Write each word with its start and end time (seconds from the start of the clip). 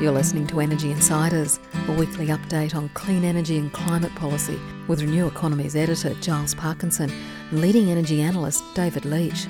You're 0.00 0.12
listening 0.12 0.46
to 0.46 0.60
Energy 0.60 0.90
Insiders, 0.92 1.60
a 1.86 1.92
weekly 1.92 2.28
update 2.28 2.74
on 2.74 2.88
clean 2.94 3.22
energy 3.22 3.58
and 3.58 3.70
climate 3.70 4.14
policy 4.14 4.58
with 4.88 5.02
Renew 5.02 5.26
Economy's 5.26 5.76
editor 5.76 6.14
Giles 6.22 6.54
Parkinson 6.54 7.12
and 7.50 7.60
leading 7.60 7.90
energy 7.90 8.22
analyst 8.22 8.64
David 8.72 9.04
Leach. 9.04 9.46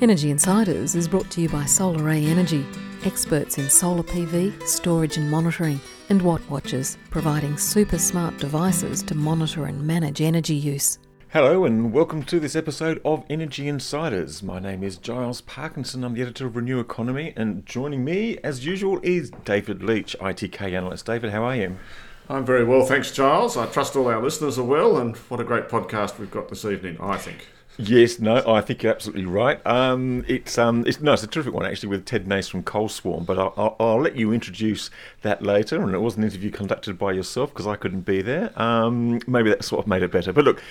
Energy 0.00 0.30
Insiders 0.30 0.94
is 0.94 1.06
brought 1.06 1.28
to 1.32 1.42
you 1.42 1.50
by 1.50 1.66
Solar 1.66 1.98
Solaray 1.98 2.28
Energy, 2.28 2.64
experts 3.04 3.58
in 3.58 3.68
solar 3.68 4.02
PV, 4.02 4.66
storage 4.66 5.18
and 5.18 5.30
monitoring, 5.30 5.78
and 6.08 6.22
Watt 6.22 6.40
Watchers, 6.48 6.96
providing 7.10 7.58
super 7.58 7.98
smart 7.98 8.38
devices 8.38 9.02
to 9.02 9.14
monitor 9.14 9.66
and 9.66 9.86
manage 9.86 10.22
energy 10.22 10.54
use. 10.54 10.98
Hello 11.34 11.64
and 11.64 11.92
welcome 11.92 12.22
to 12.22 12.38
this 12.38 12.54
episode 12.54 13.00
of 13.04 13.24
Energy 13.28 13.66
Insiders. 13.66 14.40
My 14.40 14.60
name 14.60 14.84
is 14.84 14.98
Giles 14.98 15.40
Parkinson. 15.40 16.04
I'm 16.04 16.14
the 16.14 16.22
editor 16.22 16.46
of 16.46 16.54
Renew 16.54 16.78
Economy, 16.78 17.32
and 17.36 17.66
joining 17.66 18.04
me, 18.04 18.38
as 18.44 18.64
usual, 18.64 19.00
is 19.02 19.32
David 19.44 19.82
Leach, 19.82 20.14
ITK 20.20 20.60
analyst. 20.72 21.06
David, 21.06 21.32
how 21.32 21.42
are 21.42 21.56
you? 21.56 21.76
I'm 22.28 22.46
very 22.46 22.62
well, 22.62 22.86
thanks, 22.86 23.10
Giles. 23.10 23.56
I 23.56 23.66
trust 23.66 23.96
all 23.96 24.06
our 24.06 24.22
listeners 24.22 24.60
are 24.60 24.62
well, 24.62 24.96
and 24.96 25.16
what 25.16 25.40
a 25.40 25.42
great 25.42 25.68
podcast 25.68 26.20
we've 26.20 26.30
got 26.30 26.50
this 26.50 26.64
evening. 26.64 26.98
I 27.00 27.16
think. 27.16 27.48
Yes, 27.78 28.20
no, 28.20 28.40
I 28.46 28.60
think 28.60 28.84
you're 28.84 28.92
absolutely 28.92 29.26
right. 29.26 29.60
Um, 29.66 30.24
it's 30.28 30.56
um, 30.56 30.84
it's 30.86 31.00
no, 31.00 31.14
it's 31.14 31.24
a 31.24 31.26
terrific 31.26 31.52
one 31.52 31.66
actually 31.66 31.88
with 31.88 32.04
Ted 32.04 32.28
Nace 32.28 32.46
from 32.46 32.62
Coal 32.62 32.88
Swarm. 32.88 33.24
But 33.24 33.40
I'll, 33.40 33.54
I'll, 33.56 33.76
I'll, 33.80 34.00
let 34.00 34.14
you 34.14 34.32
introduce 34.32 34.88
that 35.22 35.42
later. 35.42 35.82
And 35.82 35.92
it 35.96 35.98
was 35.98 36.16
an 36.16 36.22
interview 36.22 36.52
conducted 36.52 36.96
by 36.96 37.10
yourself 37.10 37.52
because 37.52 37.66
I 37.66 37.74
couldn't 37.74 38.02
be 38.02 38.22
there. 38.22 38.52
Um, 38.54 39.18
maybe 39.26 39.50
that 39.50 39.64
sort 39.64 39.82
of 39.82 39.88
made 39.88 40.04
it 40.04 40.12
better. 40.12 40.32
But 40.32 40.44
look, 40.44 40.62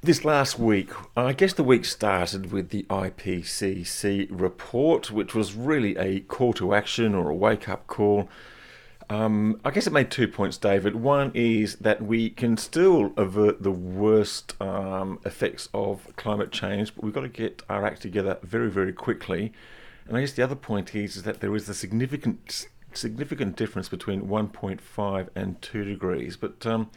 this 0.00 0.24
last 0.24 0.58
week, 0.58 0.90
I 1.16 1.32
guess 1.32 1.52
the 1.52 1.64
week 1.64 1.84
started 1.84 2.52
with 2.52 2.70
the 2.70 2.84
IPCC 2.84 4.28
report, 4.30 5.10
which 5.10 5.34
was 5.34 5.54
really 5.54 5.96
a 5.96 6.20
call 6.20 6.52
to 6.54 6.74
action 6.74 7.14
or 7.14 7.30
a 7.30 7.34
wake 7.34 7.68
up 7.68 7.86
call. 7.86 8.28
Um, 9.10 9.60
I 9.64 9.70
guess 9.70 9.86
it 9.86 9.92
made 9.92 10.10
two 10.10 10.28
points, 10.28 10.56
David. 10.58 10.94
One 10.94 11.32
is 11.34 11.76
that 11.76 12.02
we 12.02 12.30
can 12.30 12.56
still 12.56 13.12
avert 13.16 13.62
the 13.62 13.70
worst 13.70 14.54
um, 14.60 15.18
effects 15.24 15.68
of 15.72 16.14
climate 16.16 16.52
change, 16.52 16.94
but 16.94 17.02
we've 17.02 17.14
got 17.14 17.22
to 17.22 17.28
get 17.28 17.62
our 17.68 17.86
act 17.86 18.02
together 18.02 18.38
very, 18.42 18.70
very 18.70 18.92
quickly. 18.92 19.52
And 20.06 20.16
I 20.16 20.20
guess 20.20 20.32
the 20.32 20.42
other 20.42 20.54
point 20.54 20.94
is, 20.94 21.16
is 21.16 21.22
that 21.24 21.40
there 21.40 21.54
is 21.56 21.68
a 21.68 21.74
significant 21.74 22.68
significant 22.94 23.54
difference 23.54 23.88
between 23.88 24.22
1.5 24.22 25.28
and 25.34 25.60
2 25.60 25.84
degrees. 25.84 26.36
But 26.36 26.66
um, 26.66 26.90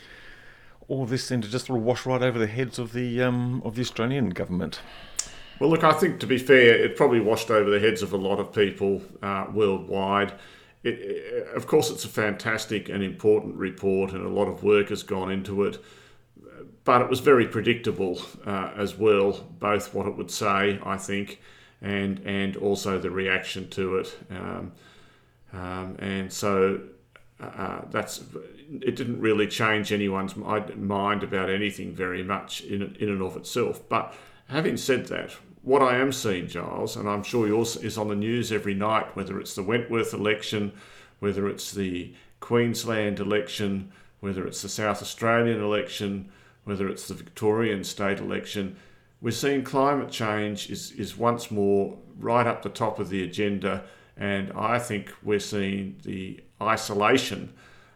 all 0.92 1.06
this 1.06 1.24
seemed 1.24 1.42
to 1.44 1.50
just 1.50 1.68
sort 1.68 1.80
of 1.80 1.86
wash 1.86 2.06
right 2.06 2.22
over 2.22 2.38
the 2.38 2.48
heads 2.48 2.78
of 2.78 2.92
the 2.92 3.22
um, 3.24 3.62
of 3.64 3.76
the 3.76 3.82
Australian 3.82 4.30
government. 4.30 4.82
Well, 5.58 5.70
look, 5.70 5.86
I 5.86 5.94
think 5.94 6.20
to 6.20 6.28
be 6.28 6.38
fair, 6.38 6.76
it 6.76 6.98
probably 6.98 7.22
washed 7.22 7.50
over 7.50 7.70
the 7.70 7.80
heads 7.80 8.02
of 8.02 8.12
a 8.12 8.18
lot 8.18 8.40
of 8.40 8.52
people 8.52 9.02
uh, 9.24 9.46
worldwide. 9.54 10.34
It, 10.84 11.00
it, 11.00 11.48
of 11.56 11.66
course, 11.66 11.90
it's 11.90 12.04
a 12.04 12.10
fantastic 12.10 12.90
and 12.90 13.02
important 13.02 13.56
report, 13.56 14.12
and 14.12 14.26
a 14.26 14.30
lot 14.30 14.50
of 14.50 14.64
work 14.64 14.90
has 14.90 15.02
gone 15.02 15.32
into 15.32 15.64
it. 15.64 15.82
But 16.84 17.02
it 17.02 17.10
was 17.10 17.22
very 17.22 17.48
predictable 17.48 18.22
uh, 18.46 18.72
as 18.76 18.98
well, 18.98 19.32
both 19.60 19.94
what 19.94 20.08
it 20.08 20.18
would 20.18 20.32
say, 20.32 20.78
I 20.84 20.98
think, 20.98 21.40
and 21.82 22.20
and 22.26 22.58
also 22.58 23.00
the 23.00 23.12
reaction 23.12 23.70
to 23.70 23.98
it. 23.98 24.18
Um, 24.30 24.74
um, 25.54 25.96
and 26.00 26.34
so 26.34 26.82
uh, 27.42 27.82
that's 27.90 28.24
it 28.82 28.96
didn't 28.96 29.20
really 29.20 29.48
change 29.48 29.92
anyone's 29.92 30.36
mind 30.36 31.24
about 31.24 31.50
anything 31.50 31.94
very 31.94 32.24
much 32.24 32.62
in 32.62 32.96
in 33.00 33.10
and 33.10 33.22
of 33.22 33.36
itself. 33.36 33.88
But 33.90 34.14
having 34.48 34.78
said 34.78 35.08
that, 35.08 35.32
what 35.64 35.82
I 35.82 35.98
am 35.98 36.12
seeing, 36.12 36.48
Giles, 36.48 36.96
and 36.96 37.08
I'm 37.10 37.24
sure 37.24 37.48
yours 37.48 37.78
is 37.78 37.98
on 37.98 38.08
the 38.08 38.16
news 38.16 38.52
every 38.52 38.74
night, 38.74 39.16
whether 39.16 39.40
it's 39.40 39.56
the 39.56 39.64
Wentworth 39.64 40.14
election, 40.14 40.74
whether 41.20 41.48
it's 41.48 41.72
the 41.72 42.14
Queensland 42.40 43.20
election, 43.20 43.92
whether 44.20 44.48
it's 44.48 44.62
the 44.62 44.70
South 44.70 45.02
Australian 45.02 45.62
election, 45.62 46.32
whether 46.64 46.88
it's 46.88 47.08
the 47.08 47.14
Victorian 47.14 47.84
state 47.84 48.20
election, 48.20 48.76
we're 49.22 49.32
seeing 49.32 49.64
climate 49.64 50.10
change 50.10 50.70
is, 50.70 50.92
is 50.94 51.16
once 51.16 51.52
more 51.52 51.98
right 52.18 52.48
up 52.48 52.64
the 52.64 52.70
top 52.70 53.00
of 53.00 53.10
the 53.10 53.24
agenda. 53.24 53.84
And 54.18 54.52
I 54.54 54.80
think 54.80 55.12
we're 55.24 55.40
seeing 55.40 55.98
the 56.04 56.42
isolation 56.62 57.54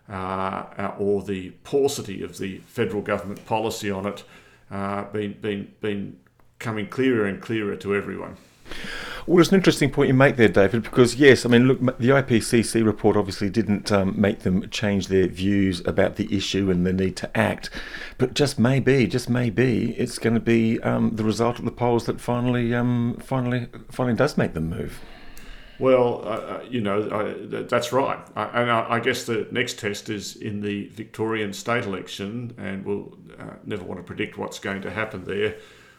uh, 0.09 0.91
or 0.99 1.23
the 1.23 1.51
paucity 1.63 2.23
of 2.23 2.37
the 2.37 2.57
federal 2.67 3.01
government 3.01 3.45
policy 3.45 3.89
on 3.89 4.05
it 4.05 4.23
uh, 4.71 5.03
been, 5.05 5.33
been, 5.33 5.71
been 5.81 6.17
coming 6.59 6.87
clearer 6.87 7.25
and 7.25 7.41
clearer 7.41 7.75
to 7.75 7.95
everyone. 7.95 8.37
Well, 9.27 9.39
it's 9.39 9.49
an 9.49 9.55
interesting 9.55 9.89
point 9.89 10.07
you 10.07 10.13
make 10.13 10.35
there, 10.35 10.47
David, 10.47 10.83
because 10.83 11.15
yes, 11.15 11.45
I 11.45 11.49
mean, 11.49 11.67
look, 11.67 11.79
the 11.97 12.09
IPCC 12.09 12.85
report 12.85 13.17
obviously 13.17 13.49
didn't 13.49 13.91
um, 13.91 14.13
make 14.19 14.39
them 14.39 14.69
change 14.69 15.07
their 15.07 15.27
views 15.27 15.81
about 15.85 16.17
the 16.17 16.31
issue 16.35 16.69
and 16.69 16.85
the 16.85 16.93
need 16.93 17.15
to 17.17 17.37
act, 17.37 17.71
but 18.19 18.35
just 18.35 18.59
maybe, 18.59 19.07
just 19.07 19.27
maybe, 19.27 19.93
it's 19.97 20.19
going 20.19 20.35
to 20.35 20.39
be 20.39 20.79
um, 20.81 21.15
the 21.15 21.23
result 21.23 21.57
of 21.57 21.65
the 21.65 21.71
polls 21.71 22.05
that 22.05 22.21
finally, 22.21 22.75
um, 22.75 23.17
finally, 23.19 23.67
finally 23.89 24.15
does 24.15 24.37
make 24.37 24.53
them 24.53 24.69
move. 24.69 24.99
Well, 25.79 26.21
uh, 26.23 26.27
uh, 26.27 26.65
you 26.69 26.81
know, 26.81 27.09
I, 27.11 27.63
that's 27.63 27.91
right. 27.91 28.19
I, 28.35 28.61
and 28.61 28.71
I, 28.71 28.91
I, 28.91 28.99
guess 28.99 29.25
the 29.25 29.47
next 29.51 29.77
test 29.77 30.09
is 30.09 30.35
in 30.37 30.61
the 30.61 30.87
Victorian 30.87 31.51
state 31.51 31.83
election, 31.83 32.53
and 32.57 32.85
we'll 32.85 33.17
uh, 33.37 33.55
never 33.65 33.83
want 33.83 33.99
to 33.99 34.03
predict 34.03 34.37
what's 34.37 34.59
going 34.59 34.81
to 34.83 34.91
happen 34.91 35.25
there. 35.25 35.55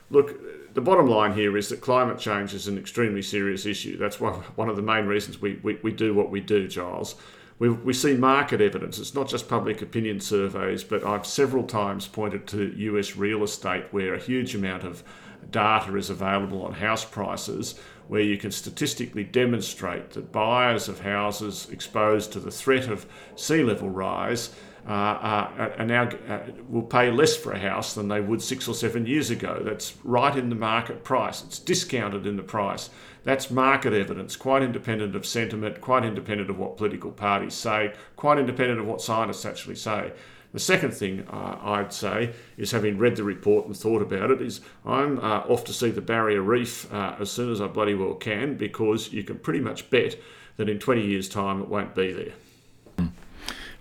Look, 0.08 0.74
the 0.74 0.80
bottom 0.80 1.08
line 1.08 1.34
here 1.34 1.56
is 1.56 1.68
that 1.68 1.80
climate 1.80 2.18
change 2.18 2.54
is 2.54 2.68
an 2.68 2.78
extremely 2.78 3.22
serious 3.22 3.66
issue. 3.66 3.98
That's 3.98 4.20
one, 4.20 4.34
one 4.54 4.68
of 4.68 4.76
the 4.76 4.82
main 4.82 5.06
reasons 5.06 5.40
we, 5.40 5.58
we, 5.62 5.78
we 5.82 5.92
do 5.92 6.14
what 6.14 6.30
we 6.30 6.40
do, 6.40 6.68
Giles. 6.68 7.16
We, 7.58 7.70
we 7.70 7.92
see 7.92 8.14
market 8.14 8.60
evidence. 8.60 8.98
It's 8.98 9.14
not 9.14 9.28
just 9.28 9.48
public 9.48 9.82
opinion 9.82 10.20
surveys, 10.20 10.84
but 10.84 11.04
I've 11.04 11.26
several 11.26 11.64
times 11.64 12.06
pointed 12.06 12.46
to 12.48 12.72
US 12.76 13.16
real 13.16 13.42
estate 13.42 13.86
where 13.90 14.14
a 14.14 14.18
huge 14.18 14.54
amount 14.54 14.84
of 14.84 15.02
data 15.50 15.96
is 15.96 16.10
available 16.10 16.62
on 16.64 16.74
house 16.74 17.04
prices 17.04 17.80
where 18.08 18.20
you 18.20 18.36
can 18.36 18.50
statistically 18.50 19.24
demonstrate 19.24 20.10
that 20.10 20.32
buyers 20.32 20.88
of 20.88 21.00
houses 21.00 21.68
exposed 21.70 22.32
to 22.32 22.40
the 22.40 22.50
threat 22.50 22.88
of 22.88 23.06
sea 23.34 23.62
level 23.62 23.90
rise 23.90 24.54
uh, 24.88 24.92
uh, 24.92 25.74
are 25.78 25.84
now 25.84 26.08
uh, 26.28 26.38
will 26.68 26.82
pay 26.82 27.10
less 27.10 27.36
for 27.36 27.50
a 27.50 27.58
house 27.58 27.94
than 27.94 28.06
they 28.06 28.20
would 28.20 28.40
six 28.40 28.68
or 28.68 28.74
seven 28.74 29.04
years 29.04 29.30
ago. 29.30 29.60
That's 29.64 29.94
right 30.04 30.36
in 30.36 30.48
the 30.48 30.54
market 30.54 31.02
price. 31.02 31.42
It's 31.42 31.58
discounted 31.58 32.24
in 32.24 32.36
the 32.36 32.44
price. 32.44 32.90
That's 33.24 33.50
market 33.50 33.92
evidence, 33.92 34.36
quite 34.36 34.62
independent 34.62 35.16
of 35.16 35.26
sentiment, 35.26 35.80
quite 35.80 36.04
independent 36.04 36.50
of 36.50 36.58
what 36.58 36.76
political 36.76 37.10
parties 37.10 37.54
say, 37.54 37.94
quite 38.14 38.38
independent 38.38 38.78
of 38.78 38.86
what 38.86 39.00
scientists 39.02 39.44
actually 39.44 39.74
say. 39.74 40.12
The 40.56 40.60
second 40.60 40.92
thing 40.92 41.26
uh, 41.30 41.58
I'd 41.62 41.92
say 41.92 42.32
is, 42.56 42.70
having 42.70 42.96
read 42.96 43.16
the 43.16 43.24
report 43.24 43.66
and 43.66 43.76
thought 43.76 44.00
about 44.00 44.30
it, 44.30 44.40
is 44.40 44.62
I'm 44.86 45.18
uh, 45.18 45.40
off 45.40 45.64
to 45.64 45.74
see 45.74 45.90
the 45.90 46.00
Barrier 46.00 46.40
Reef 46.40 46.90
uh, 46.90 47.14
as 47.20 47.30
soon 47.30 47.52
as 47.52 47.60
I 47.60 47.66
bloody 47.66 47.92
well 47.92 48.14
can 48.14 48.56
because 48.56 49.12
you 49.12 49.22
can 49.22 49.38
pretty 49.38 49.60
much 49.60 49.90
bet 49.90 50.16
that 50.56 50.70
in 50.70 50.78
20 50.78 51.04
years' 51.06 51.28
time 51.28 51.60
it 51.60 51.68
won't 51.68 51.94
be 51.94 52.10
there. 52.10 52.32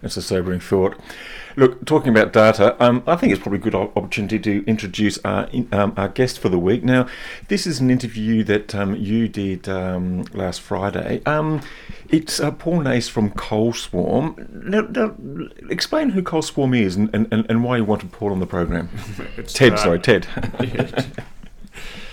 That's 0.05 0.17
a 0.17 0.21
sobering 0.21 0.59
thought. 0.59 0.95
Look, 1.55 1.83
talking 1.83 2.09
about 2.09 2.31
data, 2.31 2.75
um, 2.79 3.01
I 3.07 3.15
think 3.15 3.33
it's 3.33 3.41
probably 3.41 3.57
a 3.57 3.61
good 3.63 3.73
opportunity 3.73 4.37
to 4.37 4.63
introduce 4.67 5.17
our, 5.25 5.49
um, 5.71 5.95
our 5.97 6.09
guest 6.09 6.37
for 6.37 6.47
the 6.47 6.59
week. 6.59 6.83
Now, 6.83 7.07
this 7.47 7.65
is 7.65 7.79
an 7.79 7.89
interview 7.89 8.43
that 8.43 8.75
um, 8.75 8.95
you 8.95 9.27
did 9.27 9.67
um, 9.67 10.25
last 10.31 10.61
Friday. 10.61 11.23
Um, 11.25 11.61
it's 12.07 12.39
uh, 12.39 12.51
Paul 12.51 12.81
Nace 12.81 13.07
from 13.09 13.31
Coal 13.31 13.73
Swarm. 13.73 14.47
Now, 14.53 14.81
now, 14.81 15.15
explain 15.71 16.09
who 16.09 16.21
Coal 16.21 16.43
Swarm 16.43 16.75
is 16.75 16.95
and, 16.95 17.09
and, 17.15 17.33
and 17.33 17.63
why 17.63 17.77
you 17.77 17.83
wanted 17.83 18.11
Paul 18.11 18.31
on 18.31 18.39
the 18.39 18.45
program. 18.45 18.91
Ted, 19.47 19.73
uh, 19.73 19.77
sorry, 19.77 19.99
Ted. 19.99 20.27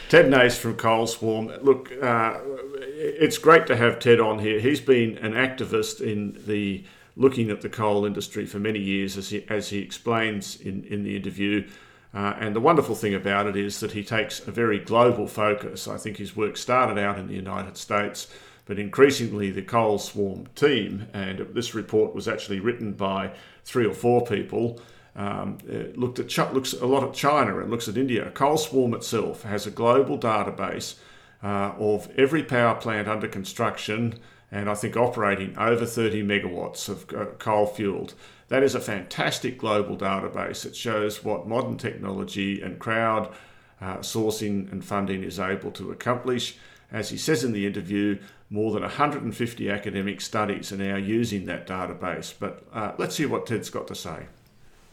Ted 0.09 0.31
Nace 0.31 0.57
from 0.57 0.77
Coal 0.77 1.07
Swarm. 1.07 1.49
Look, 1.61 1.93
uh, 2.03 2.39
it's 2.79 3.37
great 3.37 3.67
to 3.67 3.77
have 3.77 3.99
Ted 3.99 4.19
on 4.19 4.39
here. 4.39 4.61
He's 4.61 4.81
been 4.81 5.19
an 5.19 5.35
activist 5.35 6.01
in 6.01 6.41
the 6.47 6.85
looking 7.17 7.51
at 7.51 7.61
the 7.61 7.69
coal 7.69 8.05
industry 8.05 8.47
for 8.47 8.59
many 8.59 8.79
years, 8.79 9.17
as 9.17 9.31
he, 9.31 9.45
as 9.49 9.71
he 9.71 9.79
explains 9.79 10.61
in, 10.61 10.85
in 10.85 11.03
the 11.03 11.17
interview. 11.17 11.69
Uh, 12.15 12.35
and 12.39 12.55
the 12.55 12.61
wonderful 12.61 12.95
thing 12.95 13.15
about 13.15 13.47
it 13.47 13.57
is 13.57 13.81
that 13.81 13.93
he 13.93 14.05
takes 14.05 14.47
a 14.47 14.51
very 14.51 14.79
global 14.79 15.27
focus. 15.27 15.89
I 15.89 15.97
think 15.97 16.19
his 16.19 16.37
work 16.37 16.57
started 16.57 16.99
out 16.99 17.19
in 17.19 17.27
the 17.27 17.35
United 17.35 17.77
States, 17.77 18.29
but 18.67 18.79
increasingly 18.79 19.51
the 19.51 19.63
Coal 19.63 19.99
Swarm 19.99 20.47
team, 20.55 21.07
and 21.13 21.39
this 21.55 21.75
report 21.75 22.15
was 22.15 22.29
actually 22.29 22.61
written 22.61 22.93
by 22.93 23.33
three 23.65 23.87
or 23.87 23.95
four 23.95 24.25
people, 24.25 24.81
um, 25.17 25.59
looked 25.95 26.19
at 26.19 26.55
looks 26.55 26.73
a 26.73 26.87
lot 26.87 27.03
at 27.03 27.13
China 27.13 27.59
and 27.59 27.71
looks 27.71 27.89
at 27.89 27.97
India. 27.97 28.31
Coal 28.31 28.57
Swarm 28.57 28.95
itself 28.95 29.43
has 29.43 29.67
a 29.67 29.71
global 29.71 30.19
database 30.19 30.97
uh, 31.43 31.73
of 31.79 32.09
every 32.17 32.43
power 32.43 32.75
plant 32.75 33.09
under 33.09 33.29
construction 33.29 34.15
and 34.53 34.69
I 34.69 34.75
think 34.75 34.97
operating 34.97 35.57
over 35.57 35.87
30 35.87 36.23
megawatts 36.23 36.89
of 36.89 37.07
uh, 37.15 37.33
coal 37.39 37.67
fueled. 37.67 38.13
That 38.49 38.63
is 38.63 38.75
a 38.75 38.81
fantastic 38.81 39.59
global 39.59 39.97
database. 39.97 40.67
It 40.67 40.77
shows 40.77 41.25
what 41.25 41.49
modern 41.49 41.79
technology 41.79 42.61
and 42.61 42.79
crowd 42.79 43.33
uh, 43.81 43.97
sourcing 43.97 44.71
and 44.71 44.85
funding 44.85 45.25
is 45.25 45.41
able 45.41 45.73
to 45.73 45.91
accomplish. 45.91 46.57
as 46.93 47.09
he 47.09 47.17
says 47.17 47.43
in 47.43 47.53
the 47.53 47.67
interview, 47.67 48.19
more 48.51 48.71
than 48.73 48.83
150 48.83 49.71
academic 49.71 50.21
studies 50.21 50.71
are 50.71 50.77
now 50.77 50.97
using 50.97 51.47
that 51.47 51.67
database. 51.67 52.35
But 52.39 52.67
uh, 52.75 52.93
let's 52.99 53.17
hear 53.17 53.31
what 53.31 53.47
Ted's 53.47 53.71
got 53.71 53.87
to 53.89 53.95
say. 53.95 54.27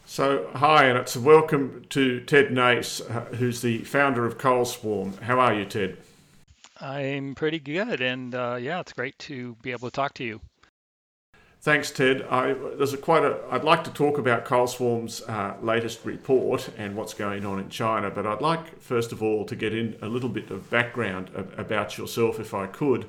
So, 0.06 0.50
hi, 0.56 0.86
and 0.86 0.98
it's 0.98 1.18
a 1.18 1.20
welcome 1.20 1.86
to 1.90 2.22
Ted 2.22 2.52
Nace, 2.52 3.02
uh, 3.02 3.26
who's 3.36 3.62
the 3.62 3.80
founder 3.80 4.26
of 4.26 4.38
Coal 4.38 4.64
Swarm. 4.64 5.18
How 5.18 5.40
are 5.40 5.54
you, 5.54 5.66
Ted? 5.66 5.98
I'm 6.82 7.36
pretty 7.36 7.60
good, 7.60 8.02
and 8.02 8.34
uh, 8.34 8.58
yeah, 8.60 8.80
it's 8.80 8.94
great 8.94 9.18
to 9.20 9.56
be 9.62 9.72
able 9.72 9.90
to 9.90 9.96
talk 9.96 10.14
to 10.16 10.24
you. 10.24 10.42
Thanks, 11.62 11.92
Ted. 11.92 12.26
I, 12.30 12.54
there's 12.54 12.94
a 12.94 12.98
quite 12.98 13.24
a. 13.24 13.38
I'd 13.52 13.66
like 13.66 13.84
to 13.84 13.92
talk 13.92 14.18
about 14.18 14.46
Coal 14.46 14.66
Swarm's 14.66 15.22
uh, 15.24 15.56
latest 15.62 16.06
report 16.06 16.70
and 16.78 16.96
what's 16.96 17.14
going 17.14 17.46
on 17.46 17.60
in 17.60 17.68
China, 17.68 18.10
but 18.10 18.26
I'd 18.26 18.40
like 18.40 18.80
first 18.80 19.12
of 19.12 19.22
all 19.22 19.46
to 19.46 19.58
get 19.58 19.74
in 19.74 19.98
a 20.02 20.08
little 20.08 20.30
bit 20.30 20.52
of 20.52 20.70
background 20.70 21.30
about 21.58 21.98
yourself, 21.98 22.40
if 22.40 22.54
I 22.54 22.68
could. 22.68 23.08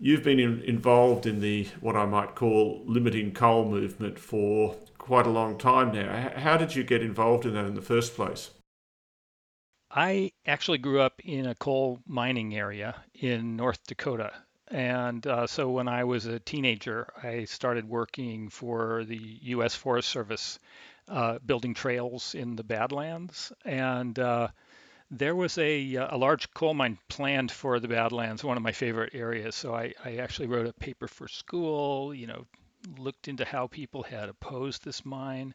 You've 0.00 0.24
been 0.24 0.40
in, 0.40 0.62
involved 0.62 1.26
in 1.26 1.40
the 1.40 1.68
what 1.80 1.94
I 1.94 2.06
might 2.06 2.34
call 2.34 2.82
limiting 2.86 3.32
coal 3.32 3.64
movement 3.64 4.18
for 4.18 4.74
quite 4.98 5.26
a 5.26 5.30
long 5.30 5.56
time 5.56 5.92
now. 5.92 6.32
How 6.36 6.56
did 6.56 6.74
you 6.74 6.82
get 6.82 7.02
involved 7.02 7.46
in 7.46 7.54
that 7.54 7.66
in 7.66 7.74
the 7.74 7.82
first 7.82 8.16
place? 8.16 8.50
I 9.98 10.32
actually 10.44 10.76
grew 10.76 11.00
up 11.00 11.22
in 11.24 11.46
a 11.46 11.54
coal 11.54 12.00
mining 12.06 12.54
area 12.54 13.02
in 13.14 13.56
North 13.56 13.82
Dakota. 13.86 14.30
And 14.68 15.26
uh, 15.26 15.46
so 15.46 15.70
when 15.70 15.88
I 15.88 16.04
was 16.04 16.26
a 16.26 16.38
teenager, 16.38 17.10
I 17.22 17.46
started 17.46 17.88
working 17.88 18.50
for 18.50 19.04
the 19.04 19.38
U.S. 19.54 19.74
Forest 19.74 20.10
Service, 20.10 20.58
uh, 21.08 21.38
building 21.38 21.72
trails 21.72 22.34
in 22.34 22.56
the 22.56 22.62
Badlands. 22.62 23.54
And 23.64 24.18
uh, 24.18 24.48
there 25.10 25.34
was 25.34 25.56
a, 25.56 25.94
a 25.94 26.16
large 26.18 26.52
coal 26.52 26.74
mine 26.74 26.98
planned 27.08 27.50
for 27.50 27.80
the 27.80 27.88
Badlands, 27.88 28.44
one 28.44 28.58
of 28.58 28.62
my 28.62 28.72
favorite 28.72 29.14
areas. 29.14 29.54
So 29.54 29.74
I, 29.74 29.94
I 30.04 30.16
actually 30.16 30.48
wrote 30.48 30.66
a 30.66 30.74
paper 30.74 31.08
for 31.08 31.26
school, 31.26 32.12
you 32.12 32.26
know, 32.26 32.44
looked 32.98 33.28
into 33.28 33.46
how 33.46 33.66
people 33.66 34.02
had 34.02 34.28
opposed 34.28 34.84
this 34.84 35.06
mine. 35.06 35.54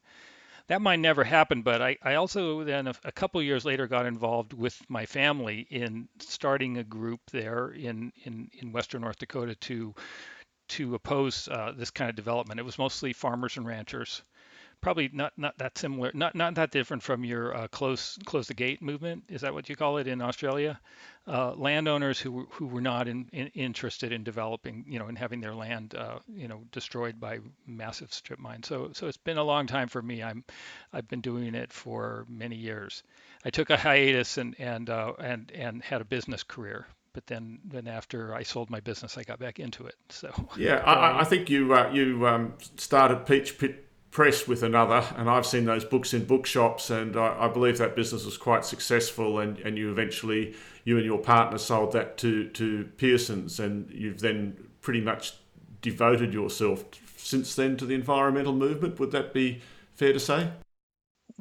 That 0.71 0.81
might 0.81 1.01
never 1.01 1.25
happen. 1.25 1.63
but 1.63 1.81
I, 1.81 1.97
I 2.01 2.15
also 2.15 2.63
then 2.63 2.87
a, 2.87 2.93
a 3.03 3.11
couple 3.11 3.43
years 3.43 3.65
later 3.65 3.87
got 3.87 4.05
involved 4.05 4.53
with 4.53 4.81
my 4.87 5.05
family 5.05 5.67
in 5.69 6.07
starting 6.19 6.77
a 6.77 6.83
group 6.85 7.19
there 7.29 7.71
in, 7.71 8.13
in, 8.23 8.49
in 8.53 8.71
western 8.71 9.01
North 9.01 9.17
Dakota 9.17 9.53
to 9.53 9.93
to 10.69 10.95
oppose 10.95 11.49
uh, 11.49 11.73
this 11.75 11.91
kind 11.91 12.09
of 12.09 12.15
development. 12.15 12.57
It 12.57 12.63
was 12.63 12.77
mostly 12.77 13.11
farmers 13.11 13.57
and 13.57 13.67
ranchers 13.67 14.23
probably 14.81 15.09
not 15.13 15.33
not 15.37 15.57
that 15.59 15.77
similar, 15.77 16.11
not 16.13 16.35
not 16.35 16.55
that 16.55 16.71
different 16.71 17.03
from 17.03 17.23
your 17.23 17.55
uh, 17.55 17.67
close 17.67 18.17
close 18.25 18.47
the 18.47 18.53
gate 18.53 18.81
movement. 18.81 19.23
Is 19.29 19.41
that 19.41 19.53
what 19.53 19.69
you 19.69 19.75
call 19.75 19.97
it 19.97 20.07
in 20.07 20.21
Australia? 20.21 20.79
Uh, 21.27 21.53
landowners 21.53 22.19
who 22.19 22.47
who 22.51 22.65
were 22.65 22.81
not 22.81 23.07
in, 23.07 23.29
in, 23.31 23.47
interested 23.47 24.11
in 24.11 24.23
developing, 24.23 24.83
you 24.87 24.97
know, 24.97 25.07
in 25.07 25.15
having 25.15 25.39
their 25.39 25.53
land, 25.53 25.93
uh, 25.95 26.17
you 26.27 26.47
know, 26.47 26.63
destroyed 26.71 27.19
by 27.19 27.39
massive 27.67 28.11
strip 28.11 28.39
mines. 28.39 28.67
So 28.67 28.89
so 28.93 29.07
it's 29.07 29.17
been 29.17 29.37
a 29.37 29.43
long 29.43 29.67
time 29.67 29.87
for 29.87 30.01
me. 30.01 30.23
I'm 30.23 30.43
I've 30.91 31.07
been 31.07 31.21
doing 31.21 31.53
it 31.55 31.71
for 31.71 32.25
many 32.27 32.55
years. 32.55 33.03
I 33.45 33.51
took 33.51 33.69
a 33.69 33.77
hiatus 33.77 34.37
and 34.37 34.55
and 34.59 34.89
uh, 34.89 35.13
and 35.19 35.51
and 35.51 35.83
had 35.83 36.01
a 36.01 36.05
business 36.05 36.43
career, 36.43 36.87
but 37.13 37.27
then 37.27 37.59
then 37.65 37.87
after 37.87 38.33
I 38.33 38.43
sold 38.43 38.71
my 38.71 38.79
business, 38.79 39.17
I 39.17 39.23
got 39.23 39.39
back 39.39 39.59
into 39.59 39.85
it. 39.85 39.95
So 40.09 40.31
yeah, 40.57 40.77
I, 40.77 41.21
I 41.21 41.23
think 41.23 41.51
you 41.51 41.73
uh, 41.75 41.91
you 41.93 42.27
um, 42.27 42.55
started 42.77 43.27
Peach 43.27 43.59
Pit 43.59 43.90
press 44.11 44.45
with 44.47 44.61
another, 44.61 45.03
and 45.15 45.29
I've 45.29 45.45
seen 45.45 45.65
those 45.65 45.85
books 45.85 46.13
in 46.13 46.25
bookshops, 46.25 46.89
and 46.89 47.15
I, 47.15 47.45
I, 47.45 47.47
believe 47.47 47.77
that 47.77 47.95
business 47.95 48.25
was 48.25 48.37
quite 48.37 48.65
successful. 48.65 49.39
And, 49.39 49.57
and 49.59 49.77
you 49.77 49.89
eventually, 49.89 50.53
you 50.83 50.97
and 50.97 51.05
your 51.05 51.17
partner 51.17 51.57
sold 51.57 51.93
that 51.93 52.17
to 52.17 52.49
to 52.49 52.89
Pearson's, 52.97 53.59
and 53.59 53.89
you've 53.89 54.19
then 54.19 54.67
pretty 54.81 55.01
much 55.01 55.33
devoted 55.81 56.33
yourself 56.33 56.85
since 57.17 57.55
then 57.55 57.77
to 57.77 57.85
the 57.85 57.95
environmental 57.95 58.53
movement. 58.53 58.99
Would 58.99 59.11
that 59.11 59.33
be 59.33 59.61
fair 59.95 60.13
to 60.13 60.19
say? 60.19 60.49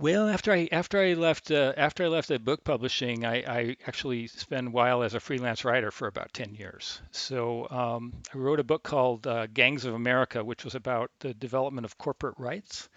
Well, 0.01 0.31
after 0.31 0.51
I 0.51 0.67
after 0.73 0.99
I 0.99 1.13
left 1.13 1.51
uh, 1.51 1.75
after 1.77 2.05
I 2.05 2.09
left 2.09 2.29
the 2.29 2.39
book 2.39 2.65
publishing, 2.65 3.27
I, 3.27 3.35
I 3.43 3.77
actually 3.87 4.29
spent 4.29 4.69
a 4.69 4.71
while 4.71 5.03
as 5.03 5.13
a 5.13 5.21
freelance 5.21 5.63
writer 5.63 5.91
for 5.91 6.09
about 6.09 6.33
ten 6.33 6.55
years. 6.55 7.03
So 7.11 7.69
um, 7.69 8.15
I 8.35 8.39
wrote 8.39 8.61
a 8.61 8.65
book 8.65 8.83
called 8.83 9.27
uh, 9.27 9.47
Gangs 9.49 9.85
of 9.85 9.93
America, 9.93 10.43
which 10.43 10.65
was 10.65 10.75
about 10.75 11.11
the 11.19 11.35
development 11.35 11.85
of 11.85 11.99
corporate 11.99 12.37
rights, 12.39 12.89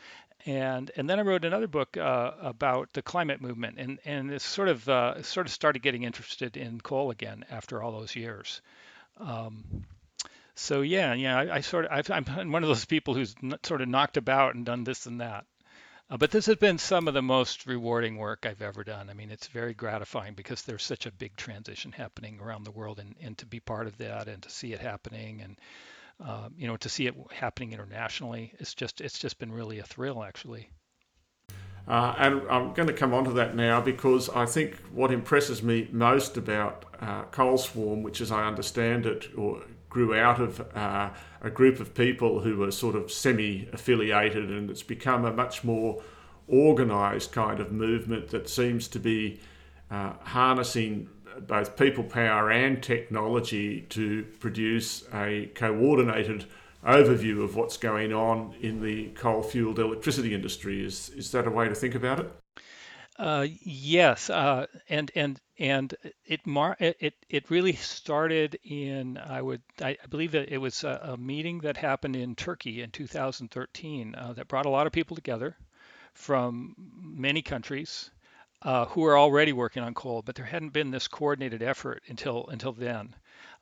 and 0.46 0.90
and 0.96 1.10
then 1.10 1.20
I 1.20 1.24
wrote 1.24 1.44
another 1.44 1.68
book 1.68 1.98
uh, 1.98 2.32
about 2.40 2.94
the 2.94 3.02
climate 3.02 3.42
movement, 3.42 3.80
and 3.80 4.00
and 4.06 4.32
it 4.32 4.42
sort 4.42 4.70
of 4.70 4.88
uh, 4.88 5.22
sort 5.24 5.46
of 5.46 5.52
started 5.52 5.82
getting 5.82 6.04
interested 6.04 6.56
in 6.56 6.80
coal 6.80 7.12
again 7.12 7.44
after 7.50 7.84
all 7.84 7.92
those 7.92 8.16
years. 8.16 8.62
Um, 9.18 9.84
so 10.56 10.80
yeah, 10.80 11.14
yeah, 11.16 11.38
I, 11.38 11.56
I 11.56 11.60
sort 11.60 11.84
of 11.84 12.10
i 12.10 12.18
am 12.18 12.54
one 12.54 12.64
of 12.64 12.70
those 12.70 12.86
people 12.86 13.14
who's 13.14 13.36
sort 13.64 13.82
of 13.82 13.90
knocked 13.90 14.16
about 14.16 14.56
and 14.56 14.66
done 14.66 14.86
this 14.86 15.06
and 15.06 15.20
that. 15.20 15.46
Uh, 16.14 16.18
but 16.18 16.30
this 16.30 16.46
has 16.46 16.58
been 16.58 16.78
some 16.78 17.08
of 17.08 17.16
the 17.16 17.24
most 17.24 17.66
rewarding 17.66 18.18
work 18.18 18.46
I've 18.46 18.62
ever 18.62 18.84
done. 18.84 19.10
I 19.10 19.16
mean, 19.16 19.32
it's 19.32 19.48
very 19.48 19.74
gratifying 19.74 20.36
because 20.36 20.62
there's 20.62 20.84
such 20.84 21.08
a 21.08 21.12
big 21.12 21.36
transition 21.36 21.92
happening 21.92 22.40
around 22.40 22.66
the 22.66 22.72
world, 22.72 23.00
and, 23.00 23.16
and 23.20 23.36
to 23.40 23.48
be 23.48 23.60
part 23.60 23.88
of 23.88 23.98
that 23.98 24.28
and 24.28 24.44
to 24.44 24.50
see 24.52 24.74
it 24.74 24.80
happening, 24.80 25.42
and 25.42 25.58
uh, 26.24 26.50
you 26.56 26.68
know, 26.68 26.78
to 26.78 26.88
see 26.88 27.08
it 27.08 27.16
happening 27.32 27.74
internationally, 27.74 28.54
it's 28.60 28.76
just 28.76 29.02
it's 29.02 29.18
just 29.18 29.40
been 29.40 29.52
really 29.52 29.80
a 29.80 29.84
thrill, 29.84 30.24
actually. 30.24 30.70
Uh, 31.88 32.14
and 32.20 32.44
I'm 32.48 32.74
going 32.74 32.88
to 32.88 32.94
come 32.94 33.16
on 33.16 33.24
to 33.24 33.32
that 33.32 33.56
now 33.56 33.82
because 33.82 34.30
I 34.30 34.46
think 34.46 34.76
what 34.94 35.12
impresses 35.12 35.64
me 35.64 35.90
most 35.92 36.38
about 36.38 36.86
uh, 37.02 37.24
Coal 37.24 37.58
Swarm, 37.58 38.04
which 38.04 38.22
as 38.22 38.32
I 38.32 38.46
understand 38.46 39.08
it, 39.08 39.30
or 39.36 39.64
grew 39.94 40.16
out 40.16 40.42
of 40.42 40.60
uh, 40.76 41.12
a 41.42 41.50
group 41.52 41.80
of 41.80 41.94
people 41.94 42.40
who 42.40 42.58
were 42.58 42.72
sort 42.72 42.96
of 42.96 43.12
semi 43.12 43.70
affiliated, 43.72 44.50
and 44.50 44.70
it's 44.70 44.84
become 44.84 45.24
a 45.24 45.32
much 45.32 45.64
more 45.64 46.02
organised 46.50 47.32
kind 47.32 47.60
of 47.60 47.72
movement 47.72 48.30
that 48.30 48.50
seems 48.50 48.88
to 48.88 49.00
be 49.00 49.40
uh, 49.92 50.14
harnessing 50.24 51.08
both 51.48 51.78
people 51.78 52.04
power 52.04 52.52
and 52.52 52.82
technology 52.84 53.82
to 53.90 54.24
produce 54.40 55.04
a 55.14 55.50
coordinated 55.56 56.46
overview 56.86 57.44
of 57.44 57.56
what's 57.56 57.78
going 57.78 58.12
on 58.12 58.54
in 58.62 58.82
the 58.82 59.08
coal 59.10 59.42
fueled 59.42 59.80
electricity 59.80 60.34
industry. 60.34 60.84
Is, 60.84 61.10
is 61.10 61.32
that 61.32 61.48
a 61.48 61.52
way 61.52 61.70
to 61.70 61.76
think 61.76 61.96
about 61.96 62.20
it? 62.20 62.43
Uh, 63.18 63.46
yes, 63.62 64.30
uh, 64.30 64.66
and 64.90 65.12
and 65.16 65.40
and 65.60 65.96
it 66.26 66.46
mar- 66.48 66.78
it 66.80 67.14
it 67.30 67.50
really 67.52 67.74
started 67.74 68.60
in 68.64 69.18
I 69.18 69.42
would 69.42 69.62
I, 69.80 69.98
believe 70.10 70.32
that 70.32 70.50
it 70.50 70.58
was 70.58 70.84
a, 70.84 71.00
a, 71.14 71.18
meeting 71.18 71.60
that 71.60 71.78
happened 71.78 72.16
in 72.16 72.36
Turkey 72.36 72.82
in 72.82 72.90
2013 72.90 74.16
uh, 74.16 74.34
that 74.34 74.48
brought 74.48 74.66
a 74.66 74.70
lot 74.70 74.88
of 74.88 74.94
people 74.94 75.16
together 75.16 75.56
from 76.14 76.76
many 76.78 77.44
countries 77.44 78.10
uh, 78.64 78.86
who 78.86 79.02
were 79.02 79.18
already 79.18 79.54
working 79.54 79.84
on 79.84 79.94
coal, 79.94 80.24
but 80.24 80.34
there 80.36 80.46
hadn't 80.46 80.74
been 80.74 80.90
this 80.90 81.08
coordinated 81.08 81.62
effort 81.62 82.02
until 82.08 82.48
until 82.48 82.72
then. 82.72 83.16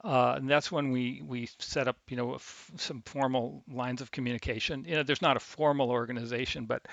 Uh, 0.04 0.34
and 0.38 0.50
that's 0.50 0.72
when 0.72 0.92
we 0.92 1.22
we 1.24 1.48
set 1.60 1.88
up 1.88 1.98
you 2.10 2.18
know 2.18 2.34
f- 2.36 2.72
some 2.78 3.04
formal 3.06 3.64
lines 3.72 4.02
of 4.02 4.10
communication. 4.10 4.84
You 4.88 4.96
know, 4.96 5.04
there's 5.04 5.22
not 5.22 5.38
a 5.38 5.40
formal 5.40 5.92
organization, 5.92 6.66
but 6.66 6.88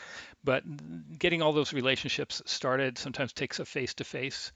but 0.45 0.63
getting 1.19 1.41
all 1.41 1.53
those 1.53 1.73
relationships 1.73 2.43
started 2.45 2.99
sometimes 2.99 3.33
takes 3.33 3.61
a 3.61 3.65
face 3.65 3.95
to 3.95 4.05
face, 4.05 4.53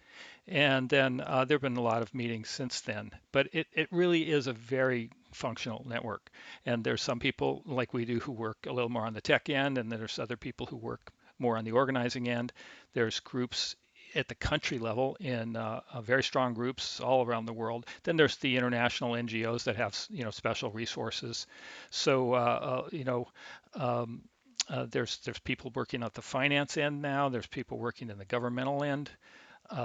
and 0.46 0.88
then 0.88 1.22
uh, 1.24 1.44
there 1.46 1.56
have 1.56 1.62
been 1.62 1.76
a 1.76 1.82
lot 1.82 2.02
of 2.02 2.14
meetings 2.14 2.50
since 2.50 2.82
then. 2.82 3.10
But 3.32 3.48
it 3.52 3.68
it 3.72 3.88
really 3.90 4.30
is 4.30 4.46
a 4.46 4.52
very 4.52 5.10
functional 5.32 5.86
network, 5.88 6.30
and 6.66 6.84
there's 6.84 7.00
some 7.02 7.20
people 7.20 7.62
like 7.64 7.94
we 7.94 8.04
do 8.04 8.20
who 8.20 8.32
work 8.32 8.66
a 8.66 8.72
little 8.72 8.90
more 8.90 9.06
on 9.06 9.14
the 9.14 9.22
tech 9.22 9.48
end, 9.48 9.78
and 9.78 9.90
there's 9.90 10.18
other 10.18 10.36
people 10.36 10.66
who 10.66 10.76
work 10.76 11.10
more 11.38 11.56
on 11.56 11.64
the 11.64 11.72
organizing 11.72 12.28
end. 12.28 12.52
There's 12.92 13.20
groups 13.20 13.76
at 14.14 14.28
the 14.28 14.34
country 14.34 14.78
level 14.78 15.16
in 15.20 15.56
uh, 15.56 15.80
uh, 15.92 16.00
very 16.00 16.22
strong 16.22 16.54
groups 16.54 17.00
all 17.00 17.24
around 17.24 17.46
the 17.46 17.52
world. 17.52 17.86
Then 18.02 18.16
there's 18.16 18.36
the 18.36 18.56
international 18.56 19.12
NGOs 19.12 19.64
that 19.64 19.76
have 19.76 19.98
you 20.10 20.24
know 20.24 20.30
special 20.30 20.70
resources. 20.70 21.46
So 21.90 22.34
uh, 22.34 22.36
uh 22.36 22.88
you 22.92 23.04
know. 23.04 23.28
Um, 23.74 24.22
uh, 24.68 24.86
there's 24.88 25.18
there's 25.18 25.40
people 25.40 25.72
working 25.74 26.04
at 26.04 26.14
the 26.14 26.22
finance 26.22 26.76
end 26.76 27.02
now. 27.02 27.28
There's 27.28 27.48
people 27.48 27.78
working 27.78 28.10
in 28.10 28.18
the 28.18 28.24
governmental 28.24 28.84
end. 28.84 29.10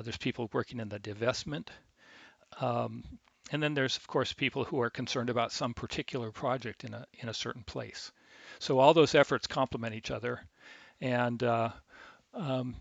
There's 0.04 0.18
people 0.18 0.50
working 0.54 0.80
in 0.80 0.88
the 0.88 1.00
divestment. 1.00 1.70
Um, 2.62 3.04
and 3.52 3.62
then 3.62 3.74
there's 3.74 3.98
of 3.98 4.08
course 4.08 4.34
people 4.34 4.64
who 4.64 4.82
are 4.82 4.90
concerned 4.90 5.30
about 5.30 5.52
some 5.52 5.74
particular 5.74 6.32
project 6.32 6.84
in 6.84 6.94
a 6.94 7.06
in 7.14 7.30
a 7.30 7.34
certain 7.34 7.64
place. 7.64 8.12
So 8.60 8.80
all 8.80 8.94
those 8.94 9.16
efforts 9.16 9.48
complement 9.48 9.96
each 9.96 10.12
other, 10.12 10.42
and 11.02 11.42
uh, 11.44 11.70
um, 12.34 12.76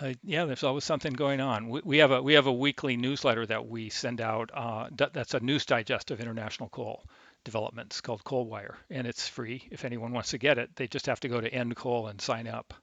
uh, 0.00 0.14
yeah, 0.24 0.44
there's 0.44 0.62
always 0.62 0.84
something 0.84 1.12
going 1.12 1.40
on. 1.40 1.68
We, 1.68 1.80
we, 1.84 1.98
have 1.98 2.10
a 2.10 2.22
we 2.22 2.34
have 2.34 2.46
a 2.46 2.52
weekly 2.52 2.96
newsletter 2.96 3.44
that 3.46 3.68
we 3.68 3.90
send 3.90 4.20
out. 4.20 4.50
Uh, 4.54 4.88
that's 4.96 5.34
a 5.34 5.40
news 5.40 5.66
digest 5.66 6.10
of 6.10 6.20
international 6.20 6.68
coal 6.70 7.04
developments 7.44 8.00
called 8.00 8.24
Coal 8.24 8.46
Wire, 8.46 8.76
and 8.90 9.06
it's 9.06 9.28
free 9.28 9.68
if 9.70 9.84
anyone 9.84 10.12
wants 10.12 10.30
to 10.30 10.38
get 10.38 10.58
it. 10.58 10.70
They 10.76 10.86
just 10.86 11.06
have 11.06 11.20
to 11.20 11.28
go 11.28 11.40
to 11.40 11.52
End 11.52 11.76
Coal 11.76 12.06
and 12.06 12.20
sign 12.20 12.46
up. 12.46 12.74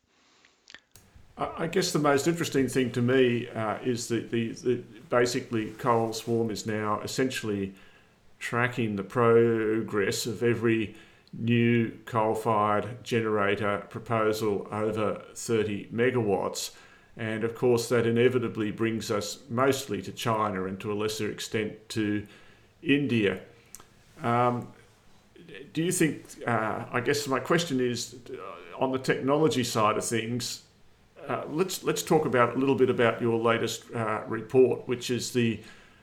I 1.38 1.68
guess 1.68 1.94
the 1.94 2.00
most 2.00 2.28
interesting 2.28 2.68
thing 2.68 2.92
to 2.92 3.02
me 3.02 3.48
uh, 3.48 3.78
is 3.82 4.10
that 4.10 4.30
the, 4.30 4.52
the 4.52 4.84
basically 5.10 5.72
coal 5.72 6.12
swarm 6.12 6.52
is 6.52 6.66
now 6.66 7.00
essentially 7.00 7.74
tracking 8.40 8.98
the 8.98 9.04
progress 9.04 10.26
of 10.26 10.44
every 10.44 10.96
new 11.33 11.91
coal-fired 12.05 13.03
generator 13.03 13.86
proposal 13.89 14.67
over 14.71 15.21
30 15.36 15.88
megawatts. 15.93 16.71
And 17.17 17.43
of 17.43 17.55
course, 17.55 17.89
that 17.89 18.07
inevitably 18.07 18.71
brings 18.71 19.12
us 19.12 19.39
mostly 19.50 20.01
to 20.03 20.12
China 20.12 20.65
and 20.65 20.79
to 20.79 20.91
a 20.91 20.95
lesser 20.95 21.29
extent 21.29 21.89
to 21.89 22.25
India. 22.81 23.41
Um, 24.24 24.69
do 25.74 25.83
you 25.83 25.91
think, 25.91 26.24
uh, 26.48 26.86
I 26.91 27.01
guess 27.01 27.27
my 27.27 27.39
question 27.39 27.79
is, 27.79 28.15
uh, 28.31 28.83
on 28.83 28.91
the 28.91 29.00
technology 29.00 29.63
side 29.63 29.98
of 29.98 30.05
things, 30.05 30.63
uh, 31.27 31.43
let's 31.50 31.83
let's 31.83 32.01
talk 32.01 32.25
about 32.25 32.55
a 32.55 32.59
little 32.59 32.75
bit 32.75 32.89
about 32.89 33.21
your 33.21 33.38
latest 33.38 33.83
uh, 33.93 34.24
report, 34.27 34.88
which 34.88 35.12
is 35.12 35.31
the 35.31 35.59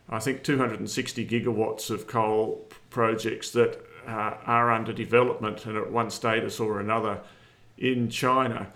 I 0.08 0.20
think 0.20 0.44
260 0.44 1.26
gigawatts 1.26 1.90
of 1.90 2.06
coal 2.06 2.68
projects 2.90 3.50
that 3.52 3.80
uh, 4.06 4.36
are 4.46 4.70
under 4.70 4.92
development 4.92 5.66
and 5.66 5.76
at 5.76 5.90
one 5.90 6.10
status 6.10 6.60
or 6.60 6.80
another 6.80 7.20
in 7.78 8.08
China. 8.08 8.72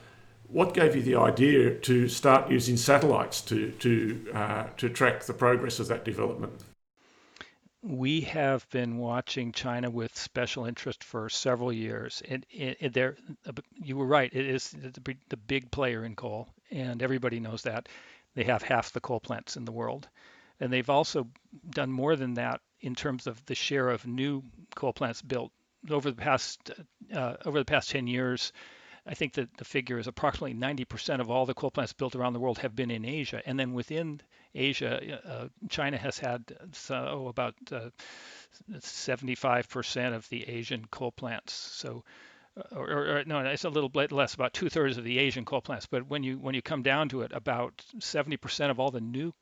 What 0.49 0.75
gave 0.75 0.97
you 0.97 1.03
the 1.03 1.17
idea 1.17 1.75
to 1.75 2.09
start 2.09 2.51
using 2.51 2.77
satellites 2.77 3.41
to 3.43 3.71
to 3.71 4.33
uh, 4.35 4.65
to 4.77 4.89
track 4.89 5.25
the 5.25 5.35
progress 5.35 5.79
of 5.79 5.89
that 5.89 6.05
development? 6.05 6.65
we 7.83 8.21
have 8.21 8.69
been 8.71 8.99
watching 8.99 9.53
China 9.53 9.89
with 9.89 10.17
special 10.17 10.67
interest 10.67 11.03
for 11.03 11.29
several 11.29 11.73
years. 11.73 12.23
And, 12.29 12.45
there, 12.93 13.17
you 13.75 13.97
were 13.97 14.07
right. 14.07 14.31
It 14.33 14.47
is 14.47 14.71
the 14.73 15.37
big 15.37 15.71
player 15.71 16.05
in 16.05 16.15
coal, 16.15 16.49
and 16.71 17.03
everybody 17.03 17.41
knows 17.41 17.63
that. 17.63 17.89
They 18.35 18.45
have 18.45 18.63
half 18.63 18.93
the 18.93 19.01
coal 19.01 19.21
plants 19.21 19.57
in 19.57 19.65
the 19.65 19.73
world, 19.73 20.09
and 20.61 20.73
they've 20.73 20.91
also 20.91 21.27
done 21.71 21.91
more 21.91 22.15
than 22.17 22.35
that 22.35 22.61
in 22.81 22.95
terms 22.95 23.27
of 23.27 23.45
the 23.47 23.55
share 23.55 23.89
of 23.89 24.07
new 24.07 24.43
coal 24.75 24.93
plants 24.93 25.23
built 25.23 25.53
over 25.91 26.11
the 26.11 26.17
past 26.17 26.71
uh, 27.15 27.37
over 27.45 27.59
the 27.59 27.65
past 27.65 27.91
10 27.91 28.07
years. 28.07 28.53
I 29.07 29.15
think 29.15 29.33
that 29.35 29.57
the 29.57 29.65
figure 29.65 29.99
is 29.99 30.07
approximately 30.07 30.55
90% 30.55 31.21
of 31.21 31.31
all 31.31 31.47
the 31.47 31.55
coal 31.55 31.71
plants 31.71 31.95
built 31.95 32.15
around 32.15 32.35
the 32.35 32.39
world 32.39 32.59
have 32.59 32.77
been 32.77 32.91
in 32.91 33.07
Asia, 33.07 33.43
and 33.47 33.59
then 33.59 33.73
within 33.73 34.21
Asia, 34.55 35.21
uh, 35.27 35.49
China 35.69 35.97
has 35.97 36.19
had 36.19 36.45
so 36.73 37.29
about 37.29 37.55
uh, 37.73 37.91
75% 38.73 40.15
of 40.15 40.29
the 40.29 40.49
Asian 40.49 40.85
coal 40.91 41.13
plants. 41.13 41.55
So, 41.55 42.05
uh, 42.57 42.77
or, 42.77 42.91
or, 42.91 43.25
no, 43.25 43.39
it's 43.41 43.65
a 43.65 43.71
little 43.71 43.89
bit 43.89 44.13
less, 44.13 44.35
about 44.35 44.53
two 44.53 44.69
thirds 44.69 44.99
of 44.99 45.05
the 45.05 45.19
Asian 45.19 45.45
coal 45.45 45.63
plants. 45.63 45.87
But 45.87 46.09
when 46.09 46.23
you 46.23 46.39
when 46.39 46.55
you 46.55 46.63
come 46.63 46.83
down 46.83 47.09
to 47.11 47.23
it, 47.23 47.33
about 47.33 47.83
70% 47.99 48.71
of 48.71 48.79
all 48.79 48.91
the 48.91 49.01
new 49.01 49.33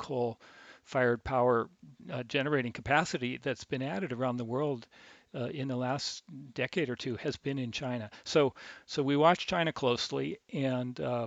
coal-fired 0.88 1.22
power 1.24 1.68
uh, 2.12 2.22
generating 2.24 2.72
capacity 2.72 3.38
that's 3.42 3.64
been 3.64 3.82
added 3.82 4.12
around 4.12 4.36
the 4.36 4.44
world 4.44 4.86
uh, 5.34 5.44
in 5.46 5.68
the 5.68 5.76
last 5.76 6.22
decade 6.54 6.88
or 6.88 6.96
two 6.96 7.16
has 7.16 7.36
been 7.36 7.58
in 7.58 7.70
China. 7.70 8.10
So, 8.24 8.54
so 8.86 9.02
we 9.02 9.16
watch 9.16 9.46
China 9.46 9.72
closely, 9.72 10.38
and 10.52 10.98
uh, 10.98 11.26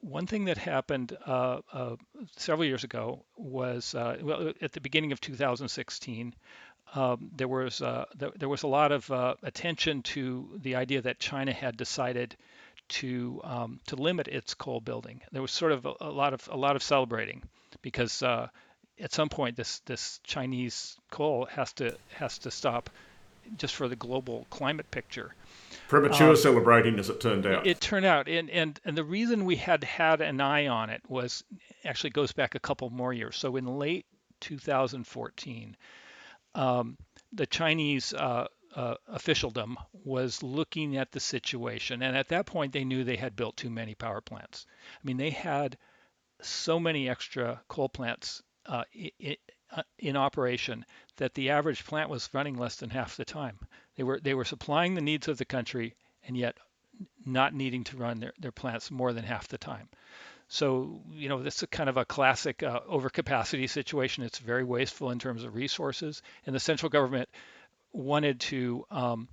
one 0.00 0.26
thing 0.26 0.46
that 0.46 0.58
happened 0.58 1.16
uh, 1.24 1.60
uh 1.72 1.96
several 2.36 2.66
years 2.66 2.82
ago 2.82 3.24
was, 3.36 3.94
uh, 3.94 4.16
well, 4.22 4.52
at 4.60 4.72
the 4.72 4.80
beginning 4.80 5.12
of 5.12 5.20
2016. 5.20 6.34
Um, 6.94 7.30
there 7.36 7.48
was 7.48 7.82
uh, 7.82 8.06
th- 8.18 8.32
there 8.36 8.48
was 8.48 8.62
a 8.62 8.66
lot 8.66 8.92
of 8.92 9.10
attention 9.42 10.02
to 10.14 10.58
the 10.62 10.76
idea 10.76 11.02
that 11.02 11.18
China 11.18 11.52
had 11.52 11.76
decided 11.76 12.34
to 12.88 13.42
um, 13.44 13.80
to 13.88 13.96
limit 13.96 14.26
its 14.26 14.54
coal 14.54 14.80
building. 14.80 15.20
There 15.30 15.42
was 15.42 15.52
sort 15.52 15.72
of 15.72 15.84
a, 15.84 15.92
a 16.00 16.10
lot 16.10 16.32
of 16.32 16.48
a 16.50 16.56
lot 16.56 16.76
of 16.76 16.82
celebrating 16.82 17.42
because 17.82 18.22
at 19.00 19.12
some 19.12 19.28
point 19.28 19.56
this 19.56 19.80
this 19.80 20.20
Chinese 20.24 20.96
coal 21.10 21.46
has 21.46 21.72
to 21.74 21.96
has 22.14 22.38
to 22.38 22.50
stop 22.50 22.90
just 23.56 23.74
for 23.74 23.88
the 23.88 23.96
global 23.96 24.46
climate 24.50 24.90
picture. 24.90 25.34
Premature 25.88 26.30
um, 26.30 26.36
celebrating, 26.36 26.98
as 26.98 27.08
it 27.08 27.20
turned 27.20 27.46
out. 27.46 27.66
It 27.66 27.80
turned 27.80 28.04
out, 28.04 28.28
and, 28.28 28.50
and 28.50 28.78
and 28.84 28.96
the 28.96 29.04
reason 29.04 29.44
we 29.44 29.56
had 29.56 29.84
had 29.84 30.20
an 30.20 30.40
eye 30.40 30.66
on 30.66 30.90
it 30.90 31.02
was 31.08 31.44
actually 31.84 32.10
goes 32.10 32.32
back 32.32 32.54
a 32.54 32.60
couple 32.60 32.90
more 32.90 33.12
years. 33.12 33.36
So 33.36 33.56
in 33.56 33.66
late 33.66 34.06
2014, 34.40 35.76
um, 36.54 36.96
the 37.32 37.46
Chinese 37.46 38.12
uh, 38.12 38.48
uh, 38.74 38.94
officialdom 39.06 39.78
was 40.04 40.42
looking 40.42 40.96
at 40.96 41.12
the 41.12 41.20
situation, 41.20 42.02
and 42.02 42.16
at 42.16 42.28
that 42.28 42.46
point 42.46 42.72
they 42.72 42.84
knew 42.84 43.04
they 43.04 43.16
had 43.16 43.36
built 43.36 43.56
too 43.56 43.70
many 43.70 43.94
power 43.94 44.20
plants. 44.20 44.66
I 44.92 45.06
mean, 45.06 45.16
they 45.16 45.30
had 45.30 45.78
so 46.40 46.78
many 46.78 47.08
extra 47.08 47.60
coal 47.68 47.88
plants 47.88 48.42
uh, 48.68 48.84
uh, 49.70 49.82
in 49.98 50.16
operation 50.16 50.84
that 51.16 51.34
the 51.34 51.50
average 51.50 51.84
plant 51.84 52.10
was 52.10 52.28
running 52.32 52.56
less 52.56 52.76
than 52.76 52.90
half 52.90 53.16
the 53.16 53.24
time. 53.24 53.58
They 53.96 54.02
were 54.02 54.20
they 54.20 54.34
were 54.34 54.44
supplying 54.44 54.94
the 54.94 55.00
needs 55.00 55.28
of 55.28 55.38
the 55.38 55.44
country 55.44 55.94
and 56.26 56.36
yet 56.36 56.56
not 57.24 57.54
needing 57.54 57.84
to 57.84 57.96
run 57.96 58.20
their, 58.20 58.32
their 58.38 58.52
plants 58.52 58.90
more 58.90 59.12
than 59.12 59.24
half 59.24 59.48
the 59.48 59.58
time. 59.58 59.88
So, 60.48 61.02
you 61.10 61.28
know, 61.28 61.42
this 61.42 61.62
is 61.62 61.68
kind 61.70 61.90
of 61.90 61.96
a 61.96 62.04
classic 62.04 62.62
uh, 62.62 62.80
overcapacity 62.90 63.68
situation. 63.68 64.24
It's 64.24 64.38
very 64.38 64.64
wasteful 64.64 65.10
in 65.10 65.18
terms 65.18 65.44
of 65.44 65.54
resources, 65.54 66.22
and 66.46 66.54
the 66.54 66.60
central 66.60 66.88
government 66.88 67.28
wanted 67.92 68.40
to 68.40 68.84
um, 68.90 69.28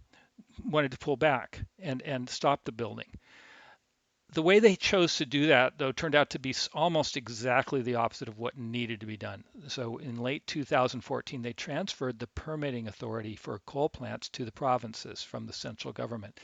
wanted 0.64 0.92
to 0.92 0.98
pull 0.98 1.18
back 1.18 1.62
and 1.80 2.02
and 2.02 2.30
stop 2.30 2.64
the 2.66 2.72
building 2.72 3.08
the 4.34 4.42
way 4.42 4.60
they 4.60 4.76
chose 4.76 5.18
to 5.18 5.26
do 5.26 5.48
that, 5.48 5.78
though, 5.78 5.92
turned 5.92 6.16
out 6.16 6.32
to 6.32 6.40
be 6.40 6.54
almost 6.74 7.16
exactly 7.16 7.82
the 7.82 7.96
opposite 7.96 8.28
of 8.28 8.38
what 8.38 8.58
needed 8.58 9.00
to 9.00 9.06
be 9.06 9.18
done. 9.18 9.44
So 9.68 9.98
in 9.98 10.18
late 10.18 10.46
2014, 10.48 11.42
they 11.42 11.54
transferred 11.54 12.20
the 12.20 12.28
permitting 12.28 12.88
authority 12.88 13.36
for 13.36 13.60
coal 13.60 13.90
plants 13.90 14.30
to 14.30 14.46
the 14.46 14.52
provinces 14.52 15.24
from 15.24 15.46
the 15.46 15.54
central 15.54 15.94
government. 15.94 16.40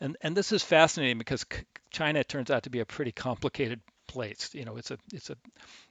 And, 0.00 0.16
and 0.20 0.36
this 0.36 0.52
is 0.52 0.62
fascinating 0.62 1.18
because 1.18 1.46
China 1.90 2.24
turns 2.24 2.50
out 2.50 2.64
to 2.64 2.70
be 2.70 2.80
a 2.80 2.86
pretty 2.86 3.12
complicated 3.12 3.80
place. 4.06 4.50
You 4.54 4.64
know, 4.64 4.76
it's 4.76 4.90
a 4.90 4.98
it's 5.12 5.30
a 5.30 5.36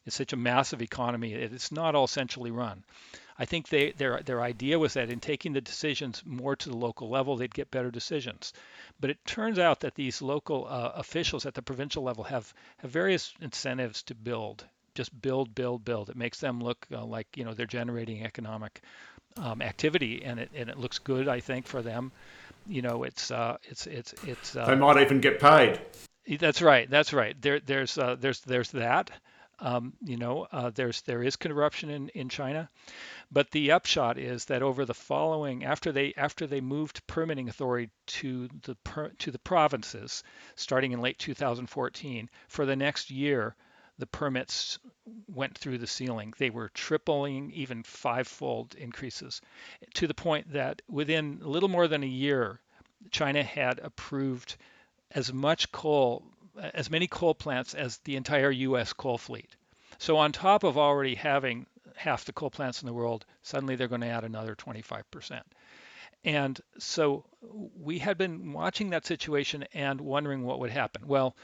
it's 0.06 0.16
such 0.16 0.34
a 0.34 0.38
massive 0.38 0.82
economy. 0.82 1.34
It's 1.34 1.72
not 1.72 1.96
all 1.96 2.08
centrally 2.08 2.52
run. 2.52 2.84
I 3.38 3.46
think 3.46 3.70
they 3.70 3.92
their 3.92 4.22
their 4.22 4.42
idea 4.42 4.78
was 4.80 4.94
that 4.94 5.10
in 5.10 5.20
taking 5.20 5.54
the 5.54 5.62
decisions 5.62 6.24
more 6.26 6.56
to 6.56 6.70
the 6.70 6.78
local 6.78 7.10
level, 7.10 7.36
they'd 7.36 7.54
get 7.54 7.72
better 7.72 7.92
decisions. 7.92 8.54
But 9.00 9.10
it 9.10 9.26
turns 9.26 9.60
out 9.60 9.82
that 9.82 9.96
these 9.96 10.22
local 10.22 10.68
uh, 10.70 10.92
officials 10.96 11.46
at 11.46 11.54
the 11.54 11.62
provincial 11.62 12.04
level 12.04 12.24
have 12.26 12.54
have 12.78 12.92
various 12.92 13.34
incentives 13.42 14.04
to 14.04 14.16
build. 14.16 14.66
Just 14.96 15.20
build, 15.22 15.56
build, 15.56 15.84
build. 15.84 16.10
It 16.12 16.16
makes 16.16 16.40
them 16.40 16.62
look 16.62 16.86
uh, 16.92 17.04
like 17.04 17.28
you 17.36 17.44
know 17.44 17.54
they're 17.54 17.66
generating 17.66 18.24
economic 18.24 18.82
um, 19.38 19.62
activity, 19.62 20.24
and 20.24 20.40
it 20.40 20.52
and 20.56 20.70
it 20.70 20.78
looks 20.78 21.00
good, 21.00 21.28
I 21.28 21.40
think, 21.40 21.66
for 21.68 21.82
them. 21.82 22.12
You 22.68 22.82
know, 22.82 23.04
it's 23.04 23.32
uh, 23.32 23.58
it's 23.64 23.88
it's 23.88 24.14
it's. 24.26 24.56
Uh, 24.56 24.66
they 24.66 24.76
might 24.76 25.02
even 25.02 25.20
get 25.20 25.40
paid. 25.40 25.82
That's 26.28 26.62
right. 26.62 26.90
That's 26.90 27.14
right. 27.14 27.40
There 27.42 27.60
there's 27.60 27.98
uh, 27.98 28.16
there's 28.20 28.42
there's 28.42 28.72
that. 28.72 29.12
Um, 29.60 29.94
you 30.04 30.18
know, 30.18 30.48
uh, 30.52 30.72
there's 30.72 31.02
there 31.02 31.24
is 31.24 31.36
corruption 31.36 31.90
in, 31.90 32.10
in 32.10 32.28
China, 32.30 32.70
but 33.32 33.52
the 33.52 33.72
upshot 33.72 34.18
is 34.18 34.46
that 34.46 34.62
over 34.64 34.86
the 34.86 34.94
following, 34.94 35.64
after 35.64 35.92
they 35.92 36.14
after 36.18 36.48
they 36.48 36.62
moved 36.62 37.06
permitting 37.08 37.50
authority 37.50 37.90
to 38.08 38.50
the 38.64 38.76
per, 38.84 39.10
to 39.20 39.32
the 39.32 39.40
provinces, 39.40 40.24
starting 40.56 40.92
in 40.92 41.02
late 41.02 41.20
2014, 41.20 42.30
for 42.48 42.66
the 42.66 42.76
next 42.76 43.12
year, 43.12 43.56
the 44.00 44.08
permits 44.08 44.80
went 45.28 45.58
through 45.58 45.78
the 45.78 45.88
ceiling. 45.88 46.34
They 46.38 46.50
were 46.50 46.70
tripling, 46.70 47.52
even 47.52 47.84
five-fold 47.84 48.76
increases, 48.76 49.42
to 49.96 50.08
the 50.08 50.14
point 50.14 50.52
that 50.54 50.82
within 50.90 51.42
a 51.44 51.48
little 51.48 51.70
more 51.70 51.88
than 51.88 52.04
a 52.04 52.08
year, 52.08 52.60
China 53.12 53.44
had 53.44 53.80
approved 53.80 54.58
as 55.16 55.32
much 55.32 55.72
coal 55.72 56.24
as 56.74 56.90
many 56.90 57.08
coal 57.08 57.34
plants 57.34 57.74
as 57.74 57.98
the 58.00 58.16
entire 58.16 58.52
U.S. 58.52 58.94
coal 58.94 59.18
fleet. 59.18 59.56
So 59.98 60.18
on 60.18 60.32
top 60.32 60.64
of 60.64 60.78
already 60.78 61.16
having 61.16 61.66
half 61.96 62.26
the 62.26 62.34
coal 62.34 62.50
plants 62.50 62.82
in 62.82 62.86
the 62.86 62.94
world, 62.94 63.26
suddenly 63.42 63.76
they're 63.76 63.88
going 63.88 64.02
to 64.02 64.08
add 64.08 64.24
another 64.24 64.56
25%. 64.56 65.42
And 66.26 66.60
so 66.78 67.26
we 67.76 68.00
had 68.00 68.18
been 68.18 68.54
watching 68.54 68.92
that 68.92 69.06
situation 69.06 69.66
and 69.74 70.00
wondering 70.00 70.44
what 70.44 70.60
would 70.60 70.72
happen. 70.72 71.08
Well, 71.08 71.36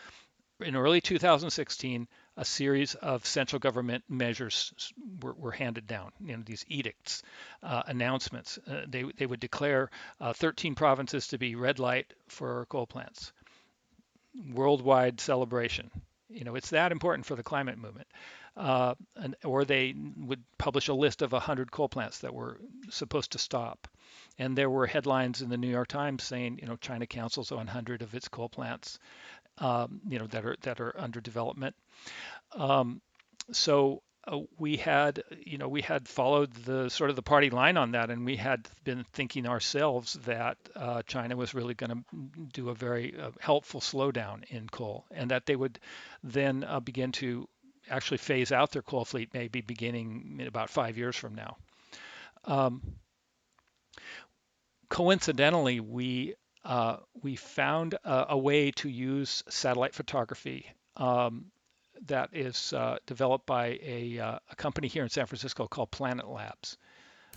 in 0.61 0.75
early 0.75 1.01
2016, 1.01 2.07
a 2.37 2.45
series 2.45 2.95
of 2.95 3.25
central 3.25 3.59
government 3.59 4.03
measures 4.09 4.93
were, 5.21 5.33
were 5.33 5.51
handed 5.51 5.87
down. 5.87 6.11
You 6.19 6.37
know, 6.37 6.43
these 6.45 6.65
edicts, 6.67 7.23
uh, 7.63 7.83
announcements. 7.85 8.57
Uh, 8.67 8.85
they 8.87 9.03
they 9.17 9.25
would 9.25 9.39
declare 9.39 9.89
uh, 10.19 10.33
13 10.33 10.75
provinces 10.75 11.27
to 11.27 11.37
be 11.37 11.55
red 11.55 11.79
light 11.79 12.13
for 12.27 12.65
coal 12.67 12.87
plants 12.87 13.31
worldwide 14.53 15.19
celebration. 15.19 15.91
You 16.29 16.43
know, 16.43 16.55
it's 16.55 16.69
that 16.71 16.91
important 16.91 17.25
for 17.25 17.35
the 17.35 17.43
climate 17.43 17.77
movement. 17.77 18.07
Uh, 18.57 18.95
and, 19.15 19.35
or 19.45 19.65
they 19.65 19.95
would 20.17 20.43
publish 20.57 20.89
a 20.89 20.93
list 20.93 21.21
of 21.21 21.31
100 21.31 21.71
coal 21.71 21.87
plants 21.89 22.19
that 22.19 22.33
were 22.33 22.59
supposed 22.89 23.31
to 23.31 23.39
stop. 23.39 23.87
And 24.37 24.57
there 24.57 24.69
were 24.69 24.87
headlines 24.87 25.41
in 25.41 25.49
the 25.49 25.57
New 25.57 25.69
York 25.69 25.87
Times 25.87 26.23
saying, 26.23 26.59
you 26.61 26.67
know, 26.67 26.75
China 26.77 27.07
cancels 27.07 27.51
100 27.51 28.01
of 28.01 28.15
its 28.15 28.27
coal 28.27 28.49
plants. 28.49 28.99
um, 29.59 30.01
you 30.07 30.19
know, 30.19 30.27
that 30.27 30.45
are 30.45 30.55
that 30.61 30.79
are 30.79 30.95
under 30.99 31.21
development. 31.21 31.75
Um, 32.53 33.01
so 33.51 34.01
uh, 34.29 34.39
we 34.57 34.77
had, 34.77 35.23
you 35.45 35.57
know, 35.57 35.67
we 35.67 35.81
had 35.81 36.07
followed 36.07 36.53
the 36.53 36.89
sort 36.89 37.09
of 37.09 37.15
the 37.15 37.21
party 37.21 37.49
line 37.49 37.77
on 37.77 37.91
that, 37.91 38.09
and 38.09 38.25
we 38.25 38.35
had 38.35 38.67
been 38.83 39.03
thinking 39.11 39.47
ourselves 39.47 40.13
that 40.25 40.57
uh, 40.75 41.01
China 41.03 41.35
was 41.35 41.53
really 41.53 41.73
going 41.73 41.89
to 41.89 42.03
do 42.53 42.69
a 42.69 42.75
very 42.75 43.19
uh, 43.19 43.31
helpful 43.39 43.81
slowdown 43.81 44.43
in 44.49 44.67
coal, 44.69 45.05
and 45.11 45.31
that 45.31 45.45
they 45.45 45.55
would 45.55 45.79
then 46.23 46.63
uh, 46.63 46.79
begin 46.79 47.11
to 47.11 47.47
actually 47.89 48.17
phase 48.17 48.51
out 48.51 48.71
their 48.71 48.83
coal 48.83 49.03
fleet, 49.03 49.33
maybe 49.33 49.61
beginning 49.61 50.37
in 50.39 50.47
about 50.47 50.69
five 50.69 50.97
years 50.97 51.15
from 51.15 51.33
now. 51.33 51.57
Um, 52.45 52.81
coincidentally, 54.89 55.79
we 55.79 56.35
uh, 56.63 56.97
we 57.23 57.35
found 57.35 57.95
a, 58.03 58.27
a, 58.29 58.37
way 58.37 58.69
to 58.71 58.89
use 58.89 59.43
satellite 59.49 59.95
photography 59.95 60.65
um, 60.97 61.45
that 62.07 62.29
is 62.33 62.73
uh, 62.73 62.97
developed 63.05 63.45
by 63.45 63.79
a, 63.83 64.19
uh, 64.19 64.39
a, 64.51 64.55
company 64.55 64.87
here 64.87 65.03
in 65.03 65.09
San 65.09 65.25
Francisco 65.25 65.67
called 65.67 65.91
Planet 65.91 66.27
Labs. 66.27 66.77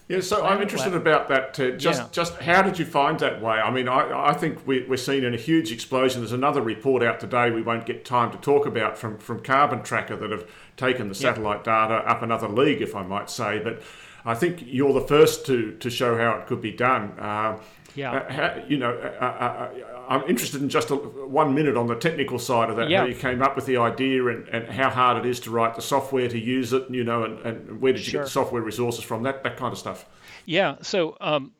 Yeah, 0.08 0.20
so 0.20 0.36
Planet 0.36 0.56
I'm 0.56 0.62
interested 0.62 0.92
Lab. 0.92 1.02
about 1.02 1.28
that. 1.28 1.54
Too. 1.54 1.76
Just, 1.76 2.00
yeah. 2.00 2.08
just 2.12 2.34
how 2.38 2.62
did 2.62 2.78
you 2.78 2.84
find 2.84 3.18
that 3.20 3.40
way? 3.40 3.54
I 3.54 3.70
mean, 3.70 3.88
I, 3.88 4.30
I 4.30 4.32
think 4.34 4.66
we, 4.66 4.88
are 4.88 4.96
seeing 4.96 5.24
a 5.24 5.36
huge 5.36 5.72
explosion. 5.72 6.20
There's 6.20 6.32
another 6.32 6.60
report 6.60 7.02
out 7.02 7.20
today 7.20 7.50
we 7.50 7.62
won't 7.62 7.86
get 7.86 8.04
time 8.04 8.30
to 8.32 8.38
talk 8.38 8.66
about 8.66 8.98
from 8.98 9.18
from 9.18 9.42
Carbon 9.42 9.82
Tracker 9.82 10.16
that 10.16 10.30
have 10.30 10.48
taken 10.76 11.08
the 11.08 11.14
satellite 11.14 11.62
yeah. 11.66 11.88
data 11.88 12.08
up 12.08 12.22
another 12.22 12.48
league, 12.48 12.82
if 12.82 12.94
I 12.94 13.02
might 13.02 13.30
say. 13.30 13.60
But 13.62 13.82
I 14.24 14.34
think 14.34 14.62
you're 14.66 14.92
the 14.92 15.06
first 15.06 15.46
to 15.46 15.72
to 15.72 15.90
show 15.90 16.16
how 16.16 16.36
it 16.38 16.46
could 16.46 16.60
be 16.60 16.72
done. 16.72 17.12
Uh, 17.18 17.58
yeah. 17.94 18.12
Uh, 18.12 18.64
you 18.68 18.78
know, 18.78 18.92
uh, 18.92 19.24
uh, 19.24 19.26
uh, 19.26 20.04
I'm 20.08 20.22
interested 20.28 20.62
in 20.62 20.68
just 20.68 20.90
a, 20.90 20.96
one 20.96 21.54
minute 21.54 21.76
on 21.76 21.86
the 21.86 21.94
technical 21.94 22.38
side 22.38 22.70
of 22.70 22.76
that. 22.76 22.88
Yeah. 22.88 23.00
How 23.00 23.06
you 23.06 23.14
came 23.14 23.42
up 23.42 23.56
with 23.56 23.66
the 23.66 23.76
idea 23.78 24.26
and, 24.28 24.48
and 24.48 24.68
how 24.68 24.90
hard 24.90 25.24
it 25.24 25.28
is 25.28 25.40
to 25.40 25.50
write 25.50 25.74
the 25.74 25.82
software 25.82 26.28
to 26.28 26.38
use 26.38 26.72
it. 26.72 26.90
You 26.90 27.04
know, 27.04 27.24
and, 27.24 27.38
and 27.40 27.80
where 27.80 27.92
did 27.92 28.04
you 28.06 28.10
sure. 28.10 28.20
get 28.20 28.26
the 28.26 28.30
software 28.30 28.62
resources 28.62 29.04
from? 29.04 29.22
That 29.22 29.42
that 29.44 29.56
kind 29.56 29.72
of 29.72 29.78
stuff. 29.78 30.06
Yeah. 30.46 30.76
So. 30.82 31.16
Um, 31.20 31.52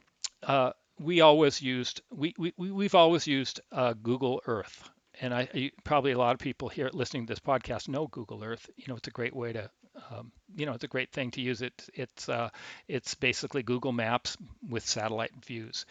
uh, 0.43 0.73
we 0.99 1.21
always 1.21 1.61
used 1.63 2.03
we, 2.11 2.35
we 2.39 2.53
we've 2.57 2.95
always 2.95 3.27
used 3.27 3.61
uh, 3.73 3.95
Google 4.03 4.41
Earth, 4.47 4.89
and 5.21 5.33
I 5.33 5.71
probably 5.85 6.13
a 6.13 6.19
lot 6.19 6.35
of 6.35 6.41
people 6.41 6.69
here 6.69 6.91
listening 6.93 7.27
to 7.27 7.33
this 7.33 7.41
podcast 7.41 7.89
know 7.89 8.07
Google 8.09 8.45
Earth. 8.45 8.69
You 8.77 8.85
know, 8.89 8.97
it's 8.97 9.09
a 9.09 9.13
great 9.13 9.35
way 9.35 9.53
to 9.53 9.71
um, 10.11 10.33
you 10.57 10.67
know, 10.67 10.73
it's 10.73 10.85
a 10.85 10.89
great 10.89 11.13
thing 11.13 11.31
to 11.33 11.41
use 11.41 11.63
it. 11.63 11.89
It's 11.95 12.29
uh, 12.29 12.51
it's 12.89 13.15
basically 13.15 13.63
Google 13.63 13.93
Maps 13.93 14.37
with 14.69 14.87
satellite 14.87 15.33
views. 15.45 15.87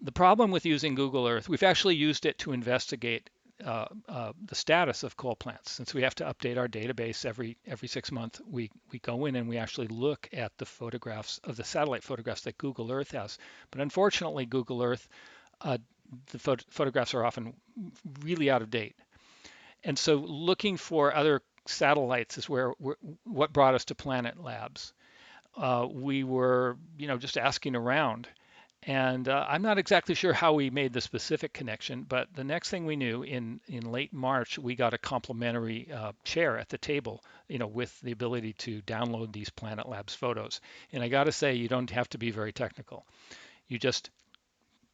The 0.00 0.12
problem 0.12 0.50
with 0.50 0.66
using 0.66 0.94
Google 0.94 1.26
Earth, 1.26 1.48
we've 1.48 1.62
actually 1.62 1.96
used 1.96 2.26
it 2.26 2.38
to 2.38 2.52
investigate 2.52 3.30
uh, 3.64 3.86
uh, 4.08 4.32
the 4.44 4.54
status 4.54 5.02
of 5.02 5.16
coal 5.16 5.34
plants. 5.34 5.72
Since 5.72 5.94
we 5.94 6.02
have 6.02 6.14
to 6.16 6.24
update 6.24 6.58
our 6.58 6.68
database 6.68 7.24
every 7.24 7.56
every 7.66 7.88
six 7.88 8.12
months, 8.12 8.40
we 8.46 8.70
we 8.92 8.98
go 8.98 9.24
in 9.24 9.34
and 9.36 9.48
we 9.48 9.56
actually 9.56 9.86
look 9.88 10.28
at 10.32 10.52
the 10.58 10.66
photographs 10.66 11.38
of 11.44 11.56
the 11.56 11.64
satellite 11.64 12.02
photographs 12.02 12.42
that 12.42 12.58
Google 12.58 12.92
Earth 12.92 13.12
has. 13.12 13.38
But 13.70 13.80
unfortunately, 13.80 14.44
Google 14.44 14.82
Earth, 14.82 15.08
uh, 15.62 15.78
the 16.32 16.38
phot- 16.38 16.64
photographs 16.68 17.14
are 17.14 17.24
often 17.24 17.54
really 18.20 18.50
out 18.50 18.60
of 18.60 18.70
date. 18.70 18.96
And 19.82 19.98
so, 19.98 20.16
looking 20.16 20.76
for 20.76 21.14
other 21.14 21.40
satellites 21.66 22.36
is 22.36 22.48
where 22.48 22.72
what 23.24 23.52
brought 23.54 23.74
us 23.74 23.86
to 23.86 23.94
Planet 23.94 24.38
Labs. 24.42 24.92
Uh, 25.56 25.88
we 25.90 26.22
were, 26.22 26.76
you 26.98 27.06
know, 27.06 27.16
just 27.16 27.38
asking 27.38 27.74
around 27.74 28.28
and 28.86 29.28
uh, 29.28 29.44
I'm 29.48 29.62
not 29.62 29.78
exactly 29.78 30.14
sure 30.14 30.32
how 30.32 30.52
we 30.52 30.70
made 30.70 30.92
the 30.92 31.00
specific 31.00 31.52
connection, 31.52 32.04
but 32.08 32.28
the 32.32 32.44
next 32.44 32.70
thing 32.70 32.86
we 32.86 32.94
knew 32.94 33.24
in, 33.24 33.60
in 33.66 33.90
late 33.90 34.12
March, 34.12 34.60
we 34.60 34.76
got 34.76 34.94
a 34.94 34.98
complimentary 34.98 35.90
uh, 35.92 36.12
chair 36.22 36.56
at 36.56 36.68
the 36.68 36.78
table, 36.78 37.24
you 37.48 37.58
know, 37.58 37.66
with 37.66 38.00
the 38.02 38.12
ability 38.12 38.52
to 38.52 38.80
download 38.82 39.32
these 39.32 39.50
Planet 39.50 39.88
Labs 39.88 40.14
photos. 40.14 40.60
And 40.92 41.02
I 41.02 41.08
got 41.08 41.24
to 41.24 41.32
say, 41.32 41.54
you 41.54 41.66
don't 41.66 41.90
have 41.90 42.08
to 42.10 42.18
be 42.18 42.30
very 42.30 42.52
technical. 42.52 43.04
You 43.66 43.80
just 43.80 44.10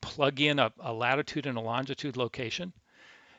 plug 0.01 0.41
in 0.41 0.59
a, 0.59 0.73
a 0.81 0.93
latitude 0.93 1.47
and 1.47 1.59
a 1.59 1.61
longitude 1.61 2.17
location 2.17 2.73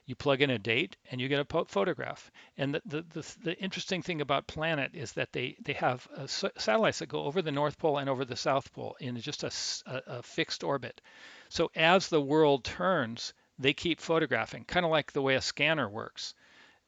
you 0.06 0.16
plug 0.16 0.42
in 0.42 0.50
a 0.50 0.60
date 0.60 0.98
and 1.10 1.22
you 1.22 1.30
get 1.30 1.46
a 1.50 1.66
photograph. 1.66 2.30
And 2.58 2.76
the, 2.76 2.82
the, 2.86 3.06
the, 3.14 3.36
the, 3.44 3.60
interesting 3.60 4.02
thing 4.02 4.22
about 4.22 4.48
Planet 4.48 4.92
is 4.94 5.14
that 5.14 5.32
they, 5.32 5.56
they 5.64 5.74
have 5.74 6.08
uh, 6.16 6.28
satellites 6.28 7.00
that 7.00 7.08
go 7.08 7.24
over 7.24 7.42
the 7.42 7.52
North 7.52 7.78
Pole 7.78 8.00
and 8.00 8.10
over 8.10 8.26
the 8.26 8.36
South 8.36 8.74
Pole 8.74 8.98
in 9.00 9.20
just 9.20 9.44
a, 9.44 9.52
a, 9.90 10.18
a 10.18 10.24
fixed 10.24 10.64
orbit. 10.64 11.02
So 11.50 11.72
as 11.76 12.10
the 12.10 12.22
world 12.22 12.66
turns, 12.66 13.34
they 13.60 13.74
keep 13.74 14.02
photographing, 14.02 14.66
kind 14.66 14.86
of 14.86 14.92
like 14.92 15.12
the 15.12 15.22
way 15.22 15.36
a 15.36 15.42
scanner 15.42 15.88
works. 15.88 16.34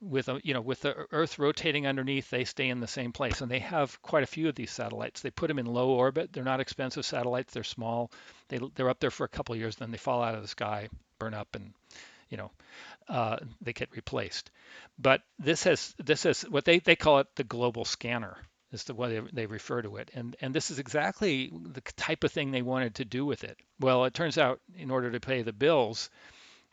With 0.02 0.28
a, 0.28 0.42
you 0.44 0.54
know, 0.54 0.62
with 0.62 0.82
the 0.82 1.08
Earth 1.12 1.40
rotating 1.40 1.88
underneath, 1.88 2.30
they 2.30 2.44
stay 2.44 2.68
in 2.68 2.82
the 2.82 2.88
same 2.88 3.14
place, 3.14 3.40
and 3.40 3.50
they 3.50 3.60
have 3.60 4.00
quite 4.02 4.24
a 4.24 4.28
few 4.28 4.50
of 4.50 4.56
these 4.56 4.70
satellites. 4.70 5.22
They 5.22 5.32
put 5.32 5.48
them 5.48 5.58
in 5.58 5.66
low 5.66 5.92
orbit. 5.92 6.34
They're 6.34 6.44
not 6.44 6.60
expensive 6.60 7.06
satellites. 7.06 7.54
They're 7.54 7.64
small. 7.64 8.12
They 8.50 8.60
they're 8.76 8.90
up 8.90 9.00
there 9.00 9.10
for 9.10 9.24
a 9.24 9.30
couple 9.30 9.56
years, 9.56 9.78
then 9.78 9.92
they 9.92 9.98
fall 9.98 10.22
out 10.22 10.36
of 10.36 10.42
the 10.42 10.50
sky, 10.50 10.90
burn 11.18 11.34
up, 11.34 11.56
and 11.56 11.74
you 12.30 12.38
know, 12.38 12.52
uh, 13.08 13.38
they 13.62 13.74
get 13.74 13.96
replaced. 13.96 14.52
But 14.98 15.22
this 15.40 15.64
has 15.64 15.94
this 16.04 16.24
has 16.24 16.42
what 16.44 16.66
they, 16.66 16.80
they 16.80 16.96
call 16.96 17.20
it 17.20 17.28
the 17.36 17.44
global 17.44 17.86
scanner 17.86 18.38
is 18.72 18.84
the 18.84 18.94
way 18.94 19.20
they, 19.20 19.28
they 19.32 19.46
refer 19.46 19.82
to 19.82 19.98
it. 19.98 20.12
And 20.14 20.36
and 20.42 20.54
this 20.54 20.72
is 20.72 20.80
exactly 20.80 21.52
the 21.54 21.82
type 21.82 22.24
of 22.24 22.32
thing 22.32 22.52
they 22.52 22.62
wanted 22.62 22.96
to 22.96 23.06
do 23.06 23.26
with 23.26 23.44
it. 23.44 23.58
Well, 23.80 24.06
it 24.06 24.14
turns 24.14 24.38
out 24.38 24.60
in 24.76 24.92
order 24.92 25.12
to 25.12 25.20
pay 25.20 25.42
the 25.42 25.54
bills, 25.54 26.10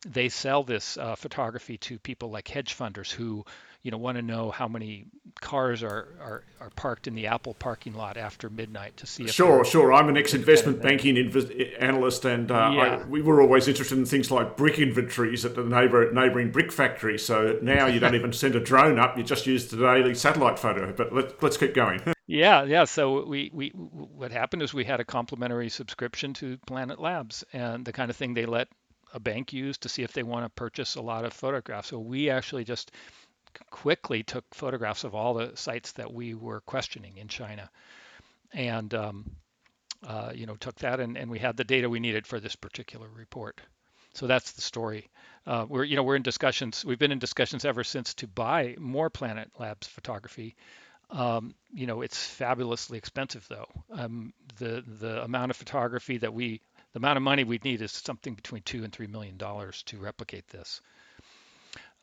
they 0.07 0.29
sell 0.29 0.63
this 0.63 0.97
uh, 0.97 1.15
photography 1.15 1.79
to 1.79 1.99
people 1.99 2.31
like 2.31 2.49
hedge 2.49 2.77
funders 2.77 3.11
who 3.11 3.45
you 3.83 3.91
know 3.91 3.99
want 3.99 4.17
to 4.17 4.23
know 4.23 4.51
how 4.51 4.69
many 4.69 5.07
cars 5.41 5.83
are, 5.83 6.09
are, 6.21 6.45
are 6.61 6.71
parked 6.71 7.09
in 7.09 7.15
the 7.15 7.27
Apple 7.27 7.55
parking 7.55 7.95
lot 7.95 8.17
after 8.17 8.49
midnight 8.49 8.97
to 8.99 9.07
see. 9.07 9.27
sure, 9.27 9.65
sure. 9.65 9.93
I'm 9.93 10.09
an 10.09 10.17
ex-investment 10.17 10.83
banking 10.83 11.17
inv- 11.17 11.83
analyst, 11.83 12.25
and 12.25 12.51
uh, 12.51 12.71
yeah. 12.75 12.81
I, 12.81 13.05
we 13.05 13.23
were 13.23 13.41
always 13.41 13.67
interested 13.69 13.99
in 13.99 14.07
things 14.07 14.31
like 14.31 14.57
brick 14.57 14.79
inventories 14.79 15.45
at 15.45 15.55
the 15.55 15.65
neighbor, 15.65 16.13
neighbouring 16.13 16.53
brick 16.53 16.71
factory. 16.71 17.19
So 17.19 17.59
now 17.63 17.87
you 17.87 18.01
don't 18.01 18.15
even 18.17 18.33
send 18.33 18.55
a 18.55 18.61
drone 18.61 18.99
up; 18.99 19.19
you 19.19 19.25
just 19.25 19.47
use 19.47 19.69
the 19.69 19.77
daily 19.77 20.15
satellite 20.15 20.59
photo. 20.59 20.93
But 20.93 21.13
let, 21.13 21.43
let's 21.43 21.57
keep 21.57 21.75
going. 21.75 22.01
Yeah, 22.29 22.63
yeah. 22.63 22.85
So 22.85 23.27
we, 23.27 23.51
we 23.53 23.71
what 23.71 24.31
happened 24.31 24.63
is 24.63 24.73
we 24.73 24.85
had 24.85 25.01
a 25.01 25.05
complimentary 25.05 25.69
subscription 25.69 26.33
to 26.35 26.57
Planet 26.67 27.01
Labs, 27.01 27.45
and 27.53 27.85
the 27.85 27.93
kind 27.93 28.11
of 28.11 28.17
thing 28.17 28.33
they 28.33 28.47
let 28.47 28.69
a 29.13 29.21
bank 29.21 29.53
use 29.53 29.79
to 29.79 29.89
see 29.89 30.03
if 30.03 30.13
they 30.13 30.23
want 30.23 30.45
to 30.45 30.51
purchase 30.51 30.95
a 30.95 31.03
lot 31.03 31.25
of 31.25 31.33
photographs. 31.33 31.89
So 31.89 31.99
we 31.99 32.31
actually 32.31 32.65
just 32.65 32.93
quickly 33.71 34.23
took 34.23 34.45
photographs 34.55 35.05
of 35.05 35.15
all 35.15 35.35
the 35.35 35.53
sites 35.57 35.93
that 35.93 36.13
we 36.13 36.35
were 36.35 36.61
questioning 36.61 37.17
in 37.19 37.29
China, 37.29 37.71
and 38.53 38.93
um, 38.95 39.31
uh, 40.07 40.33
you 40.35 40.47
know 40.47 40.57
took 40.57 40.77
that 40.77 41.01
and, 41.01 41.17
and 41.17 41.31
we 41.31 41.39
had 41.39 41.57
the 41.57 41.65
data 41.65 41.89
we 41.89 42.01
needed 42.01 42.27
for 42.27 42.41
this 42.41 42.57
particular 42.57 43.09
report. 43.15 43.61
So 44.15 44.27
that's 44.27 44.53
the 44.53 44.61
story. 44.61 45.11
Uh, 45.47 45.67
we're 45.69 45.85
you 45.85 45.97
know 45.97 46.03
we're 46.03 46.17
in 46.17 46.23
discussions. 46.23 46.85
We've 46.85 46.99
been 46.99 47.13
in 47.13 47.19
discussions 47.19 47.65
ever 47.65 47.85
since 47.85 48.15
to 48.15 48.27
buy 48.27 48.77
more 48.79 49.11
Planet 49.11 49.51
Labs 49.59 49.87
photography. 49.87 50.57
Um, 51.11 51.55
you 51.73 51.87
know 51.87 52.01
it's 52.01 52.25
fabulously 52.25 52.99
expensive 52.99 53.47
though. 53.49 53.69
Um, 53.93 54.33
the 54.59 54.83
the 54.87 55.23
amount 55.23 55.51
of 55.51 55.57
photography 55.57 56.19
that 56.19 56.33
we 56.33 56.63
the 56.93 56.99
amount 56.99 57.17
of 57.17 57.23
money 57.23 57.45
we'd 57.45 57.65
need 57.65 57.83
is 57.83 57.93
something 57.93 58.35
between 58.35 58.63
two 58.63 58.85
and 58.85 58.93
three 58.93 59.07
million 59.07 59.37
dollars 59.37 59.83
to 59.85 59.99
replicate 59.99 60.49
this. 60.49 60.81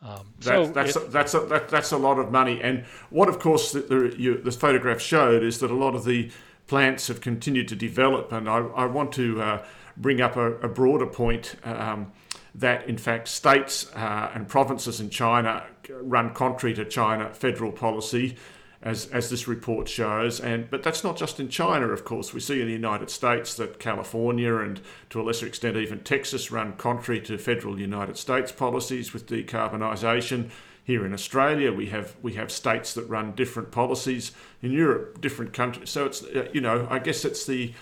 Um, 0.01 0.33
that, 0.39 0.43
so 0.43 0.65
that's 0.67 0.95
it, 0.95 1.03
a, 1.03 1.05
that's 1.07 1.33
a, 1.33 1.39
that, 1.41 1.69
that's 1.69 1.91
a 1.91 1.97
lot 1.97 2.19
of 2.19 2.31
money. 2.31 2.61
And 2.61 2.85
what, 3.09 3.27
of 3.27 3.39
course, 3.39 3.73
the, 3.73 3.81
the, 3.81 4.15
you, 4.17 4.41
the, 4.41 4.51
photograph 4.51 5.01
showed 5.01 5.43
is 5.43 5.59
that 5.59 5.71
a 5.71 5.75
lot 5.75 5.93
of 5.93 6.05
the 6.05 6.31
plants 6.67 7.09
have 7.09 7.19
continued 7.19 7.67
to 7.67 7.75
develop. 7.75 8.31
And 8.31 8.49
I, 8.49 8.59
I 8.59 8.85
want 8.85 9.11
to 9.13 9.41
uh, 9.41 9.65
bring 9.97 10.21
up 10.21 10.37
a, 10.37 10.53
a 10.59 10.69
broader 10.69 11.05
point 11.05 11.55
um, 11.65 12.13
that, 12.55 12.87
in 12.87 12.97
fact, 12.97 13.27
states 13.27 13.91
uh, 13.93 14.31
and 14.33 14.47
provinces 14.47 15.01
in 15.01 15.09
China 15.09 15.65
run 15.89 16.33
contrary 16.33 16.73
to 16.75 16.85
China 16.85 17.33
federal 17.33 17.71
policy 17.71 18.37
as, 18.81 19.07
as 19.07 19.29
this 19.29 19.47
report 19.47 19.87
shows. 19.87 20.39
And 20.39 20.69
but 20.69 20.83
that's 20.83 21.03
not 21.03 21.17
just 21.17 21.39
in 21.39 21.49
China, 21.49 21.87
of 21.87 22.05
course. 22.05 22.33
We 22.33 22.39
see 22.39 22.61
in 22.61 22.67
the 22.67 22.73
United 22.73 23.09
States 23.09 23.53
that 23.55 23.79
California 23.79 24.55
and 24.57 24.79
to 25.09 25.21
a 25.21 25.23
lesser 25.23 25.47
extent 25.47 25.77
even 25.77 25.99
Texas 25.99 26.51
run 26.51 26.73
contrary 26.77 27.21
to 27.21 27.37
federal 27.37 27.79
United 27.79 28.17
States 28.17 28.51
policies 28.51 29.13
with 29.13 29.27
decarbonisation. 29.27 30.49
Here 30.83 31.05
in 31.05 31.13
Australia, 31.13 31.71
we 31.71 31.87
have 31.87 32.15
we 32.21 32.33
have 32.33 32.51
states 32.51 32.93
that 32.93 33.07
run 33.07 33.33
different 33.33 33.71
policies. 33.71 34.31
In 34.61 34.71
Europe, 34.71 35.21
different 35.21 35.53
countries. 35.53 35.89
So 35.89 36.05
it's 36.05 36.23
uh, 36.23 36.47
you 36.53 36.61
know 36.61 36.87
I 36.89 36.99
guess 36.99 37.25
it's 37.25 37.45
the 37.45 37.73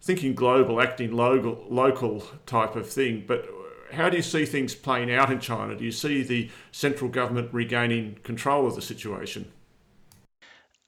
thinking 0.00 0.34
global, 0.34 0.80
acting 0.80 1.12
local, 1.12 1.64
local 1.68 2.24
type 2.46 2.76
of 2.76 2.88
thing. 2.88 3.24
But 3.26 3.48
how 3.92 4.08
do 4.08 4.16
you 4.16 4.22
see 4.22 4.44
things 4.44 4.74
playing 4.74 5.12
out 5.12 5.30
in 5.30 5.40
China? 5.40 5.74
Do 5.74 5.84
you 5.84 5.92
see 5.92 6.22
the 6.22 6.50
central 6.72 7.10
government 7.10 7.52
regaining 7.52 8.18
control 8.22 8.66
of 8.66 8.74
the 8.74 8.82
situation? 8.82 9.50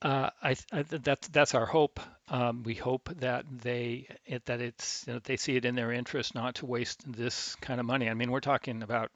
Uh, 0.01 0.29
I, 0.43 0.55
I, 0.71 0.83
that's 0.83 1.27
that's 1.29 1.55
our 1.55 1.65
hope. 1.65 1.99
Um, 2.29 2.61
we 2.63 2.75
hope 2.75 3.09
that 3.17 3.45
they 3.49 4.07
it, 4.25 4.45
that 4.45 4.61
it's 4.61 5.05
you 5.07 5.13
know, 5.13 5.19
they 5.23 5.37
see 5.37 5.55
it 5.55 5.65
in 5.65 5.75
their 5.75 5.91
interest 5.91 6.35
not 6.35 6.55
to 6.55 6.65
waste 6.67 7.01
this 7.11 7.55
kind 7.55 7.79
of 7.79 7.85
money. 7.85 8.09
I 8.09 8.13
mean, 8.13 8.31
we're 8.31 8.39
talking 8.39 8.83
about 8.83 9.11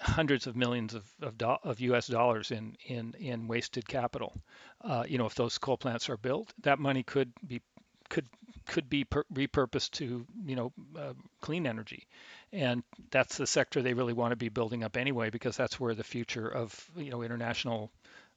hundreds 0.00 0.46
of 0.46 0.56
millions 0.56 0.94
of, 0.94 1.04
of, 1.22 1.38
do, 1.38 1.46
of, 1.46 1.80
U.S. 1.80 2.06
dollars 2.06 2.50
in 2.50 2.76
in 2.86 3.14
in 3.18 3.48
wasted 3.48 3.88
capital. 3.88 4.34
Uh, 4.82 5.04
you 5.08 5.18
know, 5.18 5.26
if 5.26 5.34
those 5.34 5.58
coal 5.58 5.76
plants 5.76 6.08
are 6.10 6.16
built, 6.18 6.52
that 6.62 6.78
money 6.78 7.02
could 7.02 7.32
be 7.46 7.62
could 8.10 8.26
could 8.66 8.88
be 8.90 9.04
per- 9.04 9.24
repurposed 9.32 9.92
to 9.92 10.26
you 10.44 10.56
know 10.56 10.72
uh, 10.98 11.14
clean 11.40 11.66
energy, 11.66 12.06
and 12.52 12.82
that's 13.10 13.38
the 13.38 13.46
sector 13.46 13.80
they 13.82 13.94
really 13.94 14.12
want 14.12 14.32
to 14.32 14.36
be 14.36 14.48
building 14.50 14.84
up 14.84 14.96
anyway 14.96 15.30
because 15.30 15.56
that's 15.56 15.80
where 15.80 15.94
the 15.94 16.04
future 16.04 16.48
of 16.48 16.90
you 16.96 17.10
know 17.10 17.22
international 17.22 17.90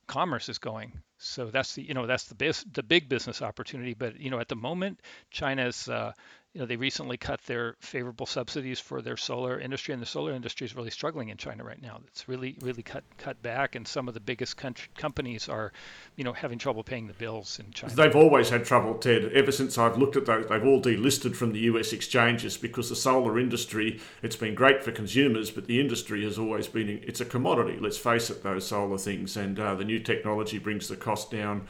commerce 0.09 0.49
is 0.49 0.57
going. 0.57 0.91
So 1.19 1.51
that's 1.51 1.75
the 1.75 1.83
you 1.83 1.93
know 1.93 2.07
that's 2.07 2.25
the 2.25 2.35
the 2.73 2.83
big 2.83 3.07
business 3.09 3.41
opportunity. 3.41 3.93
But 3.93 4.19
you 4.19 4.31
know 4.31 4.39
at 4.39 4.49
the 4.49 4.57
moment, 4.57 5.01
China's 5.31 5.87
uh, 5.87 6.13
you 6.53 6.59
know, 6.59 6.65
they 6.65 6.77
recently 6.77 7.15
cut 7.15 7.39
their 7.43 7.75
favorable 7.79 8.25
subsidies 8.25 8.79
for 8.79 9.03
their 9.03 9.17
solar 9.17 9.59
industry, 9.59 9.93
and 9.93 10.01
the 10.01 10.07
solar 10.07 10.33
industry 10.33 10.65
is 10.65 10.75
really 10.75 10.89
struggling 10.89 11.29
in 11.29 11.37
China 11.37 11.63
right 11.63 11.79
now. 11.79 12.01
It's 12.07 12.27
really, 12.27 12.57
really 12.61 12.81
cut 12.81 13.03
cut 13.19 13.39
back, 13.43 13.75
and 13.75 13.87
some 13.87 14.07
of 14.07 14.15
the 14.15 14.19
biggest 14.19 14.57
country, 14.57 14.89
companies 14.97 15.47
are, 15.47 15.71
you 16.15 16.23
know, 16.23 16.33
having 16.33 16.57
trouble 16.57 16.83
paying 16.83 17.05
the 17.05 17.13
bills 17.13 17.59
in 17.59 17.71
China. 17.71 17.93
They've 17.93 18.15
always 18.15 18.49
had 18.49 18.65
trouble, 18.65 18.95
Ted. 18.95 19.31
Ever 19.31 19.51
since 19.51 19.77
I've 19.77 19.97
looked 19.99 20.15
at 20.15 20.25
those, 20.25 20.47
they've 20.47 20.65
all 20.65 20.81
delisted 20.81 21.35
from 21.35 21.53
the 21.53 21.59
U.S. 21.59 21.93
exchanges 21.93 22.57
because 22.57 22.89
the 22.89 22.95
solar 22.95 23.37
industry. 23.39 23.99
It's 24.23 24.35
been 24.35 24.55
great 24.55 24.83
for 24.83 24.91
consumers, 24.91 25.51
but 25.51 25.67
the 25.67 25.79
industry 25.79 26.23
has 26.23 26.39
always 26.39 26.67
been. 26.67 26.89
It's 27.03 27.21
a 27.21 27.25
commodity. 27.25 27.77
Let's 27.79 27.99
face 27.99 28.31
it, 28.31 28.41
those 28.41 28.65
solar 28.65 28.97
things, 28.97 29.37
and 29.37 29.59
uh, 29.59 29.75
the 29.75 29.85
new 29.85 29.99
technology 29.99 30.57
brings 30.57 30.87
the 30.87 30.95
cost 30.95 31.29
down 31.29 31.67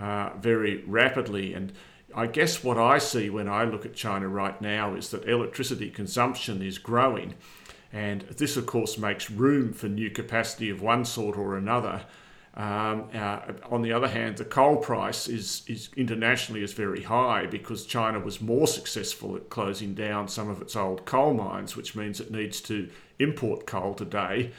uh, 0.00 0.30
very 0.36 0.82
rapidly, 0.84 1.54
and 1.54 1.72
I 2.14 2.26
guess 2.26 2.62
what 2.62 2.78
I 2.78 2.98
see 2.98 3.30
when 3.30 3.48
I 3.48 3.64
look 3.64 3.84
at 3.84 3.94
China 3.94 4.28
right 4.28 4.60
now 4.60 4.94
is 4.94 5.10
that 5.10 5.28
electricity 5.28 5.90
consumption 5.90 6.62
is 6.62 6.78
growing. 6.78 7.34
And 7.92 8.22
this, 8.22 8.56
of 8.56 8.66
course, 8.66 8.98
makes 8.98 9.30
room 9.30 9.72
for 9.72 9.88
new 9.88 10.10
capacity 10.10 10.70
of 10.70 10.82
one 10.82 11.04
sort 11.04 11.36
or 11.36 11.56
another. 11.56 12.04
Um, 12.54 13.10
uh, 13.12 13.40
on 13.70 13.82
the 13.82 13.92
other 13.92 14.08
hand, 14.08 14.38
the 14.38 14.44
coal 14.44 14.78
price 14.78 15.28
is, 15.28 15.62
is 15.66 15.90
internationally 15.94 16.62
is 16.62 16.72
very 16.72 17.02
high 17.02 17.46
because 17.46 17.84
China 17.84 18.18
was 18.18 18.40
more 18.40 18.66
successful 18.66 19.36
at 19.36 19.50
closing 19.50 19.94
down 19.94 20.28
some 20.28 20.48
of 20.48 20.62
its 20.62 20.74
old 20.74 21.04
coal 21.04 21.34
mines, 21.34 21.76
which 21.76 21.94
means 21.94 22.18
it 22.18 22.30
needs 22.30 22.60
to 22.62 22.88
import 23.18 23.66
coal 23.66 23.94
today. 23.94 24.52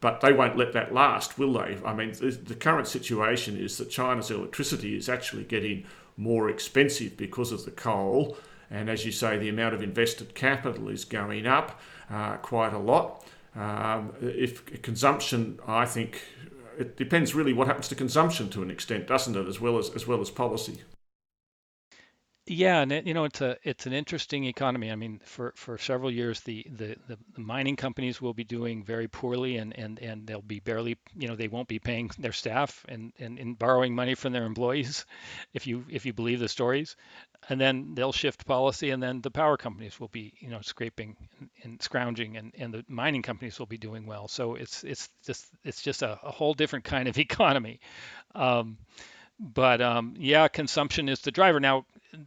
But 0.00 0.20
they 0.20 0.32
won't 0.32 0.56
let 0.56 0.72
that 0.74 0.94
last, 0.94 1.38
will 1.38 1.52
they? 1.54 1.76
I 1.84 1.92
mean, 1.92 2.12
the 2.12 2.56
current 2.58 2.86
situation 2.86 3.56
is 3.58 3.76
that 3.78 3.90
China's 3.90 4.30
electricity 4.30 4.96
is 4.96 5.08
actually 5.08 5.44
getting 5.44 5.84
more 6.20 6.50
expensive 6.50 7.16
because 7.16 7.50
of 7.50 7.64
the 7.64 7.70
coal. 7.70 8.36
And 8.70 8.88
as 8.88 9.04
you 9.04 9.10
say, 9.10 9.38
the 9.38 9.48
amount 9.48 9.74
of 9.74 9.82
invested 9.82 10.34
capital 10.34 10.88
is 10.88 11.04
going 11.04 11.46
up 11.46 11.80
uh, 12.10 12.36
quite 12.36 12.72
a 12.72 12.78
lot. 12.78 13.24
Um, 13.56 14.12
if 14.20 14.82
consumption, 14.82 15.58
I 15.66 15.86
think 15.86 16.22
it 16.78 16.96
depends 16.96 17.34
really 17.34 17.52
what 17.52 17.66
happens 17.66 17.88
to 17.88 17.94
consumption 17.94 18.48
to 18.50 18.62
an 18.62 18.70
extent, 18.70 19.08
doesn't 19.08 19.34
it, 19.34 19.48
as 19.48 19.60
well 19.60 19.76
as 19.78 19.90
as 19.90 20.06
well 20.06 20.20
as 20.20 20.30
policy. 20.30 20.82
Yeah, 22.52 22.80
and 22.80 22.90
it, 22.90 23.06
you 23.06 23.14
know 23.14 23.22
it's 23.22 23.40
a 23.42 23.56
it's 23.62 23.86
an 23.86 23.92
interesting 23.92 24.44
economy. 24.44 24.90
I 24.90 24.96
mean, 24.96 25.20
for, 25.24 25.52
for 25.54 25.78
several 25.78 26.10
years, 26.10 26.40
the, 26.40 26.66
the, 26.68 26.96
the, 27.06 27.16
mining 27.40 27.76
companies 27.76 28.20
will 28.20 28.34
be 28.34 28.42
doing 28.42 28.82
very 28.82 29.06
poorly, 29.06 29.58
and, 29.58 29.72
and, 29.78 30.00
and 30.00 30.26
they'll 30.26 30.42
be 30.42 30.58
barely 30.58 30.98
you 31.16 31.28
know 31.28 31.36
they 31.36 31.46
won't 31.46 31.68
be 31.68 31.78
paying 31.78 32.10
their 32.18 32.32
staff 32.32 32.84
and, 32.88 33.12
and, 33.20 33.38
and 33.38 33.56
borrowing 33.56 33.94
money 33.94 34.16
from 34.16 34.32
their 34.32 34.46
employees, 34.46 35.06
if 35.54 35.68
you 35.68 35.84
if 35.88 36.06
you 36.06 36.12
believe 36.12 36.40
the 36.40 36.48
stories, 36.48 36.96
and 37.48 37.60
then 37.60 37.94
they'll 37.94 38.10
shift 38.10 38.44
policy, 38.46 38.90
and 38.90 39.00
then 39.00 39.20
the 39.20 39.30
power 39.30 39.56
companies 39.56 40.00
will 40.00 40.08
be 40.08 40.32
you 40.40 40.48
know 40.48 40.60
scraping 40.60 41.16
and, 41.38 41.50
and 41.62 41.80
scrounging, 41.80 42.36
and, 42.36 42.52
and 42.58 42.74
the 42.74 42.84
mining 42.88 43.22
companies 43.22 43.60
will 43.60 43.66
be 43.66 43.78
doing 43.78 44.06
well. 44.06 44.26
So 44.26 44.56
it's 44.56 44.82
it's 44.82 45.08
just 45.24 45.46
it's 45.62 45.82
just 45.82 46.02
a, 46.02 46.18
a 46.24 46.32
whole 46.32 46.54
different 46.54 46.84
kind 46.84 47.06
of 47.06 47.16
economy. 47.26 47.78
Um, 48.34 48.76
but 49.38 49.80
um, 49.80 50.14
yeah, 50.18 50.48
consumption 50.48 51.08
is 51.08 51.20
the 51.20 51.30
driver. 51.30 51.60
Now, 51.60 51.86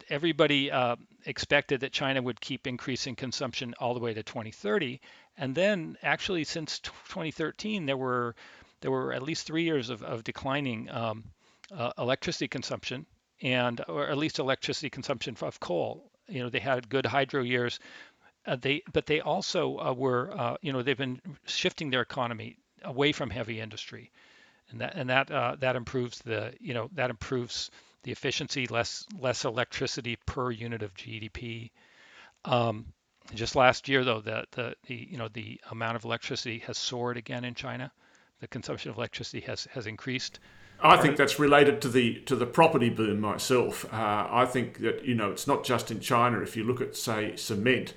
everybody 0.09 0.71
uh, 0.71 0.95
expected 1.25 1.81
that 1.81 1.91
China 1.91 2.21
would 2.21 2.39
keep 2.39 2.67
increasing 2.67 3.15
consumption 3.15 3.73
all 3.79 3.93
the 3.93 3.99
way 3.99 4.13
to 4.13 4.23
2030, 4.23 4.99
and 5.37 5.55
then 5.55 5.97
actually 6.03 6.43
since 6.43 6.79
2013 6.79 7.85
there 7.85 7.97
were 7.97 8.35
there 8.81 8.91
were 8.91 9.13
at 9.13 9.23
least 9.23 9.47
three 9.47 9.63
years 9.63 9.89
of, 9.89 10.03
of 10.03 10.23
declining 10.23 10.89
um, 10.91 11.23
uh, 11.71 11.91
electricity 11.97 12.47
consumption, 12.47 13.05
and 13.41 13.81
or 13.87 14.07
at 14.07 14.17
least 14.17 14.39
electricity 14.39 14.89
consumption 14.89 15.35
of 15.41 15.59
coal. 15.59 16.11
You 16.27 16.43
know, 16.43 16.49
they 16.49 16.59
had 16.59 16.89
good 16.89 17.05
hydro 17.05 17.43
years. 17.43 17.79
Uh, 18.45 18.57
they 18.57 18.83
but 18.91 19.05
they 19.05 19.21
also 19.21 19.77
uh, 19.79 19.93
were 19.93 20.31
uh, 20.37 20.57
you 20.61 20.73
know 20.73 20.81
they've 20.81 20.97
been 20.97 21.21
shifting 21.45 21.89
their 21.89 22.01
economy 22.01 22.57
away 22.83 23.13
from 23.13 23.29
heavy 23.29 23.61
industry, 23.61 24.11
and 24.69 24.81
that 24.81 24.95
and 24.95 25.09
that 25.09 25.31
uh, 25.31 25.55
that 25.59 25.75
improves 25.75 26.19
the 26.19 26.53
you 26.59 26.73
know 26.73 26.89
that 26.93 27.09
improves 27.09 27.71
the 28.03 28.11
efficiency, 28.11 28.67
less 28.67 29.05
less 29.19 29.45
electricity 29.45 30.17
per 30.25 30.51
unit 30.51 30.83
of 30.83 30.93
GDP. 30.93 31.71
Um, 32.45 32.85
just 33.33 33.55
last 33.55 33.87
year, 33.87 34.03
though, 34.03 34.19
the, 34.19 34.45
the, 34.51 34.75
the 34.87 35.07
you 35.11 35.17
know 35.17 35.29
the 35.29 35.59
amount 35.71 35.95
of 35.95 36.03
electricity 36.03 36.59
has 36.59 36.77
soared 36.77 37.17
again 37.17 37.45
in 37.45 37.55
China. 37.55 37.91
The 38.41 38.47
consumption 38.47 38.91
of 38.91 38.97
electricity 38.97 39.39
has 39.41 39.65
has 39.71 39.87
increased. 39.87 40.39
I 40.81 40.97
think 40.97 41.15
that's 41.15 41.39
related 41.39 41.81
to 41.83 41.89
the 41.89 42.15
to 42.25 42.35
the 42.35 42.45
property 42.45 42.89
boom 42.89 43.21
myself. 43.21 43.85
Uh, 43.93 44.27
I 44.29 44.45
think 44.45 44.79
that 44.79 45.05
you 45.05 45.15
know 45.15 45.31
it's 45.31 45.47
not 45.47 45.63
just 45.63 45.91
in 45.91 46.01
China. 46.01 46.41
If 46.41 46.57
you 46.57 46.65
look 46.65 46.81
at 46.81 46.97
say 46.97 47.37
cement, 47.37 47.93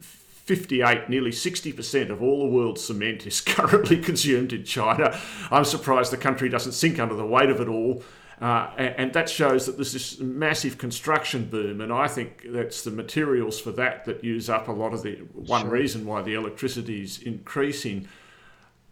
58, 0.00 1.08
nearly 1.10 1.32
60% 1.32 2.08
of 2.08 2.22
all 2.22 2.48
the 2.48 2.54
world's 2.54 2.84
cement 2.84 3.26
is 3.26 3.40
currently 3.42 4.00
consumed 4.00 4.52
in 4.52 4.64
China. 4.64 5.18
I'm 5.50 5.64
surprised 5.64 6.12
the 6.12 6.16
country 6.16 6.48
doesn't 6.48 6.72
sink 6.72 7.00
under 7.00 7.16
the 7.16 7.26
weight 7.26 7.50
of 7.50 7.60
it 7.60 7.68
all. 7.68 8.04
Uh, 8.40 8.70
and, 8.76 8.94
and, 8.98 9.12
that 9.14 9.30
shows 9.30 9.64
that 9.64 9.76
there's 9.76 9.94
this 9.94 10.20
massive 10.20 10.76
construction 10.76 11.46
boom, 11.46 11.80
and 11.80 11.90
I 11.90 12.06
think 12.06 12.44
that's 12.50 12.82
the 12.82 12.90
materials 12.90 13.58
for 13.58 13.72
that 13.72 14.04
that 14.04 14.22
use 14.22 14.50
up 14.50 14.68
a 14.68 14.72
lot 14.72 14.92
of 14.92 15.02
the 15.02 15.14
one 15.32 15.62
sure. 15.62 15.70
reason 15.70 16.04
why 16.04 16.20
the 16.20 16.34
electricity 16.34 17.02
is 17.02 17.22
increasing. 17.22 18.06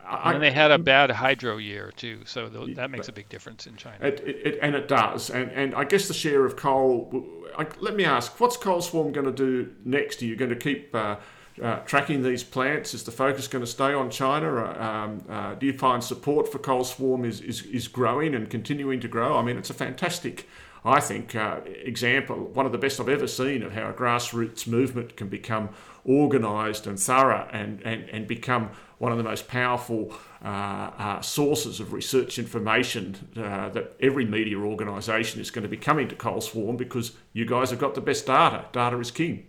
And 0.06 0.42
they 0.42 0.50
had 0.50 0.70
a 0.70 0.78
bad 0.78 1.10
hydro 1.10 1.58
year 1.58 1.92
too, 1.94 2.20
so 2.24 2.48
that 2.48 2.90
makes 2.90 3.08
a 3.08 3.12
big 3.12 3.28
difference 3.28 3.66
in 3.66 3.76
China. 3.76 4.06
It, 4.06 4.20
it, 4.20 4.58
and 4.62 4.74
it 4.74 4.88
does, 4.88 5.28
and 5.28 5.50
and 5.52 5.74
I 5.74 5.84
guess 5.84 6.08
the 6.08 6.14
share 6.14 6.46
of 6.46 6.56
coal. 6.56 7.26
I, 7.58 7.66
let 7.80 7.94
me 7.96 8.04
ask, 8.04 8.40
what's 8.40 8.56
Coal 8.56 8.80
Swarm 8.80 9.12
going 9.12 9.26
to 9.26 9.32
do 9.32 9.70
next? 9.84 10.22
Are 10.22 10.24
you 10.24 10.36
going 10.36 10.50
to 10.50 10.56
keep 10.56 10.94
uh, 10.94 11.16
uh, 11.62 11.76
tracking 11.80 12.22
these 12.22 12.42
plants? 12.42 12.94
Is 12.94 13.04
the 13.04 13.12
focus 13.12 13.48
going 13.48 13.64
to 13.64 13.70
stay 13.70 13.92
on 13.92 14.10
China? 14.10 14.64
Um, 14.78 15.24
uh, 15.28 15.54
do 15.54 15.66
you 15.66 15.72
find 15.72 16.02
support 16.02 16.50
for 16.50 16.58
Coal 16.58 16.84
Swarm 16.84 17.24
is, 17.24 17.40
is, 17.40 17.62
is 17.66 17.88
growing 17.88 18.34
and 18.34 18.48
continuing 18.50 19.00
to 19.00 19.08
grow? 19.08 19.36
I 19.36 19.42
mean, 19.42 19.56
it's 19.56 19.70
a 19.70 19.74
fantastic, 19.74 20.48
I 20.84 21.00
think, 21.00 21.34
uh, 21.34 21.60
example, 21.64 22.36
one 22.36 22.66
of 22.66 22.72
the 22.72 22.78
best 22.78 22.98
I've 23.00 23.08
ever 23.08 23.28
seen 23.28 23.62
of 23.62 23.72
how 23.72 23.88
a 23.88 23.92
grassroots 23.92 24.66
movement 24.66 25.16
can 25.16 25.28
become 25.28 25.70
organised 26.06 26.86
and 26.86 26.98
thorough 26.98 27.48
and, 27.52 27.80
and, 27.82 28.08
and 28.10 28.26
become 28.26 28.70
one 28.98 29.12
of 29.12 29.18
the 29.18 29.24
most 29.24 29.48
powerful 29.48 30.12
uh, 30.44 30.48
uh, 30.98 31.20
sources 31.20 31.80
of 31.80 31.92
research 31.92 32.38
information 32.38 33.16
uh, 33.36 33.68
that 33.70 33.94
every 34.00 34.24
media 34.24 34.58
organisation 34.58 35.40
is 35.40 35.50
going 35.50 35.62
to 35.62 35.68
be 35.68 35.76
coming 35.76 36.08
to 36.08 36.14
Coal 36.14 36.40
Swarm 36.40 36.76
because 36.76 37.12
you 37.32 37.44
guys 37.44 37.70
have 37.70 37.78
got 37.78 37.94
the 37.94 38.00
best 38.00 38.26
data. 38.26 38.66
Data 38.72 38.98
is 38.98 39.10
king 39.10 39.46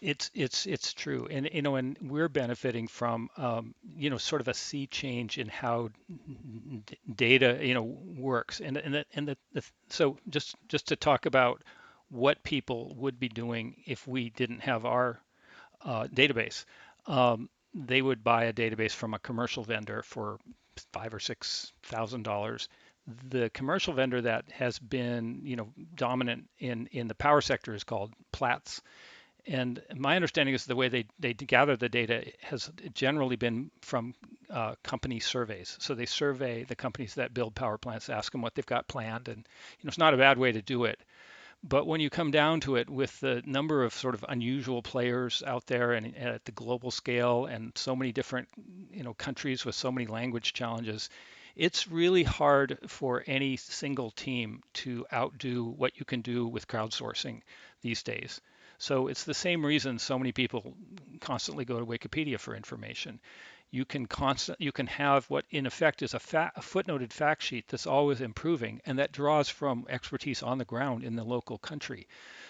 it's 0.00 0.30
it's 0.34 0.66
it's 0.66 0.92
true, 0.92 1.26
and 1.30 1.48
you 1.52 1.62
know, 1.62 1.76
and 1.76 1.96
we're 2.00 2.28
benefiting 2.28 2.88
from 2.88 3.28
um, 3.36 3.74
you 3.96 4.10
know 4.10 4.18
sort 4.18 4.40
of 4.40 4.48
a 4.48 4.54
sea 4.54 4.86
change 4.86 5.38
in 5.38 5.48
how 5.48 5.90
d- 6.86 6.98
data 7.14 7.58
you 7.62 7.74
know 7.74 7.82
works, 7.82 8.60
and 8.60 8.76
and 8.76 8.94
the, 8.94 9.04
and 9.14 9.28
the, 9.28 9.36
the 9.52 9.62
so 9.88 10.18
just 10.28 10.54
just 10.68 10.88
to 10.88 10.96
talk 10.96 11.26
about 11.26 11.62
what 12.08 12.42
people 12.42 12.94
would 12.96 13.18
be 13.18 13.28
doing 13.28 13.82
if 13.86 14.06
we 14.06 14.30
didn't 14.30 14.60
have 14.60 14.84
our 14.84 15.20
uh, 15.84 16.06
database. 16.06 16.64
Um, 17.06 17.48
they 17.74 18.00
would 18.00 18.24
buy 18.24 18.44
a 18.44 18.52
database 18.52 18.92
from 18.92 19.14
a 19.14 19.18
commercial 19.18 19.62
vendor 19.62 20.02
for 20.02 20.38
five 20.92 21.12
or 21.14 21.20
six 21.20 21.72
thousand 21.82 22.22
dollars. 22.22 22.68
The 23.28 23.50
commercial 23.50 23.94
vendor 23.94 24.20
that 24.22 24.50
has 24.50 24.78
been, 24.78 25.40
you 25.44 25.56
know, 25.56 25.68
dominant 25.94 26.48
in 26.58 26.88
in 26.92 27.06
the 27.06 27.14
power 27.14 27.40
sector 27.40 27.74
is 27.74 27.84
called 27.84 28.12
Platts, 28.32 28.82
and 29.46 29.80
my 29.94 30.16
understanding 30.16 30.54
is 30.54 30.66
the 30.66 30.74
way 30.74 30.88
they, 30.88 31.06
they 31.20 31.32
gather 31.32 31.76
the 31.76 31.88
data 31.88 32.24
has 32.40 32.70
generally 32.94 33.36
been 33.36 33.70
from 33.80 34.14
uh, 34.50 34.74
company 34.82 35.20
surveys. 35.20 35.76
So 35.80 35.94
they 35.94 36.06
survey 36.06 36.64
the 36.64 36.74
companies 36.74 37.14
that 37.14 37.34
build 37.34 37.54
power 37.54 37.78
plants, 37.78 38.08
ask 38.08 38.32
them 38.32 38.42
what 38.42 38.54
they've 38.54 38.66
got 38.66 38.88
planned, 38.88 39.28
and 39.28 39.38
you 39.38 39.84
know 39.84 39.88
it's 39.88 39.98
not 39.98 40.14
a 40.14 40.18
bad 40.18 40.38
way 40.38 40.52
to 40.52 40.62
do 40.62 40.84
it. 40.84 40.98
But 41.62 41.86
when 41.86 42.00
you 42.00 42.10
come 42.10 42.30
down 42.30 42.60
to 42.60 42.76
it, 42.76 42.90
with 42.90 43.18
the 43.20 43.42
number 43.46 43.82
of 43.82 43.94
sort 43.94 44.14
of 44.14 44.24
unusual 44.28 44.82
players 44.82 45.42
out 45.46 45.66
there 45.66 45.92
and 45.92 46.16
at 46.16 46.44
the 46.44 46.52
global 46.52 46.90
scale, 46.90 47.46
and 47.46 47.72
so 47.76 47.96
many 47.96 48.12
different 48.12 48.48
you 48.90 49.02
know 49.02 49.14
countries 49.14 49.64
with 49.64 49.74
so 49.74 49.92
many 49.92 50.06
language 50.06 50.52
challenges, 50.54 51.08
it's 51.54 51.88
really 51.88 52.24
hard 52.24 52.78
for 52.88 53.22
any 53.26 53.56
single 53.56 54.10
team 54.10 54.62
to 54.74 55.06
outdo 55.12 55.64
what 55.64 55.98
you 55.98 56.04
can 56.04 56.20
do 56.20 56.46
with 56.46 56.68
crowdsourcing 56.68 57.42
these 57.80 58.02
days. 58.02 58.40
So 58.78 59.08
it's 59.08 59.24
the 59.24 59.34
same 59.34 59.64
reason 59.64 59.98
so 59.98 60.18
many 60.18 60.32
people 60.32 60.74
constantly 61.20 61.64
go 61.64 61.78
to 61.78 61.86
Wikipedia 61.86 62.38
for 62.38 62.54
information. 62.54 63.20
you 63.70 63.84
can 63.84 64.06
constant 64.06 64.60
you 64.60 64.72
can 64.72 64.86
have 64.86 65.28
what 65.28 65.44
in 65.50 65.66
effect 65.66 66.02
is 66.02 66.14
a, 66.14 66.18
fa- 66.20 66.52
a, 66.56 66.60
footnoted 66.60 67.12
fact 67.12 67.42
sheet 67.42 67.66
that's 67.68 67.86
always 67.86 68.20
improving 68.20 68.80
and 68.86 68.98
that 68.98 69.12
draws 69.12 69.48
from 69.48 69.86
expertise 69.88 70.42
on 70.42 70.58
the 70.58 70.64
ground 70.64 71.04
in 71.04 71.16
the 71.16 71.24
local 71.24 71.58
country 71.58 72.06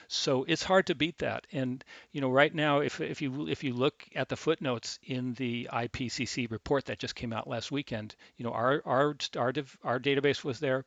so 0.08 0.44
it's 0.44 0.62
hard 0.62 0.86
to 0.86 0.94
beat 0.94 1.18
that 1.18 1.46
and 1.52 1.84
you 2.12 2.20
know 2.20 2.30
right 2.30 2.54
now 2.54 2.80
if, 2.80 3.00
if 3.00 3.22
you 3.22 3.48
if 3.48 3.64
you 3.64 3.72
look 3.72 4.04
at 4.14 4.28
the 4.28 4.36
footnotes 4.36 4.98
in 5.04 5.34
the 5.34 5.68
IPCC 5.72 6.50
report 6.50 6.86
that 6.86 6.98
just 6.98 7.14
came 7.14 7.32
out 7.32 7.48
last 7.48 7.70
weekend 7.70 8.14
you 8.36 8.44
know 8.44 8.52
our 8.52 8.82
our 8.84 9.16
our, 9.36 9.52
our 9.84 10.00
database 10.00 10.44
was 10.44 10.60
there 10.60 10.84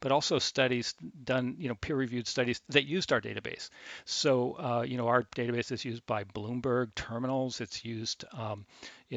but 0.00 0.12
also 0.12 0.38
studies 0.38 0.94
done, 1.24 1.56
you 1.58 1.68
know, 1.68 1.74
peer-reviewed 1.74 2.26
studies 2.26 2.60
that 2.70 2.86
used 2.86 3.12
our 3.12 3.20
database. 3.20 3.68
So, 4.04 4.56
uh, 4.58 4.82
you 4.82 4.96
know, 4.96 5.08
our 5.08 5.24
database 5.36 5.72
is 5.72 5.84
used 5.84 6.04
by 6.06 6.24
Bloomberg 6.24 6.94
terminals. 6.94 7.60
It's 7.60 7.84
used 7.84 8.24
um, 8.32 8.64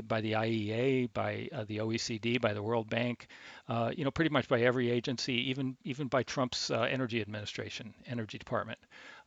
by 0.08 0.22
the 0.22 0.34
IEA, 0.34 1.12
by 1.13 1.50
uh, 1.54 1.66
the 1.66 1.78
OECD, 1.78 2.39
by 2.39 2.54
the 2.54 2.62
World 2.63 2.89
Bank, 2.89 3.28
uh, 3.70 3.92
you 3.96 4.04
know, 4.04 4.12
pretty 4.12 4.30
much 4.30 4.48
by 4.48 4.62
every 4.62 4.89
agency, 4.89 5.50
even 5.50 5.78
even 5.84 6.08
by 6.08 6.24
Trump's 6.24 6.70
uh, 6.70 6.82
Energy 6.82 7.22
Administration, 7.22 7.94
Energy 8.06 8.38
Department. 8.38 8.80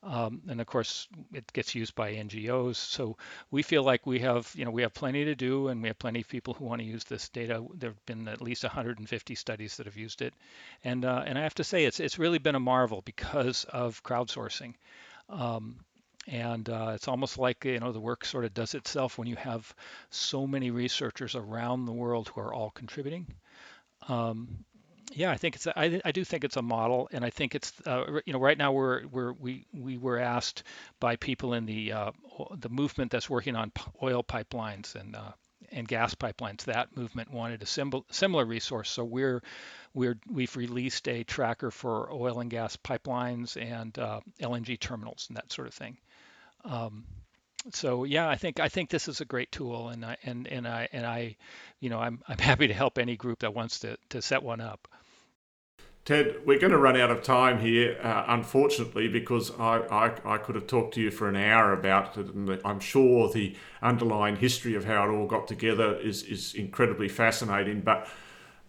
Um, 0.03 0.43
and 0.49 0.61
of 0.61 0.67
course, 0.67 1.09
it 1.33 1.53
gets 1.53 1.75
used 1.75 1.95
by 1.95 2.11
NGOs. 2.13 2.77
So 2.77 3.17
we 3.51 3.63
feel 3.63 3.83
like 3.83 4.07
we 4.07 4.21
have, 4.21 4.51
you 4.55 4.65
know, 4.65 4.71
we 4.71 4.83
have 4.83 4.95
plenty 4.95 5.25
to 5.25 5.35
do, 5.35 5.69
and 5.69 5.83
we 5.83 5.89
have 5.89 5.99
plenty 5.99 6.21
of 6.21 6.29
people 6.29 6.55
who 6.55 6.65
want 6.65 6.81
to 6.81 6.87
use 6.87 7.05
this 7.05 7.29
data. 7.29 7.65
There 7.75 7.91
have 7.91 8.07
been 8.07 8.29
at 8.29 8.41
least 8.41 8.63
150 8.63 9.35
studies 9.35 9.77
that 9.77 9.87
have 9.87 9.97
used 9.97 10.23
it, 10.23 10.35
and 10.85 11.05
uh, 11.05 11.23
and 11.27 11.39
I 11.39 11.43
have 11.43 11.55
to 11.55 11.65
say, 11.65 11.85
it's 11.85 12.01
it's 12.01 12.19
really 12.19 12.39
been 12.39 12.55
a 12.55 12.61
marvel 12.61 13.03
because 13.03 13.65
of 13.65 14.03
crowdsourcing. 14.03 14.75
Um, 15.29 15.77
and 16.29 16.69
uh, 16.69 16.93
it's 16.95 17.09
almost 17.09 17.39
like 17.39 17.65
you 17.65 17.79
know 17.81 17.93
the 17.93 18.01
work 18.01 18.25
sort 18.25 18.45
of 18.45 18.55
does 18.55 18.75
itself 18.75 19.19
when 19.19 19.29
you 19.29 19.37
have 19.37 19.75
so 20.11 20.47
many 20.47 20.71
researchers 20.71 21.35
around 21.35 21.85
the 21.85 21.93
world 21.93 22.29
who 22.29 22.41
are 22.41 22.53
all 22.55 22.71
contributing. 22.71 23.27
Um, 24.09 24.65
yeah, 25.13 25.31
I 25.31 25.37
think 25.37 25.57
it's 25.57 25.67
I, 25.67 26.01
I 26.05 26.13
do 26.13 26.25
think 26.25 26.45
it's 26.45 26.57
a 26.57 26.63
model, 26.63 27.09
and 27.13 27.25
I 27.25 27.31
think 27.31 27.55
it's 27.55 27.73
uh, 27.87 28.21
you 28.25 28.33
know 28.33 28.39
right 28.39 28.59
now 28.59 28.73
we're 28.73 29.07
we're 29.07 29.33
we 29.33 29.67
we 29.73 29.97
were 29.97 30.19
asked 30.19 30.63
by 31.01 31.17
people 31.17 31.55
in 31.55 31.67
the 31.67 31.93
uh, 31.93 32.11
the 32.59 32.69
movement 32.69 33.11
that's 33.11 33.31
working 33.31 33.57
on 33.57 33.73
oil 34.03 34.23
pipelines 34.23 34.95
and 34.95 35.15
uh, 35.15 35.33
and 35.71 35.87
gas 35.87 36.15
pipelines. 36.15 36.65
That 36.65 36.97
movement 36.97 37.31
wanted 37.31 37.63
a 37.63 37.67
symbol, 37.67 38.05
similar 38.11 38.45
resource, 38.45 38.91
so 38.91 39.05
we're 39.05 39.43
we're 39.95 40.19
we've 40.31 40.57
released 40.57 41.09
a 41.09 41.25
tracker 41.25 41.71
for 41.71 42.13
oil 42.13 42.41
and 42.41 42.51
gas 42.51 42.77
pipelines 42.77 43.61
and 43.61 43.99
uh, 43.99 44.21
LNG 44.41 44.79
terminals 44.79 45.27
and 45.29 45.37
that 45.37 45.53
sort 45.53 45.69
of 45.69 45.75
thing. 45.75 45.97
Um, 46.65 47.05
so 47.73 48.05
yeah, 48.05 48.29
I 48.29 48.37
think 48.37 48.61
I 48.61 48.69
think 48.69 48.91
this 48.91 49.09
is 49.09 49.21
a 49.21 49.25
great 49.25 49.51
tool, 49.53 49.89
and 49.89 50.05
I 50.05 50.17
and 50.25 50.47
and 50.47 50.67
I 50.67 50.89
and 50.93 51.07
I, 51.07 51.37
you 51.81 51.91
know, 51.91 51.99
I'm 51.99 52.23
I'm 52.29 52.39
happy 52.39 52.67
to 52.67 52.75
help 52.75 52.99
any 52.99 53.17
group 53.17 53.41
that 53.41 53.55
wants 53.55 53.81
to 53.81 53.97
to 54.11 54.23
set 54.23 54.43
one 54.43 54.61
up. 54.61 54.89
Ted, 56.05 56.37
we're 56.47 56.61
going 56.61 56.71
to 56.71 56.79
run 56.79 56.97
out 56.97 57.11
of 57.11 57.25
time 57.25 57.59
here, 57.59 57.99
uh, 58.01 58.27
unfortunately, 58.29 59.09
because 59.09 59.51
I, 59.59 59.79
I, 59.91 60.35
I, 60.35 60.39
could 60.39 60.55
have 60.55 60.69
talked 60.69 60.95
to 60.95 61.01
you 61.01 61.11
for 61.11 61.29
an 61.29 61.35
hour 61.35 61.73
about 61.73 62.17
it, 62.17 62.29
and 62.29 62.61
I'm 62.65 62.79
sure 62.79 63.29
the 63.29 63.57
underlying 63.83 64.37
history 64.37 64.77
of 64.77 64.85
how 64.85 65.03
it 65.03 65.13
all 65.13 65.27
got 65.27 65.49
together 65.49 65.97
is, 65.97 66.23
is 66.23 66.55
incredibly 66.55 67.09
fascinating. 67.09 67.81
But 67.81 68.07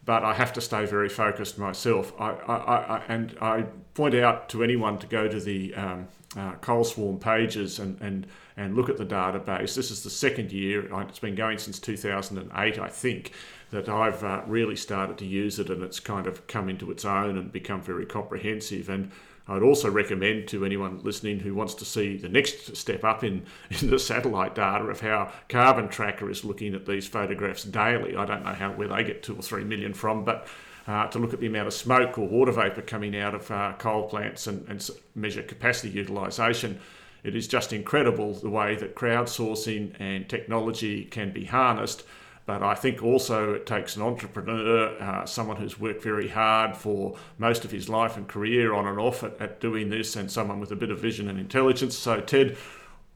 but 0.04 0.24
I 0.24 0.34
have 0.34 0.54
to 0.54 0.62
stay 0.62 0.86
very 0.88 1.10
focused 1.10 1.60
myself. 1.60 2.12
I, 2.20 2.32
I, 2.32 2.56
I 2.56 3.04
and 3.08 3.38
I 3.40 3.66
point 3.94 4.16
out 4.16 4.50
to 4.50 4.64
anyone 4.64 4.98
to 4.98 5.06
go 5.06 5.28
to 5.28 5.40
the 5.40 5.76
um, 5.76 6.08
uh, 6.38 6.54
Coal 6.56 6.84
Swarm 6.84 7.20
pages 7.20 7.80
and, 7.80 8.00
and 8.02 8.28
and 8.56 8.76
look 8.76 8.90
at 8.90 8.98
the 8.98 9.06
database. 9.06 9.76
This 9.76 9.92
is 9.92 10.04
the 10.04 10.10
second 10.10 10.52
year; 10.52 10.88
it's 11.02 11.20
been 11.20 11.36
going 11.36 11.58
since 11.58 11.80
2008, 11.80 12.80
I 12.80 12.88
think 12.88 13.34
that 13.72 13.90
I've 13.90 14.24
uh, 14.24 14.42
really 14.48 14.76
started 14.76 15.18
to 15.18 15.26
use 15.26 15.60
it 15.60 15.70
and 15.70 15.84
it's 15.84 16.00
kind 16.00 16.26
of 16.26 16.48
come 16.48 16.70
into 16.70 16.90
its 16.90 17.04
own 17.04 17.38
and 17.38 17.52
become 17.52 17.82
very 17.82 18.06
comprehensive. 18.06 18.90
And 18.90 19.12
I'd 19.48 19.62
also 19.62 19.90
recommend 19.90 20.48
to 20.50 20.66
anyone 20.66 21.02
listening 21.04 21.40
who 21.40 21.54
wants 21.54 21.74
to 21.76 21.86
see 21.86 22.18
the 22.18 22.30
next 22.30 22.76
step 22.76 23.04
up 23.04 23.24
in, 23.24 23.46
in 23.82 23.90
the 23.90 24.00
satellite 24.00 24.56
data 24.56 24.86
of 24.86 25.02
how 25.02 25.32
Carbon 25.50 25.90
Tracker 25.90 26.30
is 26.30 26.46
looking 26.46 26.76
at 26.76 26.86
these 26.86 27.08
photographs 27.08 27.64
daily. 27.64 28.16
I 28.16 28.26
don't 28.26 28.44
know 28.44 28.54
how 28.54 28.72
where 28.72 28.88
they 28.88 29.04
get 29.04 29.24
two 29.24 29.36
or 29.36 29.42
three 29.42 29.64
million 29.64 29.94
from, 29.94 30.24
but 30.24 30.48
uh, 30.88 31.08
to 31.08 31.20
look 31.20 31.34
at 31.34 31.40
the 31.40 31.48
amount 31.48 31.68
of 31.68 31.74
smoke 31.74 32.18
or 32.18 32.28
water 32.28 32.52
vapour 32.52 32.82
coming 32.82 33.16
out 33.16 33.36
of 33.36 33.52
uh, 33.52 33.74
coal 33.78 34.08
plants 34.08 34.48
and, 34.48 34.68
and 34.70 34.90
measure 35.16 35.44
capacity 35.44 35.90
utilisation. 35.90 36.80
It 37.24 37.36
is 37.36 37.48
just 37.48 37.74
incredible 37.74 38.34
the 38.34 38.50
way 38.50 38.76
that 38.76 38.96
crowdsourcing 38.96 40.00
and 40.00 40.30
technology 40.30 41.06
can 41.06 41.34
be 41.34 41.46
harnessed 41.46 42.04
but 42.48 42.64
I 42.64 42.76
think 42.76 43.04
also 43.04 43.56
it 43.56 43.66
takes 43.66 43.98
an 43.98 44.02
entrepreneur, 44.04 44.98
uh, 45.02 45.26
someone 45.26 45.58
who's 45.58 45.78
worked 45.78 46.02
very 46.02 46.30
hard 46.30 46.78
for 46.78 47.18
most 47.38 47.66
of 47.66 47.72
his 47.72 47.90
life 47.90 48.16
and 48.16 48.26
career 48.26 48.74
on 48.74 48.88
and 48.88 48.98
off 48.98 49.22
at, 49.22 49.40
at 49.42 49.60
doing 49.60 49.90
this, 49.90 50.16
and 50.16 50.32
someone 50.32 50.62
with 50.62 50.72
a 50.72 50.76
bit 50.78 50.90
of 50.90 50.98
vision 50.98 51.30
and 51.30 51.38
intelligence. 51.38 51.98
So, 51.98 52.22
Ted, 52.22 52.56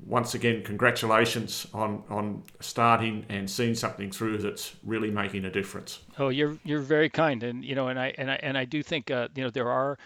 once 0.06 0.34
again, 0.34 0.64
congratulations 0.64 1.68
on, 1.74 2.04
on 2.10 2.44
starting 2.60 3.26
and 3.30 3.50
seeing 3.50 3.76
something 3.76 4.12
through 4.12 4.40
that's 4.40 4.76
really 4.84 5.12
making 5.12 5.46
a 5.46 5.52
difference. 5.52 6.00
Oh, 6.18 6.30
you're 6.30 6.58
you're 6.64 6.82
very 6.82 7.10
kind, 7.10 7.44
and 7.44 7.64
you 7.64 7.76
know, 7.76 7.88
and 7.88 8.00
I 8.00 8.14
and 8.18 8.32
I 8.32 8.36
and 8.42 8.58
I 8.58 8.66
do 8.66 8.84
think 8.84 9.12
uh, 9.12 9.28
you 9.36 9.44
know 9.44 9.50
there 9.50 9.70
are 9.70 9.98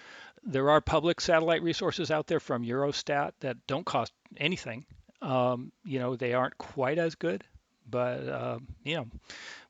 there 0.43 0.69
are 0.69 0.81
public 0.81 1.19
satellite 1.21 1.63
resources 1.63 2.11
out 2.11 2.27
there 2.27 2.39
from 2.39 2.63
Eurostat 2.63 3.31
that 3.39 3.57
don't 3.67 3.85
cost 3.85 4.13
anything. 4.37 4.85
Um, 5.21 5.71
you 5.83 5.99
know, 5.99 6.15
they 6.15 6.33
aren't 6.33 6.57
quite 6.57 6.99
as 6.99 7.15
good, 7.15 7.43
but 7.89 8.27
uh, 8.27 8.59
you 8.83 8.95
know, 8.95 9.07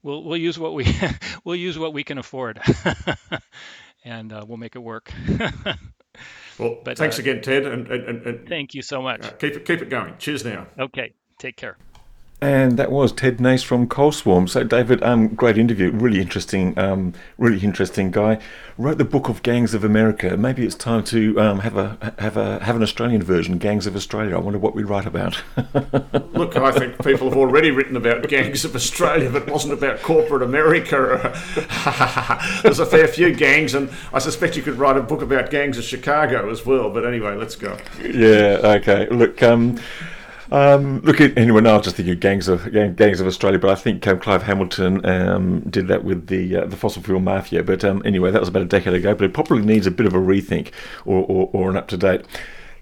we'll 0.03 0.23
we'll 0.23 0.37
use 0.37 0.57
what 0.59 0.73
we 0.73 0.85
we'll 1.43 1.55
use 1.55 1.77
what 1.77 1.93
we 1.93 2.03
can 2.03 2.17
afford, 2.17 2.59
and 4.03 4.33
uh, 4.33 4.43
we'll 4.47 4.57
make 4.57 4.75
it 4.75 4.79
work. 4.79 5.11
well, 6.59 6.77
but, 6.83 6.97
thanks 6.97 7.17
uh, 7.17 7.21
again, 7.21 7.41
Ted, 7.41 7.65
and, 7.65 7.87
and, 7.87 8.25
and, 8.25 8.47
thank 8.47 8.73
you 8.73 8.81
so 8.81 9.01
much. 9.01 9.25
Uh, 9.25 9.31
keep 9.31 9.55
it 9.55 9.65
keep 9.65 9.81
it 9.81 9.89
going. 9.89 10.15
Cheers 10.17 10.45
now. 10.45 10.67
Okay, 10.79 11.13
take 11.37 11.57
care. 11.57 11.77
And 12.45 12.77
that 12.77 12.91
was 12.91 13.11
Ted 13.11 13.41
Nace 13.41 13.63
from 13.63 13.87
Coal 13.87 14.11
Swarm. 14.11 14.47
So, 14.47 14.63
David, 14.63 15.01
um, 15.01 15.29
great 15.29 15.57
interview. 15.57 15.89
Really 15.89 16.21
interesting, 16.21 16.77
um, 16.77 17.13
really 17.39 17.57
interesting 17.65 18.11
guy. 18.11 18.37
Wrote 18.77 18.99
the 18.99 19.03
book 19.03 19.29
of 19.29 19.41
Gangs 19.41 19.73
of 19.73 19.83
America. 19.83 20.37
Maybe 20.37 20.63
it's 20.63 20.75
time 20.75 21.03
to 21.05 21.41
um, 21.41 21.61
have 21.61 21.75
a 21.75 22.13
have 22.19 22.37
a 22.37 22.63
have 22.63 22.75
an 22.75 22.83
Australian 22.83 23.23
version, 23.23 23.57
Gangs 23.57 23.87
of 23.87 23.95
Australia. 23.95 24.35
I 24.35 24.39
wonder 24.39 24.59
what 24.59 24.75
we 24.75 24.83
write 24.83 25.07
about. 25.07 25.41
Look, 26.35 26.55
I 26.55 26.71
think 26.71 27.03
people 27.03 27.29
have 27.29 27.37
already 27.37 27.71
written 27.71 27.95
about 27.95 28.27
Gangs 28.27 28.63
of 28.63 28.75
Australia, 28.75 29.31
but 29.31 29.47
it 29.47 29.51
wasn't 29.51 29.73
about 29.73 30.03
corporate 30.03 30.43
America. 30.43 31.33
There's 32.61 32.77
a 32.77 32.85
fair 32.85 33.07
few 33.07 33.33
gangs, 33.33 33.73
and 33.73 33.89
I 34.13 34.19
suspect 34.19 34.55
you 34.55 34.61
could 34.61 34.75
write 34.75 34.97
a 34.97 35.01
book 35.01 35.23
about 35.23 35.49
gangs 35.49 35.79
of 35.79 35.83
Chicago 35.83 36.51
as 36.51 36.63
well. 36.63 36.91
But 36.91 37.07
anyway, 37.07 37.33
let's 37.37 37.55
go. 37.55 37.75
Yeah. 38.03 38.59
Okay. 38.61 39.07
Look. 39.09 39.41
Um, 39.41 39.79
um, 40.51 41.01
look 41.01 41.19
anyone 41.37 41.65
else. 41.65 41.85
Just 41.85 41.95
thinking 41.95 42.19
gangs 42.19 42.47
of 42.47 42.71
gangs 42.95 43.19
of 43.19 43.27
Australia, 43.27 43.59
but 43.59 43.69
I 43.69 43.75
think 43.75 44.05
um, 44.07 44.19
Clive 44.19 44.43
Hamilton 44.43 45.05
um, 45.05 45.61
did 45.61 45.87
that 45.87 46.03
with 46.03 46.27
the 46.27 46.57
uh, 46.57 46.65
the 46.65 46.77
fossil 46.77 47.01
fuel 47.01 47.19
mafia. 47.19 47.63
But 47.63 47.83
um, 47.83 48.01
anyway, 48.05 48.31
that 48.31 48.39
was 48.39 48.49
about 48.49 48.63
a 48.63 48.65
decade 48.65 48.93
ago. 48.93 49.15
But 49.15 49.25
it 49.25 49.33
probably 49.33 49.63
needs 49.63 49.87
a 49.87 49.91
bit 49.91 50.05
of 50.05 50.13
a 50.13 50.19
rethink 50.19 50.71
or, 51.05 51.23
or, 51.23 51.49
or 51.53 51.69
an 51.69 51.77
up 51.77 51.87
to 51.89 51.97
date. 51.97 52.25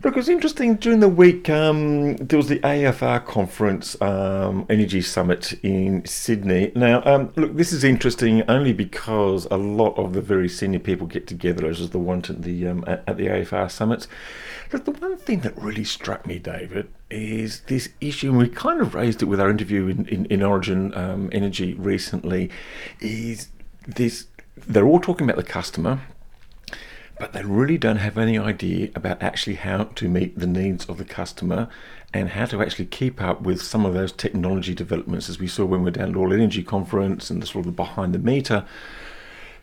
Look, 0.03 0.15
it 0.15 0.19
was 0.19 0.27
interesting 0.27 0.75
during 0.75 0.99
the 0.99 1.07
week. 1.07 1.49
Um, 1.49 2.17
there 2.17 2.35
was 2.35 2.49
the 2.49 2.59
AFR 2.59 3.25
conference, 3.25 3.95
um, 4.01 4.65
Energy 4.69 5.01
Summit 5.01 5.53
in 5.63 6.05
Sydney. 6.05 6.73
Now, 6.75 7.01
um, 7.05 7.31
look, 7.37 7.55
this 7.55 7.71
is 7.71 7.85
interesting 7.85 8.43
only 8.49 8.73
because 8.73 9.47
a 9.49 9.55
lot 9.55 9.97
of 9.97 10.11
the 10.11 10.21
very 10.21 10.49
senior 10.49 10.79
people 10.79 11.07
get 11.07 11.25
together, 11.25 11.67
as 11.67 11.79
is 11.79 11.91
the 11.91 11.99
one 11.99 12.17
at 12.27 12.41
the 12.41 12.67
um, 12.67 12.83
at 12.85 13.15
the 13.15 13.27
AFR 13.27 13.71
summits. 13.71 14.09
But 14.71 14.83
the 14.83 14.91
one 14.91 15.15
thing 15.15 15.39
that 15.39 15.57
really 15.57 15.85
struck 15.85 16.27
me, 16.27 16.37
David, 16.37 16.89
is 17.09 17.61
this 17.67 17.87
issue, 18.01 18.31
and 18.31 18.39
we 18.39 18.49
kind 18.49 18.81
of 18.81 18.95
raised 18.95 19.21
it 19.21 19.27
with 19.27 19.39
our 19.39 19.49
interview 19.49 19.87
in, 19.87 20.05
in, 20.09 20.25
in 20.25 20.43
Origin 20.43 20.93
um, 20.97 21.29
Energy 21.31 21.75
recently, 21.75 22.49
is 22.99 23.47
this 23.87 24.27
they're 24.67 24.85
all 24.85 24.99
talking 24.99 25.29
about 25.29 25.37
the 25.37 25.49
customer, 25.49 26.01
but 27.19 27.33
they 27.33 27.43
really 27.43 27.77
don't 27.77 27.97
have 27.97 28.17
any 28.17 28.37
idea 28.37 28.89
about 28.95 29.21
actually 29.21 29.55
how 29.55 29.83
to 29.83 30.09
meet 30.09 30.37
the 30.37 30.47
needs 30.47 30.85
of 30.85 30.97
the 30.97 31.05
customer 31.05 31.69
and 32.13 32.29
how 32.29 32.45
to 32.45 32.61
actually 32.61 32.85
keep 32.85 33.21
up 33.21 33.41
with 33.41 33.61
some 33.61 33.85
of 33.85 33.93
those 33.93 34.11
technology 34.11 34.73
developments 34.73 35.29
as 35.29 35.39
we 35.39 35.47
saw 35.47 35.65
when 35.65 35.81
we 35.81 35.85
were 35.85 35.91
down 35.91 36.11
at 36.11 36.15
All 36.15 36.33
Energy 36.33 36.63
Conference 36.63 37.29
and 37.29 37.41
the 37.41 37.47
sort 37.47 37.65
of 37.65 37.75
behind 37.75 38.13
the 38.13 38.19
meter 38.19 38.65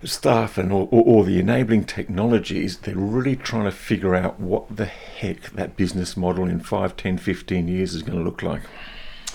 stuff 0.04 0.56
and 0.56 0.72
all, 0.72 0.86
all, 0.90 1.22
the 1.22 1.38
enabling 1.38 1.84
technologies, 1.84 2.78
they're 2.78 2.96
really 2.96 3.36
trying 3.36 3.64
to 3.64 3.70
figure 3.70 4.14
out 4.14 4.40
what 4.40 4.74
the 4.74 4.86
heck 4.86 5.50
that 5.50 5.76
business 5.76 6.16
model 6.16 6.46
in 6.46 6.60
5, 6.60 6.96
10, 6.96 7.18
15 7.18 7.68
years 7.68 7.94
is 7.94 8.02
going 8.02 8.18
to 8.18 8.24
look 8.24 8.42
like. 8.42 8.62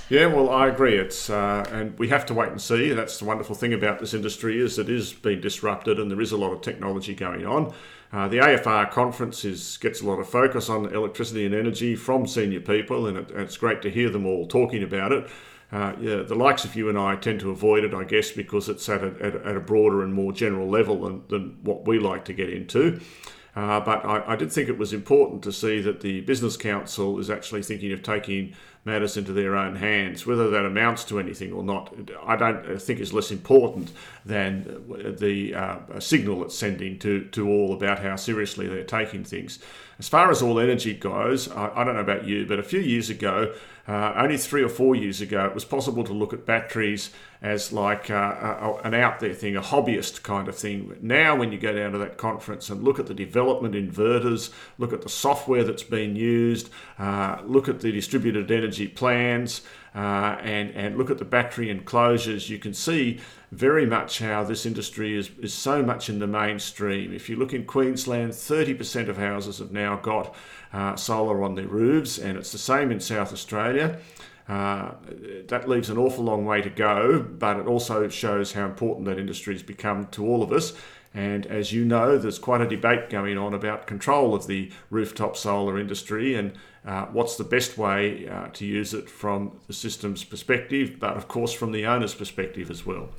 Yeah, 0.10 0.28
well, 0.28 0.50
I 0.50 0.68
agree. 0.68 0.98
It's 0.98 1.32
uh, 1.32 1.66
and 1.72 1.98
we 1.98 2.10
have 2.10 2.28
to 2.28 2.34
wait 2.36 2.50
and 2.50 2.62
see. 2.62 2.92
That's 2.92 3.18
the 3.18 3.26
wonderful 3.26 3.56
thing 3.56 3.74
about 3.74 4.00
this 4.00 4.14
industry 4.14 4.60
is 4.60 4.78
it 4.78 4.88
is 4.88 5.14
being 5.14 5.42
disrupted, 5.42 6.00
and 6.00 6.12
there 6.12 6.22
is 6.22 6.32
a 6.32 6.38
lot 6.38 6.52
of 6.52 6.62
technology 6.62 7.16
going 7.16 7.46
on. 7.46 7.74
Uh, 8.16 8.30
the 8.30 8.38
AFR 8.38 8.90
conference 8.90 9.44
is, 9.44 9.76
gets 9.76 10.00
a 10.00 10.06
lot 10.06 10.20
of 10.20 10.30
focus 10.30 10.70
on 10.70 10.86
electricity 10.96 11.46
and 11.46 11.54
energy 11.54 11.98
from 11.98 12.26
senior 12.26 12.62
people, 12.62 13.08
and 13.08 13.18
it, 13.18 13.30
it's 13.32 13.58
great 13.58 13.82
to 13.82 13.90
hear 13.90 14.10
them 14.10 14.26
all 14.26 14.48
talking 14.48 14.84
about 14.84 15.12
it. 15.12 15.30
Uh, 15.70 15.92
yeah, 16.00 16.22
the 16.22 16.34
likes 16.34 16.64
of 16.64 16.78
you 16.78 16.88
and 16.88 16.98
I 16.98 17.18
tend 17.18 17.42
to 17.42 17.52
avoid 17.52 17.84
it, 17.84 17.94
I 17.94 18.06
guess, 18.06 18.32
because 18.32 18.70
it's 18.70 18.88
at 18.88 19.04
a, 19.04 19.42
at 19.46 19.58
a, 19.58 19.60
broader 19.60 20.02
and 20.02 20.14
more 20.14 20.32
general 20.32 20.70
level 20.70 21.02
than, 21.02 21.24
than 21.28 21.58
what 21.64 21.86
we 21.86 22.00
like 22.00 22.24
to 22.26 22.34
get 22.34 22.50
into. 22.50 23.02
Uh, 23.56 23.80
but 23.80 24.06
I, 24.06 24.34
I, 24.34 24.36
did 24.36 24.52
think 24.52 24.68
it 24.68 24.78
was 24.78 24.92
important 24.92 25.42
to 25.44 25.52
see 25.54 25.80
that 25.80 26.02
the 26.02 26.20
Business 26.22 26.58
Council 26.58 27.18
is 27.20 27.30
actually 27.30 27.64
thinking 27.64 27.94
of 27.94 28.04
taking 28.04 28.54
matters 28.84 29.16
into 29.16 29.32
their 29.32 29.56
own 29.56 29.78
hands. 29.78 30.26
Whether 30.26 30.50
that 30.50 30.66
amounts 30.66 31.06
to 31.06 31.20
anything 31.20 31.54
or 31.54 31.64
not, 31.64 31.94
I 32.26 32.36
don't 32.36 32.82
think 32.82 33.00
is 33.00 33.14
less 33.14 33.32
important 33.32 33.92
than 34.26 35.16
the 35.20 35.56
uh, 35.56 36.00
signal 36.00 36.44
it's 36.44 36.58
sending 36.58 37.00
to, 37.00 37.26
to 37.30 37.48
all 37.48 37.74
about 37.74 38.00
how 38.00 38.18
seriously 38.18 38.68
they're 38.68 38.84
taking 38.84 39.24
things. 39.24 39.60
As 40.00 40.10
far 40.10 40.30
as 40.30 40.42
all 40.42 40.60
energy 40.60 40.94
goes, 40.94 41.50
I, 41.50 41.72
I 41.74 41.84
don't 41.86 41.96
know 41.96 42.02
about 42.02 42.28
you, 42.28 42.46
but 42.46 42.60
a 42.60 42.64
few 42.64 42.82
years 42.82 43.10
ago, 43.10 43.56
uh, 43.88 44.14
only 44.18 44.38
three 44.38 44.64
or 44.64 44.70
four 44.70 44.96
years 44.96 45.22
ago, 45.22 45.46
it 45.46 45.54
was 45.54 45.64
possible 45.64 46.04
to 46.04 46.14
look 46.14 46.34
at 46.34 46.46
batteries 46.46 47.12
as 47.46 47.72
like 47.72 48.10
uh, 48.10 48.16
a, 48.60 48.74
an 48.86 48.96
out 48.96 49.20
there 49.20 49.36
thing, 49.36 49.56
a 49.56 49.62
hobbyist 49.62 50.24
kind 50.24 50.48
of 50.48 50.56
thing. 50.56 50.98
Now, 51.00 51.36
when 51.36 51.52
you 51.52 51.60
go 51.60 51.74
down 51.74 51.92
to 51.92 52.00
that 52.00 52.18
conference 52.18 52.72
and 52.72 52.84
look 52.84 52.98
at 52.98 53.06
the 53.06 53.14
development 53.14 53.76
inverters, 53.76 54.52
look 54.80 54.92
at 54.92 55.04
the 55.04 55.10
software 55.10 55.64
that's 55.64 55.84
been 55.84 56.16
used, 56.16 56.72
uh, 56.98 57.38
look 57.46 57.70
at 57.70 57.82
the 57.82 57.92
distributed 57.92 58.50
energy 58.50 58.88
plans, 58.88 59.62
uh, 59.94 60.38
and, 60.42 60.72
and 60.72 60.98
look 60.98 61.12
at 61.12 61.20
the 61.20 61.26
battery 61.26 61.70
enclosures, 61.70 62.50
you 62.50 62.58
can 62.58 62.74
see 62.74 63.20
very 63.52 63.86
much 63.86 64.18
how 64.18 64.44
this 64.44 64.66
industry 64.66 65.16
is, 65.16 65.30
is 65.40 65.54
so 65.54 65.84
much 65.84 66.10
in 66.10 66.18
the 66.18 66.28
mainstream. 66.28 67.14
If 67.14 67.30
you 67.30 67.36
look 67.36 67.54
in 67.54 67.66
Queensland, 67.66 68.32
30% 68.32 69.08
of 69.08 69.18
houses 69.18 69.60
have 69.60 69.72
now 69.72 69.98
got 69.98 70.34
uh, 70.74 70.96
solar 70.96 71.44
on 71.44 71.54
their 71.54 71.68
roofs, 71.68 72.18
and 72.18 72.40
it's 72.40 72.52
the 72.52 72.58
same 72.58 72.92
in 72.92 73.00
South 73.00 73.32
Australia. 73.32 74.00
Uh, 74.48 74.92
that 75.48 75.68
leaves 75.68 75.90
an 75.90 75.98
awful 75.98 76.24
long 76.24 76.46
way 76.46 76.62
to 76.62 76.70
go, 76.70 77.20
but 77.20 77.58
it 77.58 77.66
also 77.66 78.08
shows 78.08 78.54
how 78.54 78.66
important 78.66 79.06
that 79.06 79.18
industry 79.18 79.54
has 79.54 79.64
become 79.64 80.06
to 80.08 80.26
all 80.26 80.44
of 80.44 80.52
us. 80.52 80.74
And 81.16 81.46
as 81.48 81.72
you 81.72 81.86
know, 81.86 82.18
there's 82.18 82.38
quite 82.38 82.62
a 82.62 82.68
debate 82.68 83.10
going 83.10 83.38
on 83.38 83.54
about 83.54 83.88
control 83.88 84.36
of 84.36 84.48
the 84.48 84.72
rooftop 84.90 85.38
solar 85.38 85.80
industry 85.80 86.36
and 86.36 86.52
uh, 86.86 87.06
what's 87.06 87.38
the 87.38 87.44
best 87.44 87.78
way 87.78 88.28
uh, 88.28 88.48
to 88.50 88.66
use 88.66 88.94
it 88.94 89.10
from 89.10 89.60
the 89.68 89.74
system's 89.74 90.24
perspective, 90.24 90.98
but 91.00 91.18
of 91.18 91.28
course 91.28 91.52
from 91.52 91.72
the 91.72 91.86
owner's 91.86 92.14
perspective 92.14 92.70
as 92.70 92.86
well. 92.86 93.10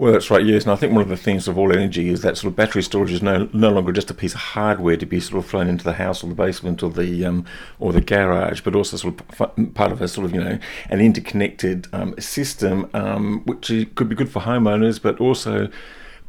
Well, 0.00 0.14
that's 0.14 0.30
right, 0.30 0.42
yes. 0.42 0.62
And 0.62 0.72
I 0.72 0.76
think 0.76 0.94
one 0.94 1.02
of 1.02 1.10
the 1.10 1.16
things 1.18 1.46
of 1.46 1.58
all 1.58 1.70
energy 1.72 2.08
is 2.08 2.22
that 2.22 2.38
sort 2.38 2.50
of 2.50 2.56
battery 2.56 2.82
storage 2.82 3.12
is 3.12 3.20
no, 3.20 3.50
no 3.52 3.68
longer 3.68 3.92
just 3.92 4.10
a 4.10 4.14
piece 4.14 4.32
of 4.32 4.40
hardware 4.40 4.96
to 4.96 5.04
be 5.04 5.20
sort 5.20 5.44
of 5.44 5.50
flown 5.50 5.68
into 5.68 5.84
the 5.84 5.92
house 5.92 6.24
or 6.24 6.28
the 6.28 6.34
basement 6.34 6.82
or 6.82 6.88
the 6.88 7.26
um, 7.26 7.44
or 7.78 7.92
the 7.92 8.00
garage, 8.00 8.62
but 8.62 8.74
also 8.74 8.96
sort 8.96 9.20
of 9.20 9.74
part 9.74 9.92
of 9.92 10.00
a 10.00 10.08
sort 10.08 10.24
of 10.24 10.34
you 10.34 10.42
know 10.42 10.58
an 10.88 11.02
interconnected 11.02 11.86
um, 11.92 12.18
system, 12.18 12.88
um, 12.94 13.42
which 13.44 13.66
could 13.94 14.08
be 14.08 14.14
good 14.14 14.30
for 14.30 14.40
homeowners, 14.40 15.02
but 15.02 15.20
also 15.20 15.68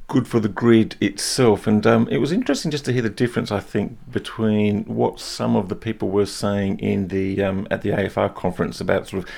good 0.10 0.28
for 0.28 0.42
the 0.42 0.50
grid 0.50 0.98
itself. 1.00 1.66
And 1.66 1.88
um, 1.88 2.10
it 2.10 2.18
was 2.18 2.34
interesting 2.34 2.72
just 2.72 2.84
to 2.84 2.92
hear 2.92 3.02
the 3.02 3.10
difference, 3.10 3.54
I 3.54 3.62
think, 3.62 3.98
between 4.12 4.84
what 4.84 5.22
some 5.22 5.56
of 5.56 5.70
the 5.70 5.78
people 5.78 6.10
were 6.10 6.26
saying 6.26 6.78
in 6.80 7.08
the 7.08 7.42
um, 7.42 7.70
at 7.72 7.84
the 7.84 7.92
AFR 7.92 8.36
conference 8.36 8.82
about 8.82 9.08
sort 9.08 9.24
of 9.24 9.30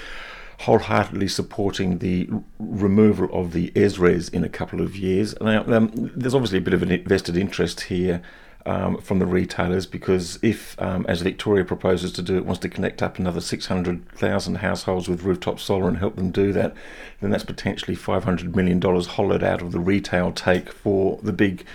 wholeheartedly 0.64 1.28
supporting 1.28 1.98
the 2.00 2.30
removal 2.58 3.30
of 3.34 3.52
the 3.52 3.70
SRES 3.72 4.34
in 4.34 4.44
a 4.44 4.50
couple 4.50 4.82
of 4.82 4.96
years. 4.96 5.40
Now, 5.42 5.64
um, 5.68 5.92
there's 6.16 6.34
obviously 6.34 6.60
a 6.60 6.62
bit 6.62 6.74
of 6.74 6.82
an 6.82 6.92
invested 6.92 7.36
interest 7.36 7.82
here 7.82 8.22
um, 8.66 8.98
from 9.02 9.20
the 9.20 9.26
retailers 9.26 9.86
because 9.86 10.40
if, 10.42 10.82
um, 10.82 11.06
as 11.10 11.22
Victoria 11.22 11.66
proposes 11.66 12.14
to 12.14 12.22
do, 12.22 12.38
it 12.38 12.46
wants 12.46 12.62
to 12.62 12.70
connect 12.70 13.04
up 13.04 13.20
another 13.20 13.42
600,000 13.42 14.56
households 14.56 15.10
with 15.10 15.24
rooftop 15.24 15.60
solar 15.60 15.90
and 15.90 15.98
help 15.98 16.16
them 16.16 16.32
do 16.32 16.54
that, 16.54 16.74
then 17.20 17.30
that's 17.30 17.44
potentially 17.44 17.98
$500 17.98 18.56
million 18.56 18.82
hollowed 18.82 19.44
out 19.44 19.62
of 19.62 19.74
the 19.74 19.82
retail 19.82 20.32
take 20.32 20.72
for 20.72 21.20
the 21.22 21.34
big 21.34 21.66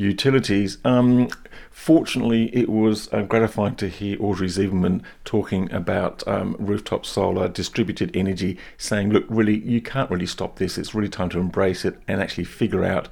utilities. 0.00 0.78
Um, 0.84 1.28
fortunately, 1.70 2.54
it 2.56 2.68
was 2.68 3.12
uh, 3.12 3.22
gratifying 3.22 3.76
to 3.76 3.88
hear 3.88 4.16
Audrey 4.20 4.48
Zibelman 4.48 5.02
talking 5.24 5.70
about 5.72 6.26
um, 6.26 6.56
rooftop 6.58 7.04
solar, 7.04 7.48
distributed 7.48 8.16
energy, 8.16 8.58
saying, 8.78 9.10
look, 9.10 9.24
really, 9.28 9.58
you 9.58 9.80
can't 9.80 10.10
really 10.10 10.26
stop 10.26 10.56
this. 10.56 10.78
It's 10.78 10.94
really 10.94 11.08
time 11.08 11.28
to 11.30 11.38
embrace 11.38 11.84
it 11.84 11.98
and 12.08 12.20
actually 12.20 12.44
figure 12.44 12.84
out 12.84 13.08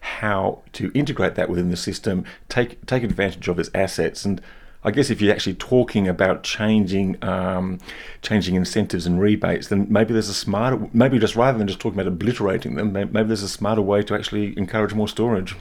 how 0.00 0.62
to 0.72 0.90
integrate 0.94 1.36
that 1.36 1.48
within 1.48 1.70
the 1.70 1.76
system, 1.76 2.24
take 2.48 2.84
take 2.86 3.04
advantage 3.04 3.46
of 3.46 3.58
its 3.60 3.70
assets, 3.72 4.24
and 4.24 4.40
I 4.84 4.90
guess 4.90 5.10
if 5.10 5.20
you're 5.20 5.32
actually 5.32 5.54
talking 5.54 6.08
about 6.08 6.42
changing 6.42 7.22
um, 7.22 7.78
changing 8.20 8.56
incentives 8.56 9.06
and 9.06 9.20
rebates, 9.20 9.68
then 9.68 9.86
maybe 9.88 10.12
there's 10.12 10.28
a 10.28 10.34
smarter 10.34 10.88
maybe 10.92 11.20
just 11.20 11.36
rather 11.36 11.56
than 11.56 11.68
just 11.68 11.78
talking 11.78 12.00
about 12.00 12.08
obliterating 12.08 12.74
them, 12.74 12.92
maybe 12.92 13.22
there's 13.22 13.44
a 13.44 13.48
smarter 13.48 13.82
way 13.82 14.02
to 14.02 14.14
actually 14.14 14.58
encourage 14.58 14.92
more 14.92 15.08
storage. 15.08 15.54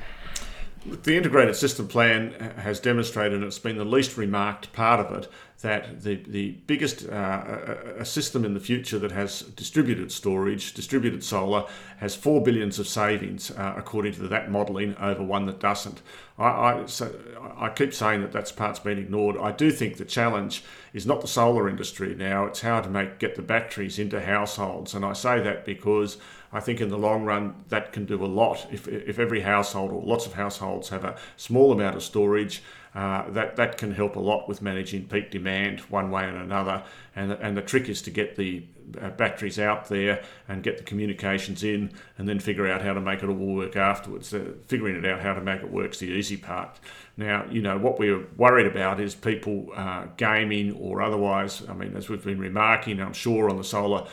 The 0.84 1.16
integrated 1.16 1.56
system 1.56 1.88
plan 1.88 2.32
has 2.58 2.80
demonstrated, 2.80 3.34
and 3.34 3.44
it's 3.44 3.60
been 3.60 3.78
the 3.78 3.86
least 3.86 4.18
remarked 4.18 4.74
part 4.74 5.00
of 5.00 5.16
it, 5.16 5.32
that 5.62 6.02
the, 6.02 6.16
the 6.16 6.52
biggest 6.66 7.08
uh, 7.08 7.76
a 7.98 8.04
system 8.04 8.44
in 8.44 8.56
the 8.56 8.60
future 8.60 8.98
that 8.98 9.12
has 9.12 9.42
distributed 9.42 10.12
storage, 10.12 10.74
distributed 10.74 11.24
solar, 11.24 11.68
has 11.98 12.16
four 12.16 12.42
billions 12.42 12.80
of 12.80 12.88
savings 12.88 13.52
uh, 13.52 13.76
according 13.78 14.14
to 14.14 14.28
that 14.28 14.50
modelling 14.50 14.96
over 14.98 15.22
one 15.22 15.46
that 15.46 15.60
doesn't. 15.60 16.02
I, 16.40 16.46
I, 16.48 16.86
so 16.88 17.14
I 17.58 17.70
keep 17.70 17.94
saying 17.94 18.22
that 18.22 18.32
that's 18.32 18.52
part's 18.52 18.80
been 18.80 18.98
ignored. 18.98 19.38
I 19.38 19.52
do 19.52 19.70
think 19.70 19.98
the 19.98 20.06
challenge 20.06 20.64
is 20.94 21.06
not 21.06 21.22
the 21.22 21.28
solar 21.28 21.70
industry 21.70 22.16
now; 22.16 22.46
it's 22.46 22.62
how 22.62 22.82
to 22.82 22.90
make 22.90 23.20
get 23.20 23.36
the 23.36 23.44
batteries 23.44 24.00
into 24.00 24.20
households, 24.20 24.96
and 24.96 25.06
I 25.06 25.14
say 25.14 25.40
that 25.42 25.64
because 25.64 26.18
I 26.54 26.60
think 26.60 26.82
in 26.82 26.90
the 26.90 26.98
long 26.98 27.24
run 27.24 27.56
that 27.70 27.94
can 27.94 28.06
do 28.06 28.24
a 28.24 28.28
lot. 28.28 28.68
If, 28.72 28.88
if 28.88 29.20
every 29.20 29.42
household 29.42 29.92
or 29.92 30.04
lots 30.04 30.26
of 30.26 30.34
households 30.34 30.90
have 30.90 31.06
a 31.06 31.18
small 31.38 31.72
amount 31.72 31.96
of 31.96 32.04
storage, 32.04 32.62
uh, 32.94 33.30
that, 33.30 33.56
that 33.56 33.78
can 33.78 33.94
help 33.94 34.18
a 34.18 34.20
lot 34.20 34.50
with 34.50 34.62
managing 34.62 35.08
peak 35.08 35.32
demand 35.32 35.80
one 35.82 36.12
way 36.12 36.28
and 36.28 36.38
another. 36.38 36.84
And, 37.16 37.32
and 37.32 37.56
the 37.56 37.62
trick 37.62 37.88
is 37.88 38.02
to 38.02 38.12
get 38.12 38.36
the 38.36 38.66
uh, 39.02 39.12
batteries 39.12 39.58
out 39.60 39.88
there 39.88 40.22
and 40.50 40.62
get 40.62 40.78
the 40.78 40.84
communications 40.84 41.64
in 41.64 41.94
and 42.18 42.28
then 42.28 42.40
figure 42.40 42.68
out 42.68 42.82
how 42.82 42.94
to 42.94 43.00
make 43.00 43.24
it 43.24 43.30
all 43.30 43.36
work 43.36 43.78
afterwards. 43.78 44.34
Uh, 44.34 44.52
figuring 44.68 44.98
it 44.98 45.06
out 45.06 45.22
how 45.22 45.34
to 45.34 45.40
make 45.40 45.62
it 45.62 45.72
work's 45.72 46.00
the 46.00 46.08
easy 46.08 46.36
part. 46.36 46.80
Now, 47.16 47.46
you 47.50 47.62
know, 47.62 47.78
what 47.78 47.98
we're 47.98 48.28
worried 48.36 48.68
about 48.68 49.00
is 49.00 49.16
people 49.16 49.70
uh, 49.74 50.08
gaming 50.18 50.74
or 50.74 51.02
otherwise. 51.02 51.64
I 51.70 51.74
mean, 51.74 51.96
as 51.96 52.10
we've 52.10 52.24
been 52.24 52.40
remarking, 52.40 53.00
I'm 53.00 53.14
sure 53.14 53.50
on 53.50 53.56
the 53.56 53.64
solar 53.64 54.06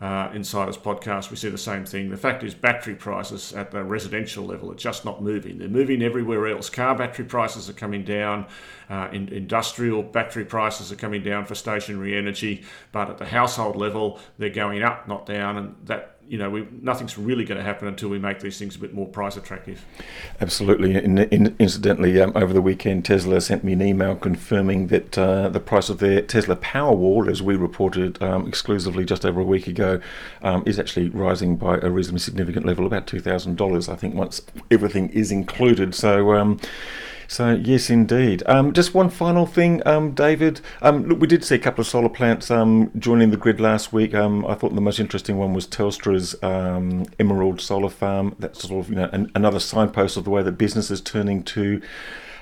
uh, 0.00 0.30
Insiders 0.32 0.78
podcast, 0.78 1.30
we 1.30 1.36
see 1.36 1.50
the 1.50 1.58
same 1.58 1.84
thing. 1.84 2.08
The 2.08 2.16
fact 2.16 2.42
is, 2.42 2.54
battery 2.54 2.94
prices 2.94 3.52
at 3.52 3.70
the 3.70 3.84
residential 3.84 4.46
level 4.46 4.72
are 4.72 4.76
just 4.76 5.04
not 5.04 5.22
moving. 5.22 5.58
They're 5.58 5.68
moving 5.68 6.02
everywhere 6.02 6.48
else. 6.48 6.70
Car 6.70 6.94
battery 6.94 7.26
prices 7.26 7.68
are 7.68 7.74
coming 7.74 8.02
down, 8.02 8.46
uh, 8.88 9.08
in, 9.12 9.28
industrial 9.28 10.02
battery 10.02 10.46
prices 10.46 10.90
are 10.90 10.96
coming 10.96 11.22
down 11.22 11.44
for 11.44 11.54
stationary 11.54 12.16
energy, 12.16 12.64
but 12.92 13.10
at 13.10 13.18
the 13.18 13.26
household 13.26 13.76
level, 13.76 14.18
they're 14.38 14.48
going 14.48 14.82
up, 14.82 15.06
not 15.06 15.26
down, 15.26 15.58
and 15.58 15.76
that 15.84 16.16
you 16.30 16.38
know, 16.38 16.48
we, 16.48 16.64
nothing's 16.80 17.18
really 17.18 17.44
going 17.44 17.58
to 17.58 17.64
happen 17.64 17.88
until 17.88 18.08
we 18.08 18.20
make 18.20 18.38
these 18.38 18.56
things 18.56 18.76
a 18.76 18.78
bit 18.78 18.94
more 18.94 19.08
price 19.08 19.36
attractive. 19.36 19.84
Absolutely. 20.40 20.94
In, 20.94 21.18
in, 21.18 21.56
incidentally, 21.58 22.20
um, 22.20 22.30
over 22.36 22.52
the 22.52 22.62
weekend, 22.62 23.04
Tesla 23.04 23.40
sent 23.40 23.64
me 23.64 23.72
an 23.72 23.82
email 23.82 24.14
confirming 24.14 24.86
that 24.86 25.18
uh, 25.18 25.48
the 25.48 25.58
price 25.58 25.88
of 25.88 25.98
their 25.98 26.22
Tesla 26.22 26.54
Powerwall, 26.54 27.28
as 27.28 27.42
we 27.42 27.56
reported 27.56 28.22
um, 28.22 28.46
exclusively 28.46 29.04
just 29.04 29.26
over 29.26 29.40
a 29.40 29.44
week 29.44 29.66
ago, 29.66 30.00
um, 30.42 30.62
is 30.66 30.78
actually 30.78 31.08
rising 31.08 31.56
by 31.56 31.78
a 31.78 31.90
reasonably 31.90 32.20
significant 32.20 32.64
level, 32.64 32.86
about 32.86 33.08
$2,000, 33.08 33.92
I 33.92 33.96
think, 33.96 34.14
once 34.14 34.40
everything 34.70 35.08
is 35.08 35.32
included. 35.32 35.96
So, 35.96 36.34
um, 36.34 36.60
so 37.30 37.52
yes, 37.52 37.90
indeed. 37.90 38.42
Um, 38.46 38.72
just 38.72 38.92
one 38.92 39.08
final 39.08 39.46
thing, 39.46 39.86
um, 39.86 40.10
David. 40.14 40.60
Um, 40.82 41.06
look, 41.06 41.20
we 41.20 41.28
did 41.28 41.44
see 41.44 41.54
a 41.54 41.60
couple 41.60 41.80
of 41.80 41.86
solar 41.86 42.08
plants 42.08 42.50
um, 42.50 42.90
joining 42.98 43.30
the 43.30 43.36
grid 43.36 43.60
last 43.60 43.92
week. 43.92 44.16
Um, 44.16 44.44
I 44.46 44.54
thought 44.54 44.74
the 44.74 44.80
most 44.80 44.98
interesting 44.98 45.38
one 45.38 45.54
was 45.54 45.64
Telstra's 45.64 46.34
um, 46.42 47.06
Emerald 47.20 47.60
Solar 47.60 47.88
Farm. 47.88 48.34
That's 48.40 48.62
sort 48.66 48.84
of 48.84 48.90
you 48.90 48.96
know 48.96 49.08
an, 49.12 49.30
another 49.36 49.60
signpost 49.60 50.16
of 50.16 50.24
the 50.24 50.30
way 50.30 50.42
that 50.42 50.58
business 50.58 50.90
is 50.90 51.00
turning 51.00 51.44
to 51.44 51.80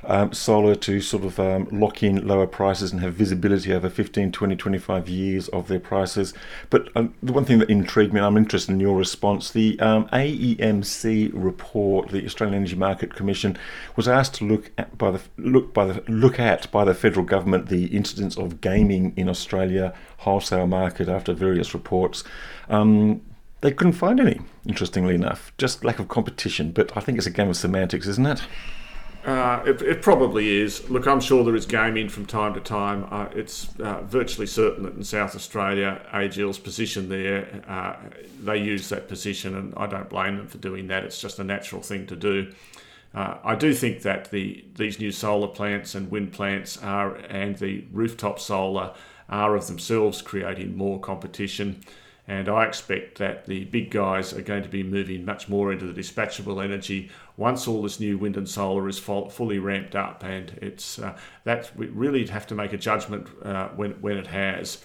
um, 0.05 0.33
solar 0.33 0.75
to 0.75 1.01
sort 1.01 1.25
of 1.25 1.39
um, 1.39 1.69
lock 1.71 2.03
in 2.03 2.27
lower 2.27 2.47
prices 2.47 2.93
and 2.93 3.01
have 3.01 3.15
visibility 3.15 3.73
over 3.73 3.89
15, 3.89 4.33
20, 4.33 4.57
25 4.57 5.09
years 5.09 5.49
of 5.49 5.69
their 5.69 5.81
prices. 5.81 6.35
But 6.71 6.89
um, 6.97 7.15
the 7.23 7.33
one 7.33 7.45
thing 7.45 7.59
that 7.59 7.71
intrigued 7.71 8.13
me, 8.13 8.19
and 8.19 8.27
I'm 8.27 8.37
interested 8.37 8.73
in 8.73 8.81
your 8.81 8.97
response, 8.97 9.51
the 9.51 9.79
um, 9.81 10.09
AEMC 10.09 11.31
report, 11.35 12.11
the 12.11 12.25
Australian 12.25 12.57
Energy 12.57 12.77
Market 12.77 13.15
Commission, 13.15 13.57
was 13.97 14.09
asked 14.09 14.35
to 14.35 14.45
look 14.45 14.71
at 14.79 14.97
by 14.97 15.11
the 15.11 15.21
look 15.37 15.75
by 15.75 15.85
the 15.85 16.03
look 16.11 16.39
at 16.39 16.71
by 16.71 16.85
the 16.85 16.95
federal 16.95 17.25
government 17.25 17.69
the 17.69 17.87
incidence 17.87 18.37
of 18.37 18.61
gaming 18.61 19.13
in 19.17 19.29
Australia 19.29 19.95
wholesale 20.19 20.67
market 20.67 21.09
after 21.09 21.33
various 21.33 21.75
reports. 21.75 22.25
Um, 22.69 23.23
they 23.61 23.73
couldn't 23.73 23.95
find 23.95 24.21
any, 24.21 24.41
interestingly 24.67 25.15
enough. 25.15 25.53
Just 25.59 25.85
lack 25.85 25.99
of 25.99 26.09
competition, 26.09 26.71
but 26.71 26.97
I 26.97 27.01
think 27.01 27.19
it's 27.19 27.27
a 27.27 27.31
game 27.31 27.49
of 27.49 27.57
semantics, 27.57 28.07
isn't 28.07 28.27
it? 28.27 28.43
Uh, 29.29 29.63
it, 29.67 29.83
it, 29.83 30.01
probably 30.01 30.63
is. 30.63 30.89
Look, 30.89 31.07
I'm 31.07 31.21
sure 31.21 31.45
there 31.45 31.55
is 31.55 31.67
gaming 31.67 32.09
from 32.09 32.25
time 32.25 32.55
to 32.55 32.61
time. 32.61 33.07
Uh, 33.11 33.29
it's 33.35 33.69
uh, 33.79 34.01
virtually 34.05 34.47
certain 34.47 34.85
that 34.85 34.95
in 34.95 35.05
South 35.05 35.37
Australia, 35.37 36.01
AGL's 36.15 36.59
position 36.59 37.11
there, 37.11 37.63
uh, 37.69 37.97
they 38.43 38.57
use 38.57 38.89
that 38.89 39.07
position, 39.07 39.55
and 39.55 39.75
I 39.77 39.87
don't 39.87 40.09
blame 40.09 40.39
them 40.39 40.47
for 40.47 40.57
doing 40.57 40.87
that. 40.87 41.05
It's 41.05 41.21
just 41.21 41.39
a 41.41 41.45
natural 41.45 41.83
thing 41.83 42.07
to 42.07 42.17
do. 42.17 42.55
Uh, 43.13 43.37
I 43.45 43.55
do 43.55 43.75
think 43.75 44.01
that 44.01 44.31
the 44.31 44.65
these 44.77 44.99
new 44.99 45.13
solar 45.13 45.49
plants 45.49 45.95
and 45.95 46.11
wind 46.11 46.33
plants 46.33 46.79
are, 46.79 47.17
and 47.17 47.55
the 47.59 47.85
rooftop 47.93 48.41
solar 48.41 48.95
are 49.29 49.55
of 49.55 49.67
themselves 49.67 50.23
creating 50.23 50.75
more 50.75 50.99
competition. 50.99 51.83
And 52.29 52.47
I 52.51 52.67
expect 52.67 53.17
that 53.19 53.47
the 53.47 53.65
big 53.65 53.91
guys 53.91 54.35
are 54.35 54.43
going 54.43 54.63
to 54.63 54.69
be 54.69 54.83
moving 54.83 55.25
much 55.25 55.49
more 55.49 55.73
into 55.73 55.91
the 55.91 55.99
dispatchable 55.99 56.63
energy 56.63 57.09
once 57.39 57.67
all 57.67 57.81
this 57.81 57.99
new 57.99 58.19
wind 58.19 58.37
and 58.37 58.47
solar 58.47 58.87
is 58.87 58.99
fully 58.99 59.59
ramped 59.59 59.97
up. 59.97 60.23
And 60.23 60.51
it's 60.61 60.99
uh, 60.99 61.17
that 61.45 61.75
we 61.75 61.87
really 61.87 62.27
have 62.27 62.47
to 62.49 62.55
make 62.55 62.75
a 62.75 62.77
judgment 62.77 63.29
uh, 63.43 63.69
when, 63.69 63.93
when 64.03 64.19
it 64.19 64.27
has. 64.27 64.85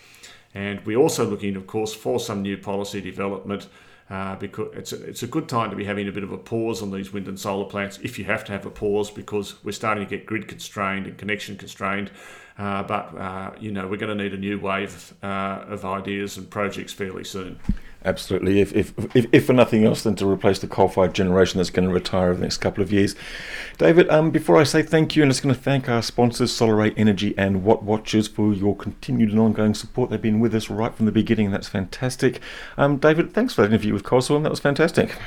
And 0.53 0.85
we're 0.85 0.97
also 0.97 1.29
looking, 1.29 1.57
of 1.57 1.67
course, 1.67 1.93
for 1.93 2.17
some 2.17 2.41
new 2.41 2.57
policy 2.57 3.01
development. 3.01 3.67
Uh, 4.09 4.35
because 4.35 4.67
it's 4.73 4.91
a, 4.91 5.03
it's 5.05 5.23
a 5.23 5.27
good 5.27 5.47
time 5.47 5.69
to 5.69 5.77
be 5.77 5.85
having 5.85 6.07
a 6.07 6.11
bit 6.11 6.23
of 6.23 6.31
a 6.31 6.37
pause 6.37 6.81
on 6.81 6.91
these 6.91 7.13
wind 7.13 7.27
and 7.27 7.39
solar 7.39 7.63
plants 7.65 7.99
if 8.03 8.19
you 8.19 8.25
have 8.25 8.43
to 8.43 8.51
have 8.51 8.65
a 8.65 8.69
pause 8.69 9.09
because 9.09 9.63
we're 9.63 9.71
starting 9.71 10.03
to 10.03 10.09
get 10.09 10.25
grid 10.25 10.45
constrained 10.45 11.07
and 11.07 11.17
connection 11.17 11.55
constrained 11.55 12.11
uh, 12.57 12.83
but 12.83 13.17
uh, 13.17 13.51
you 13.59 13.71
know 13.71 13.87
we're 13.87 13.97
going 13.97 14.15
to 14.15 14.23
need 14.23 14.33
a 14.33 14.37
new 14.37 14.59
wave 14.59 15.13
uh, 15.23 15.63
of 15.67 15.85
ideas 15.85 16.37
and 16.37 16.49
projects 16.49 16.93
fairly 16.93 17.23
soon. 17.23 17.59
Absolutely. 18.05 18.59
If, 18.59 18.73
if, 18.75 19.15
if, 19.15 19.25
if, 19.31 19.45
for 19.45 19.53
nothing 19.53 19.85
else 19.85 20.03
than 20.03 20.15
to 20.17 20.29
replace 20.29 20.59
the 20.59 20.67
coal-fired 20.67 21.13
generation 21.13 21.59
that's 21.59 21.69
going 21.69 21.87
to 21.87 21.93
retire 21.93 22.27
over 22.27 22.35
the 22.35 22.41
next 22.41 22.57
couple 22.57 22.83
of 22.83 22.91
years. 22.91 23.15
David, 23.77 24.09
um, 24.09 24.29
before 24.29 24.57
I 24.57 24.63
say 24.63 24.83
thank 24.83 25.15
you, 25.15 25.23
I'm 25.23 25.29
just 25.29 25.41
going 25.41 25.55
to 25.55 25.61
thank 25.61 25.87
our 25.87 26.01
sponsors, 26.01 26.51
Solaray 26.51 26.93
Energy 26.97 27.33
and 27.37 27.63
Watt 27.63 27.83
Watchers, 27.83 28.27
for 28.27 28.53
your 28.53 28.75
continued 28.75 29.31
and 29.31 29.39
ongoing 29.39 29.73
support. 29.73 30.09
They've 30.09 30.21
been 30.21 30.41
with 30.41 30.53
us 30.53 30.69
right 30.69 30.93
from 30.93 31.05
the 31.05 31.13
beginning. 31.13 31.45
and 31.45 31.55
That's 31.55 31.69
fantastic. 31.69 32.41
Um, 32.77 32.97
David, 32.97 33.33
thanks 33.33 33.53
for 33.53 33.61
that 33.61 33.69
interview 33.69 33.93
with 33.93 34.03
Coswell. 34.03 34.37
And 34.37 34.45
that 34.45 34.51
was 34.51 34.59
fantastic. 34.59 35.17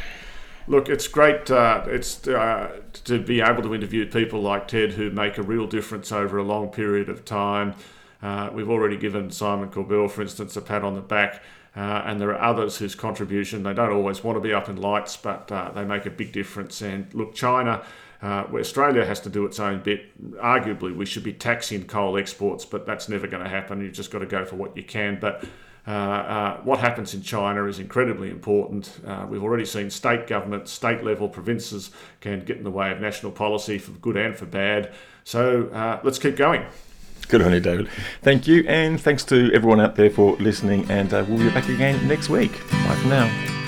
Look, 0.69 0.89
it's 0.89 1.07
great. 1.07 1.49
Uh, 1.49 1.85
it's 1.87 2.27
uh, 2.27 2.81
to 3.05 3.23
be 3.23 3.41
able 3.41 3.63
to 3.63 3.75
interview 3.75 4.05
people 4.05 4.41
like 4.41 4.67
Ted 4.67 4.93
who 4.93 5.11
make 5.11 5.39
a 5.39 5.43
real 5.43 5.67
difference 5.69 6.11
over 6.11 6.39
a 6.39 6.43
long 6.43 6.71
period 6.71 7.09
of 7.09 7.25
time. 7.25 7.75
Uh, 8.21 8.51
we've 8.53 8.69
already 8.69 8.97
given 8.97 9.31
Simon 9.31 9.69
Corbell, 9.69 10.11
for 10.11 10.23
instance, 10.23 10.57
a 10.57 10.61
pat 10.61 10.83
on 10.83 10.95
the 10.95 11.01
back. 11.01 11.43
Uh, 11.77 12.03
and 12.07 12.21
there 12.21 12.31
are 12.31 12.41
others 12.41 12.79
whose 12.79 12.95
contribution 12.95 13.63
they 13.63 13.75
don't 13.75 13.93
always 13.93 14.25
want 14.25 14.37
to 14.37 14.41
be 14.41 14.53
up 14.53 14.69
in 14.69 14.77
lights, 14.77 15.17
but 15.17 15.53
uh, 15.53 15.71
they 15.73 15.85
make 15.85 16.05
a 16.07 16.11
big 16.11 16.33
difference. 16.33 16.81
And 16.81 17.13
look, 17.15 17.35
China, 17.35 17.85
uh, 18.23 18.45
where 18.45 18.61
Australia 18.61 19.05
has 19.05 19.21
to 19.21 19.29
do 19.29 19.45
its 19.45 19.61
own 19.61 19.83
bit. 19.83 20.19
Arguably, 20.39 20.97
we 20.97 21.07
should 21.07 21.23
be 21.23 21.35
taxing 21.35 21.85
coal 21.85 22.17
exports, 22.17 22.65
but 22.65 22.87
that's 22.87 23.09
never 23.09 23.29
going 23.29 23.45
to 23.45 23.49
happen. 23.49 23.83
You've 23.83 23.93
just 23.93 24.11
got 24.11 24.21
to 24.21 24.27
go 24.27 24.45
for 24.45 24.57
what 24.57 24.77
you 24.77 24.83
can. 24.83 25.19
But 25.21 25.45
uh, 25.87 25.91
uh, 25.91 26.61
what 26.63 26.79
happens 26.81 27.15
in 27.15 27.23
China 27.23 27.67
is 27.67 27.79
incredibly 27.79 28.31
important. 28.31 29.01
Uh, 29.07 29.27
we've 29.29 29.43
already 29.43 29.65
seen 29.65 29.91
state 29.91 30.27
governments, 30.27 30.73
state 30.73 31.05
level, 31.05 31.29
provinces 31.29 31.91
can 32.21 32.45
get 32.45 32.57
in 32.57 32.65
the 32.65 32.71
way 32.71 32.91
of 32.91 33.01
national 33.01 33.33
policy 33.33 33.79
for 33.79 33.93
good 33.93 34.17
and 34.17 34.37
for 34.37 34.47
bad. 34.47 34.93
So 35.25 35.69
uh, 35.69 36.01
let's 36.03 36.19
keep 36.19 36.37
going. 36.37 36.65
Good 37.29 37.43
on 37.43 37.53
you, 37.53 37.61
David. 37.61 37.89
Thank 38.23 38.47
you, 38.47 38.65
and 38.69 39.01
thanks 39.01 39.25
to 39.25 39.51
everyone 39.53 39.81
out 39.81 39.97
there 39.97 40.11
for 40.11 40.37
listening. 40.37 40.89
And 40.91 41.11
we'll 41.11 41.39
be 41.39 41.51
back 41.51 41.69
again 41.69 42.07
next 42.07 42.29
week. 42.29 42.53
Bye 42.71 42.99
for 43.03 43.09
now. 43.09 43.66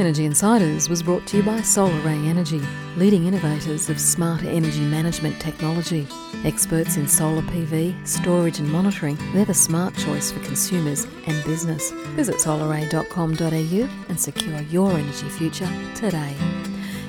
Energy 0.00 0.24
Insiders 0.24 0.88
was 0.88 1.02
brought 1.02 1.26
to 1.26 1.36
you 1.36 1.42
by 1.42 1.58
Solaray 1.58 2.26
Energy, 2.26 2.62
leading 2.96 3.26
innovators 3.26 3.90
of 3.90 4.00
smart 4.00 4.42
energy 4.44 4.80
management 4.80 5.38
technology. 5.38 6.08
Experts 6.42 6.96
in 6.96 7.06
solar 7.06 7.42
PV, 7.42 8.08
storage 8.08 8.60
and 8.60 8.72
monitoring, 8.72 9.18
they're 9.34 9.44
the 9.44 9.52
smart 9.52 9.94
choice 9.94 10.32
for 10.32 10.40
consumers 10.40 11.06
and 11.26 11.44
business. 11.44 11.90
Visit 12.16 12.36
solaray.com.au 12.36 14.06
and 14.08 14.18
secure 14.18 14.62
your 14.62 14.90
energy 14.90 15.28
future 15.28 15.68
today. 15.94 16.34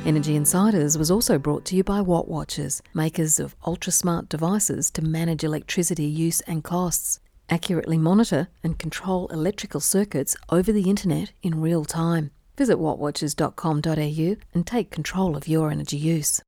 Energy 0.06 0.36
Insiders 0.36 0.98
was 0.98 1.10
also 1.10 1.40
brought 1.40 1.64
to 1.64 1.78
you 1.78 1.86
by 1.86 2.02
Watt 2.02 2.28
Watchers, 2.28 2.82
makers 2.94 3.40
of 3.40 3.56
ultra 3.66 3.94
smart 3.94 4.28
devices 4.28 4.92
to 4.92 5.02
manage 5.02 5.46
electricity 5.46 6.04
use 6.04 6.42
and 6.42 6.62
costs. 6.62 7.22
Accurately 7.50 7.98
monitor 7.98 8.50
and 8.62 8.78
control 8.78 9.28
electrical 9.28 9.80
circuits 9.80 10.36
over 10.50 10.74
the 10.74 10.90
internet 10.90 11.32
in 11.42 11.62
real 11.62 11.86
time. 11.86 12.32
Visit 12.58 12.78
wattwatchers.com.au 12.78 14.36
and 14.54 14.68
take 14.68 14.92
control 14.92 15.36
of 15.36 15.48
your 15.48 15.72
energy 15.72 15.98
use. 15.98 16.42